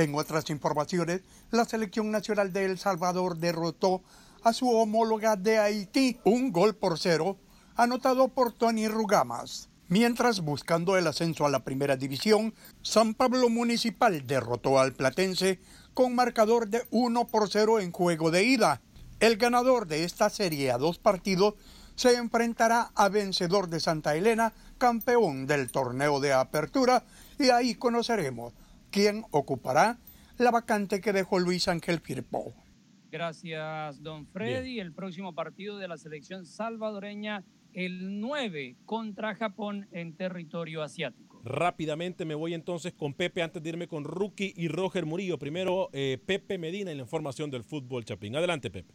En 0.00 0.14
otras 0.14 0.48
informaciones, 0.48 1.20
la 1.50 1.66
selección 1.66 2.10
nacional 2.10 2.54
de 2.54 2.64
El 2.64 2.78
Salvador 2.78 3.36
derrotó 3.36 4.02
a 4.42 4.54
su 4.54 4.70
homóloga 4.70 5.36
de 5.36 5.58
Haití 5.58 6.18
un 6.24 6.52
gol 6.52 6.74
por 6.74 6.98
cero, 6.98 7.36
anotado 7.76 8.28
por 8.28 8.54
Tony 8.54 8.88
Rugamas. 8.88 9.68
Mientras, 9.88 10.40
buscando 10.40 10.96
el 10.96 11.06
ascenso 11.06 11.44
a 11.44 11.50
la 11.50 11.64
primera 11.64 11.96
división, 11.96 12.54
San 12.80 13.12
Pablo 13.12 13.50
Municipal 13.50 14.26
derrotó 14.26 14.78
al 14.78 14.94
Platense 14.94 15.60
con 15.92 16.14
marcador 16.14 16.68
de 16.68 16.82
1 16.90 17.26
por 17.26 17.50
0 17.50 17.80
en 17.80 17.92
juego 17.92 18.30
de 18.30 18.44
ida. 18.44 18.80
El 19.18 19.36
ganador 19.36 19.86
de 19.86 20.04
esta 20.04 20.30
serie 20.30 20.70
a 20.70 20.78
dos 20.78 20.98
partidos 20.98 21.56
se 21.94 22.14
enfrentará 22.14 22.90
a 22.94 23.10
vencedor 23.10 23.68
de 23.68 23.80
Santa 23.80 24.16
Elena, 24.16 24.54
campeón 24.78 25.46
del 25.46 25.70
torneo 25.70 26.20
de 26.20 26.32
apertura, 26.32 27.04
y 27.38 27.50
ahí 27.50 27.74
conoceremos 27.74 28.54
quién 28.90 29.24
ocupará 29.30 29.98
la 30.38 30.50
vacante 30.50 31.00
que 31.00 31.12
dejó 31.12 31.38
Luis 31.38 31.68
Ángel 31.68 32.00
Firpo. 32.00 32.54
Gracias, 33.10 34.02
don 34.02 34.26
Freddy. 34.26 34.78
El 34.78 34.92
próximo 34.92 35.34
partido 35.34 35.78
de 35.78 35.88
la 35.88 35.96
selección 35.96 36.46
salvadoreña, 36.46 37.44
el 37.72 38.20
9 38.20 38.76
contra 38.86 39.34
Japón 39.34 39.88
en 39.92 40.16
territorio 40.16 40.82
asiático. 40.82 41.40
Rápidamente 41.42 42.24
me 42.24 42.34
voy 42.34 42.54
entonces 42.54 42.92
con 42.92 43.14
Pepe 43.14 43.42
antes 43.42 43.62
de 43.62 43.68
irme 43.70 43.88
con 43.88 44.04
Rookie 44.04 44.52
y 44.56 44.68
Roger 44.68 45.06
Murillo. 45.06 45.38
Primero, 45.38 45.88
eh, 45.92 46.18
Pepe 46.24 46.58
Medina 46.58 46.90
en 46.90 46.98
la 46.98 47.02
información 47.02 47.50
del 47.50 47.64
fútbol 47.64 48.04
Chapín. 48.04 48.36
Adelante, 48.36 48.70
Pepe. 48.70 48.94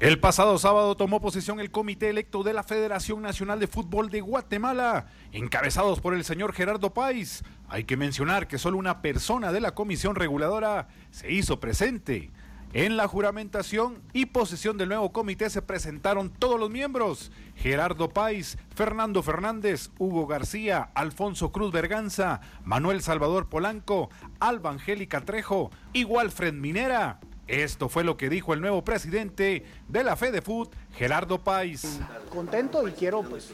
El 0.00 0.20
pasado 0.20 0.56
sábado 0.58 0.96
tomó 0.96 1.20
posesión 1.20 1.58
el 1.58 1.72
comité 1.72 2.08
electo 2.08 2.44
de 2.44 2.52
la 2.52 2.62
Federación 2.62 3.20
Nacional 3.20 3.58
de 3.58 3.66
Fútbol 3.66 4.10
de 4.10 4.20
Guatemala, 4.20 5.06
encabezados 5.32 6.00
por 6.00 6.14
el 6.14 6.22
señor 6.22 6.52
Gerardo 6.52 6.94
Páez. 6.94 7.42
Hay 7.68 7.82
que 7.82 7.96
mencionar 7.96 8.46
que 8.46 8.58
solo 8.58 8.78
una 8.78 9.02
persona 9.02 9.50
de 9.50 9.60
la 9.60 9.74
comisión 9.74 10.14
reguladora 10.14 10.86
se 11.10 11.32
hizo 11.32 11.58
presente. 11.58 12.30
En 12.74 12.96
la 12.96 13.08
juramentación 13.08 14.00
y 14.12 14.26
posesión 14.26 14.78
del 14.78 14.90
nuevo 14.90 15.10
comité 15.10 15.50
se 15.50 15.62
presentaron 15.62 16.30
todos 16.30 16.60
los 16.60 16.70
miembros. 16.70 17.32
Gerardo 17.56 18.08
Páez, 18.08 18.56
Fernando 18.76 19.24
Fernández, 19.24 19.90
Hugo 19.98 20.28
García, 20.28 20.90
Alfonso 20.94 21.50
Cruz 21.50 21.72
Berganza, 21.72 22.40
Manuel 22.62 23.02
Salvador 23.02 23.48
Polanco, 23.48 24.10
Alba 24.38 24.70
Angélica 24.70 25.22
Trejo 25.22 25.72
y 25.92 26.04
Walfred 26.04 26.54
Minera. 26.54 27.18
Esto 27.48 27.88
fue 27.88 28.04
lo 28.04 28.16
que 28.16 28.28
dijo 28.28 28.52
el 28.52 28.60
nuevo 28.60 28.84
presidente 28.84 29.64
de 29.88 30.04
la 30.04 30.16
FedeFood, 30.16 30.68
Gerardo 30.94 31.42
Páez. 31.42 31.82
contento 32.30 32.86
y 32.86 32.92
quiero 32.92 33.22
pues 33.22 33.48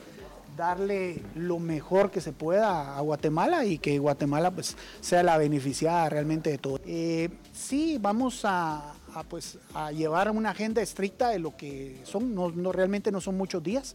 darle 0.56 1.22
lo 1.36 1.58
mejor 1.60 2.10
que 2.10 2.20
se 2.20 2.32
pueda 2.32 2.96
a 2.96 3.00
Guatemala 3.00 3.64
y 3.64 3.78
que 3.78 3.98
Guatemala 3.98 4.50
pues 4.50 4.76
sea 5.00 5.22
la 5.22 5.38
beneficiada 5.38 6.08
realmente 6.08 6.50
de 6.50 6.58
todo. 6.58 6.80
Eh, 6.86 7.28
sí, 7.52 7.98
vamos 8.00 8.40
a, 8.44 8.94
pues 9.28 9.58
a 9.74 9.92
llevar 9.92 10.30
una 10.30 10.50
agenda 10.50 10.82
estricta 10.82 11.28
de 11.30 11.38
lo 11.38 11.56
que 11.56 12.00
son, 12.04 12.34
no- 12.34 12.72
realmente 12.72 13.12
no 13.12 13.20
son 13.20 13.36
muchos 13.36 13.62
días. 13.62 13.94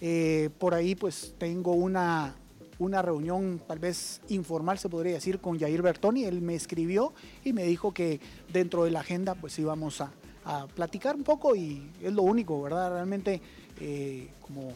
Eh, 0.00 0.50
por 0.58 0.74
ahí 0.74 0.94
pues 0.94 1.34
tengo 1.38 1.72
una, 1.72 2.34
una 2.78 3.02
reunión 3.02 3.60
tal 3.66 3.78
vez 3.78 4.20
informal 4.28 4.78
se 4.78 4.88
podría 4.88 5.14
decir 5.14 5.40
con 5.40 5.58
Jair 5.58 5.82
Bertoni, 5.82 6.24
él 6.24 6.40
me 6.42 6.54
escribió 6.54 7.12
y 7.44 7.52
me 7.52 7.64
dijo 7.64 7.92
que 7.92 8.20
dentro 8.52 8.84
de 8.84 8.90
la 8.90 9.00
agenda 9.00 9.34
pues 9.34 9.58
íbamos 9.58 10.00
a, 10.00 10.10
a 10.44 10.66
platicar 10.66 11.16
un 11.16 11.24
poco 11.24 11.56
y 11.56 11.90
es 12.02 12.12
lo 12.12 12.22
único, 12.22 12.62
¿verdad? 12.62 12.92
Realmente 12.92 13.40
eh, 13.80 14.28
como 14.40 14.72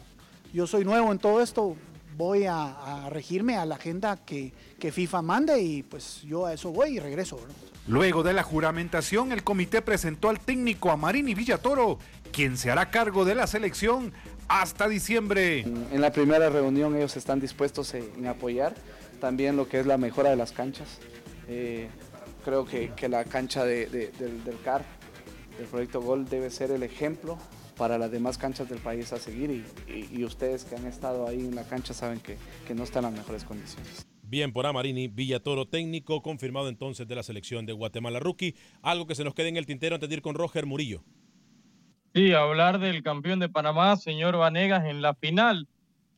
yo 0.53 0.67
soy 0.67 0.83
nuevo 0.83 1.11
en 1.11 1.17
todo 1.17 1.41
esto, 1.41 1.75
voy 2.17 2.45
a, 2.45 3.09
regirme 3.09 3.55
a 3.55 3.65
la 3.65 3.75
agenda 3.75 4.17
que, 4.17 4.53
que 4.79 4.91
FIFA 4.91 5.21
mande 5.21 5.61
y 5.61 5.83
pues 5.83 6.21
yo 6.23 6.45
a 6.45 6.53
eso 6.53 6.71
voy 6.71 6.97
y 6.97 6.99
regreso. 6.99 7.39
Luego 7.87 8.21
de 8.21 8.33
la 8.33 8.43
juramentación, 8.43 9.31
el 9.31 9.43
comité 9.43 9.81
presentó 9.81 10.29
al 10.29 10.39
técnico 10.39 10.91
Amarini 10.91 11.33
Villatoro, 11.33 11.97
quien 12.31 12.57
se 12.57 12.69
hará 12.69 12.91
cargo 12.91 13.25
de 13.25 13.35
la 13.35 13.47
selección 13.47 14.13
hasta 14.59 14.87
diciembre. 14.89 15.61
En 15.61 16.01
la 16.01 16.11
primera 16.11 16.49
reunión 16.49 16.95
ellos 16.95 17.15
están 17.17 17.39
dispuestos 17.39 17.93
en 17.93 18.27
apoyar 18.27 18.75
también 19.19 19.55
lo 19.55 19.67
que 19.69 19.79
es 19.79 19.85
la 19.85 19.97
mejora 19.97 20.29
de 20.29 20.35
las 20.35 20.51
canchas. 20.51 20.99
Eh, 21.47 21.87
creo 22.43 22.65
que, 22.65 22.91
que 22.95 23.07
la 23.07 23.23
cancha 23.23 23.63
de- 23.65 23.85
de- 23.87 24.11
del, 24.11 24.43
del 24.43 24.59
CAR, 24.61 24.83
del 25.57 25.67
proyecto 25.67 26.01
Gol, 26.01 26.25
debe 26.25 26.49
ser 26.49 26.71
el 26.71 26.83
ejemplo 26.83 27.37
para 27.77 27.97
las 27.97 28.11
demás 28.11 28.37
canchas 28.37 28.67
del 28.69 28.79
país 28.79 29.13
a 29.13 29.17
seguir 29.19 29.49
y, 29.51 29.91
y- 29.91 30.09
y 30.19 30.23
ustedes 30.25 30.65
que 30.65 30.75
han 30.75 30.85
estado 30.85 31.27
ahí 31.27 31.39
en 31.39 31.55
la 31.55 31.63
cancha 31.63 31.93
saben 31.93 32.19
que, 32.19 32.37
que 32.67 32.75
no 32.75 32.83
están 32.83 33.05
en 33.05 33.11
las 33.11 33.19
mejores 33.19 33.43
condiciones. 33.43 34.05
Bien 34.23 34.53
por 34.53 34.65
Amarini, 34.65 35.07
Villatoro 35.07 35.67
técnico, 35.67 36.21
confirmado 36.21 36.69
entonces 36.69 37.07
de 37.07 37.15
la 37.15 37.23
selección 37.23 37.65
de 37.65 37.73
Guatemala 37.73 38.19
Rookie. 38.19 38.55
Algo 38.81 39.05
que 39.05 39.13
se 39.15 39.23
nos 39.23 39.33
quede 39.33 39.49
en 39.49 39.57
el 39.57 39.65
tintero 39.65 39.95
antes 39.95 40.07
de 40.09 40.15
ir 40.15 40.21
con 40.21 40.35
Roger 40.35 40.65
Murillo. 40.65 41.03
Sí, 42.13 42.33
hablar 42.33 42.79
del 42.79 43.03
campeón 43.03 43.39
de 43.39 43.47
Panamá, 43.47 43.95
señor 43.95 44.35
Vanegas, 44.35 44.83
en 44.83 45.01
la 45.01 45.13
final. 45.13 45.69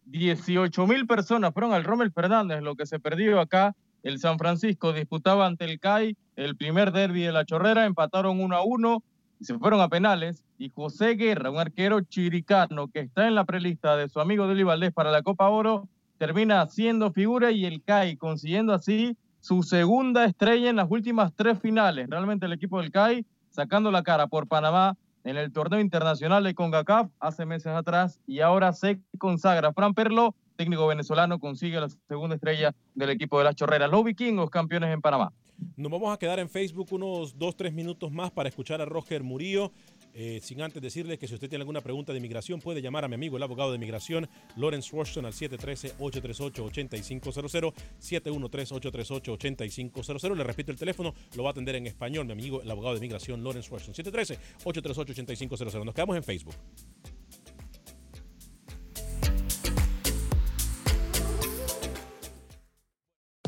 18 0.06 0.88
mil 0.88 1.06
personas 1.06 1.54
fueron 1.54 1.72
al 1.72 1.84
Rommel 1.84 2.12
Fernández, 2.12 2.64
lo 2.64 2.76
que 2.76 2.88
se 2.88 3.00
perdió 3.00 3.40
acá. 3.40 3.76
El 4.02 4.18
San 4.18 4.40
Francisco 4.40 4.92
disputaba 4.92 5.46
ante 5.46 5.66
el 5.66 5.80
CAI 5.80 6.18
el 6.36 6.58
primer 6.58 6.94
derby 6.94 7.22
de 7.22 7.32
la 7.32 7.46
Chorrera, 7.46 7.86
empataron 7.86 8.42
1 8.42 8.56
a 8.56 8.64
1 8.64 9.04
y 9.40 9.46
se 9.46 9.60
fueron 9.60 9.82
a 9.82 9.88
penales. 9.88 10.44
Y 10.58 10.70
José 10.70 11.14
Guerra, 11.14 11.52
un 11.52 11.60
arquero 11.60 12.02
chiricano 12.02 12.88
que 12.88 13.02
está 13.02 13.28
en 13.28 13.36
la 13.36 13.46
prelista 13.46 13.96
de 13.96 14.10
su 14.10 14.20
amigo 14.20 14.48
Deli 14.48 14.64
Valdés 14.64 14.92
para 14.92 15.12
la 15.12 15.22
Copa 15.22 15.48
Oro, 15.50 15.88
termina 16.18 16.62
haciendo 16.62 17.14
figura 17.14 17.52
y 17.52 17.66
el 17.66 17.84
CAI 17.84 18.18
consiguiendo 18.18 18.74
así 18.74 19.16
su 19.42 19.62
segunda 19.62 20.26
estrella 20.26 20.72
en 20.72 20.78
las 20.78 20.90
últimas 20.90 21.34
tres 21.36 21.60
finales. 21.60 22.10
Realmente 22.10 22.48
el 22.48 22.54
equipo 22.54 22.82
del 22.82 22.90
CAI 22.90 23.28
sacando 23.52 23.92
la 23.92 24.02
cara 24.02 24.26
por 24.26 24.48
Panamá 24.48 24.98
en 25.24 25.38
el 25.38 25.52
torneo 25.52 25.80
internacional 25.80 26.44
de 26.44 26.54
CONCACAF 26.54 27.10
hace 27.20 27.46
meses 27.46 27.68
atrás 27.68 28.20
y 28.28 28.42
ahora 28.42 28.74
se 28.74 29.00
consagra. 29.18 29.74
Fran 29.74 29.94
Perlo, 29.94 30.36
técnico 30.56 30.86
venezolano, 30.88 31.40
consigue 31.40 31.80
la 31.80 31.90
segunda 31.90 32.36
estrella 32.36 32.76
del 32.94 33.10
equipo 33.10 33.38
de 33.38 33.46
las 33.46 33.56
Chorreras. 33.56 33.90
Los 33.90 34.04
vikingos 34.04 34.50
campeones 34.50 34.94
en 34.94 35.02
Panamá. 35.02 35.32
Nos 35.78 35.92
vamos 35.92 36.14
a 36.14 36.18
quedar 36.18 36.40
en 36.40 36.50
Facebook 36.50 36.88
unos 36.92 37.38
dos, 37.38 37.56
tres 37.56 37.74
minutos 37.74 38.12
más 38.12 38.32
para 38.32 38.50
escuchar 38.50 38.82
a 38.82 38.86
Roger 38.86 39.24
Murillo. 39.24 39.72
Eh, 40.16 40.40
sin 40.44 40.62
antes 40.62 40.80
decirle 40.82 41.18
que 41.18 41.28
si 41.28 41.34
usted 41.34 41.50
tiene 41.50 41.64
alguna 41.64 41.82
pregunta 41.82 42.12
de 42.12 42.20
inmigración, 42.20 42.62
puede 42.62 42.80
llamar 42.82 43.06
a 43.06 43.08
mi 43.08 43.16
amigo, 43.16 43.38
el 43.38 43.44
abogado 43.44 43.72
de 43.72 43.78
inmigración, 43.78 44.30
Lawrence 44.56 44.96
Washington, 44.96 45.26
al 45.26 45.34
713-838-8500, 45.34 47.74
713-838-8500. 48.00 50.36
Le 50.36 50.44
repito 50.44 50.72
el 50.72 50.78
teléfono, 50.78 51.16
lo 51.36 51.44
va 51.44 51.50
a 51.50 51.52
atender 51.52 51.76
en 51.76 51.88
español, 51.88 52.26
mi 52.26 52.34
amigo, 52.34 52.62
el 52.62 52.70
abogado 52.70 52.94
de 52.94 53.00
inmigración, 53.00 53.44
Lawrence 53.44 53.74
Washington, 53.74 54.06
713-838-8500. 54.06 55.84
Nos 55.84 55.96
quedamos 55.96 56.16
en 56.16 56.24
Facebook. 56.24 56.54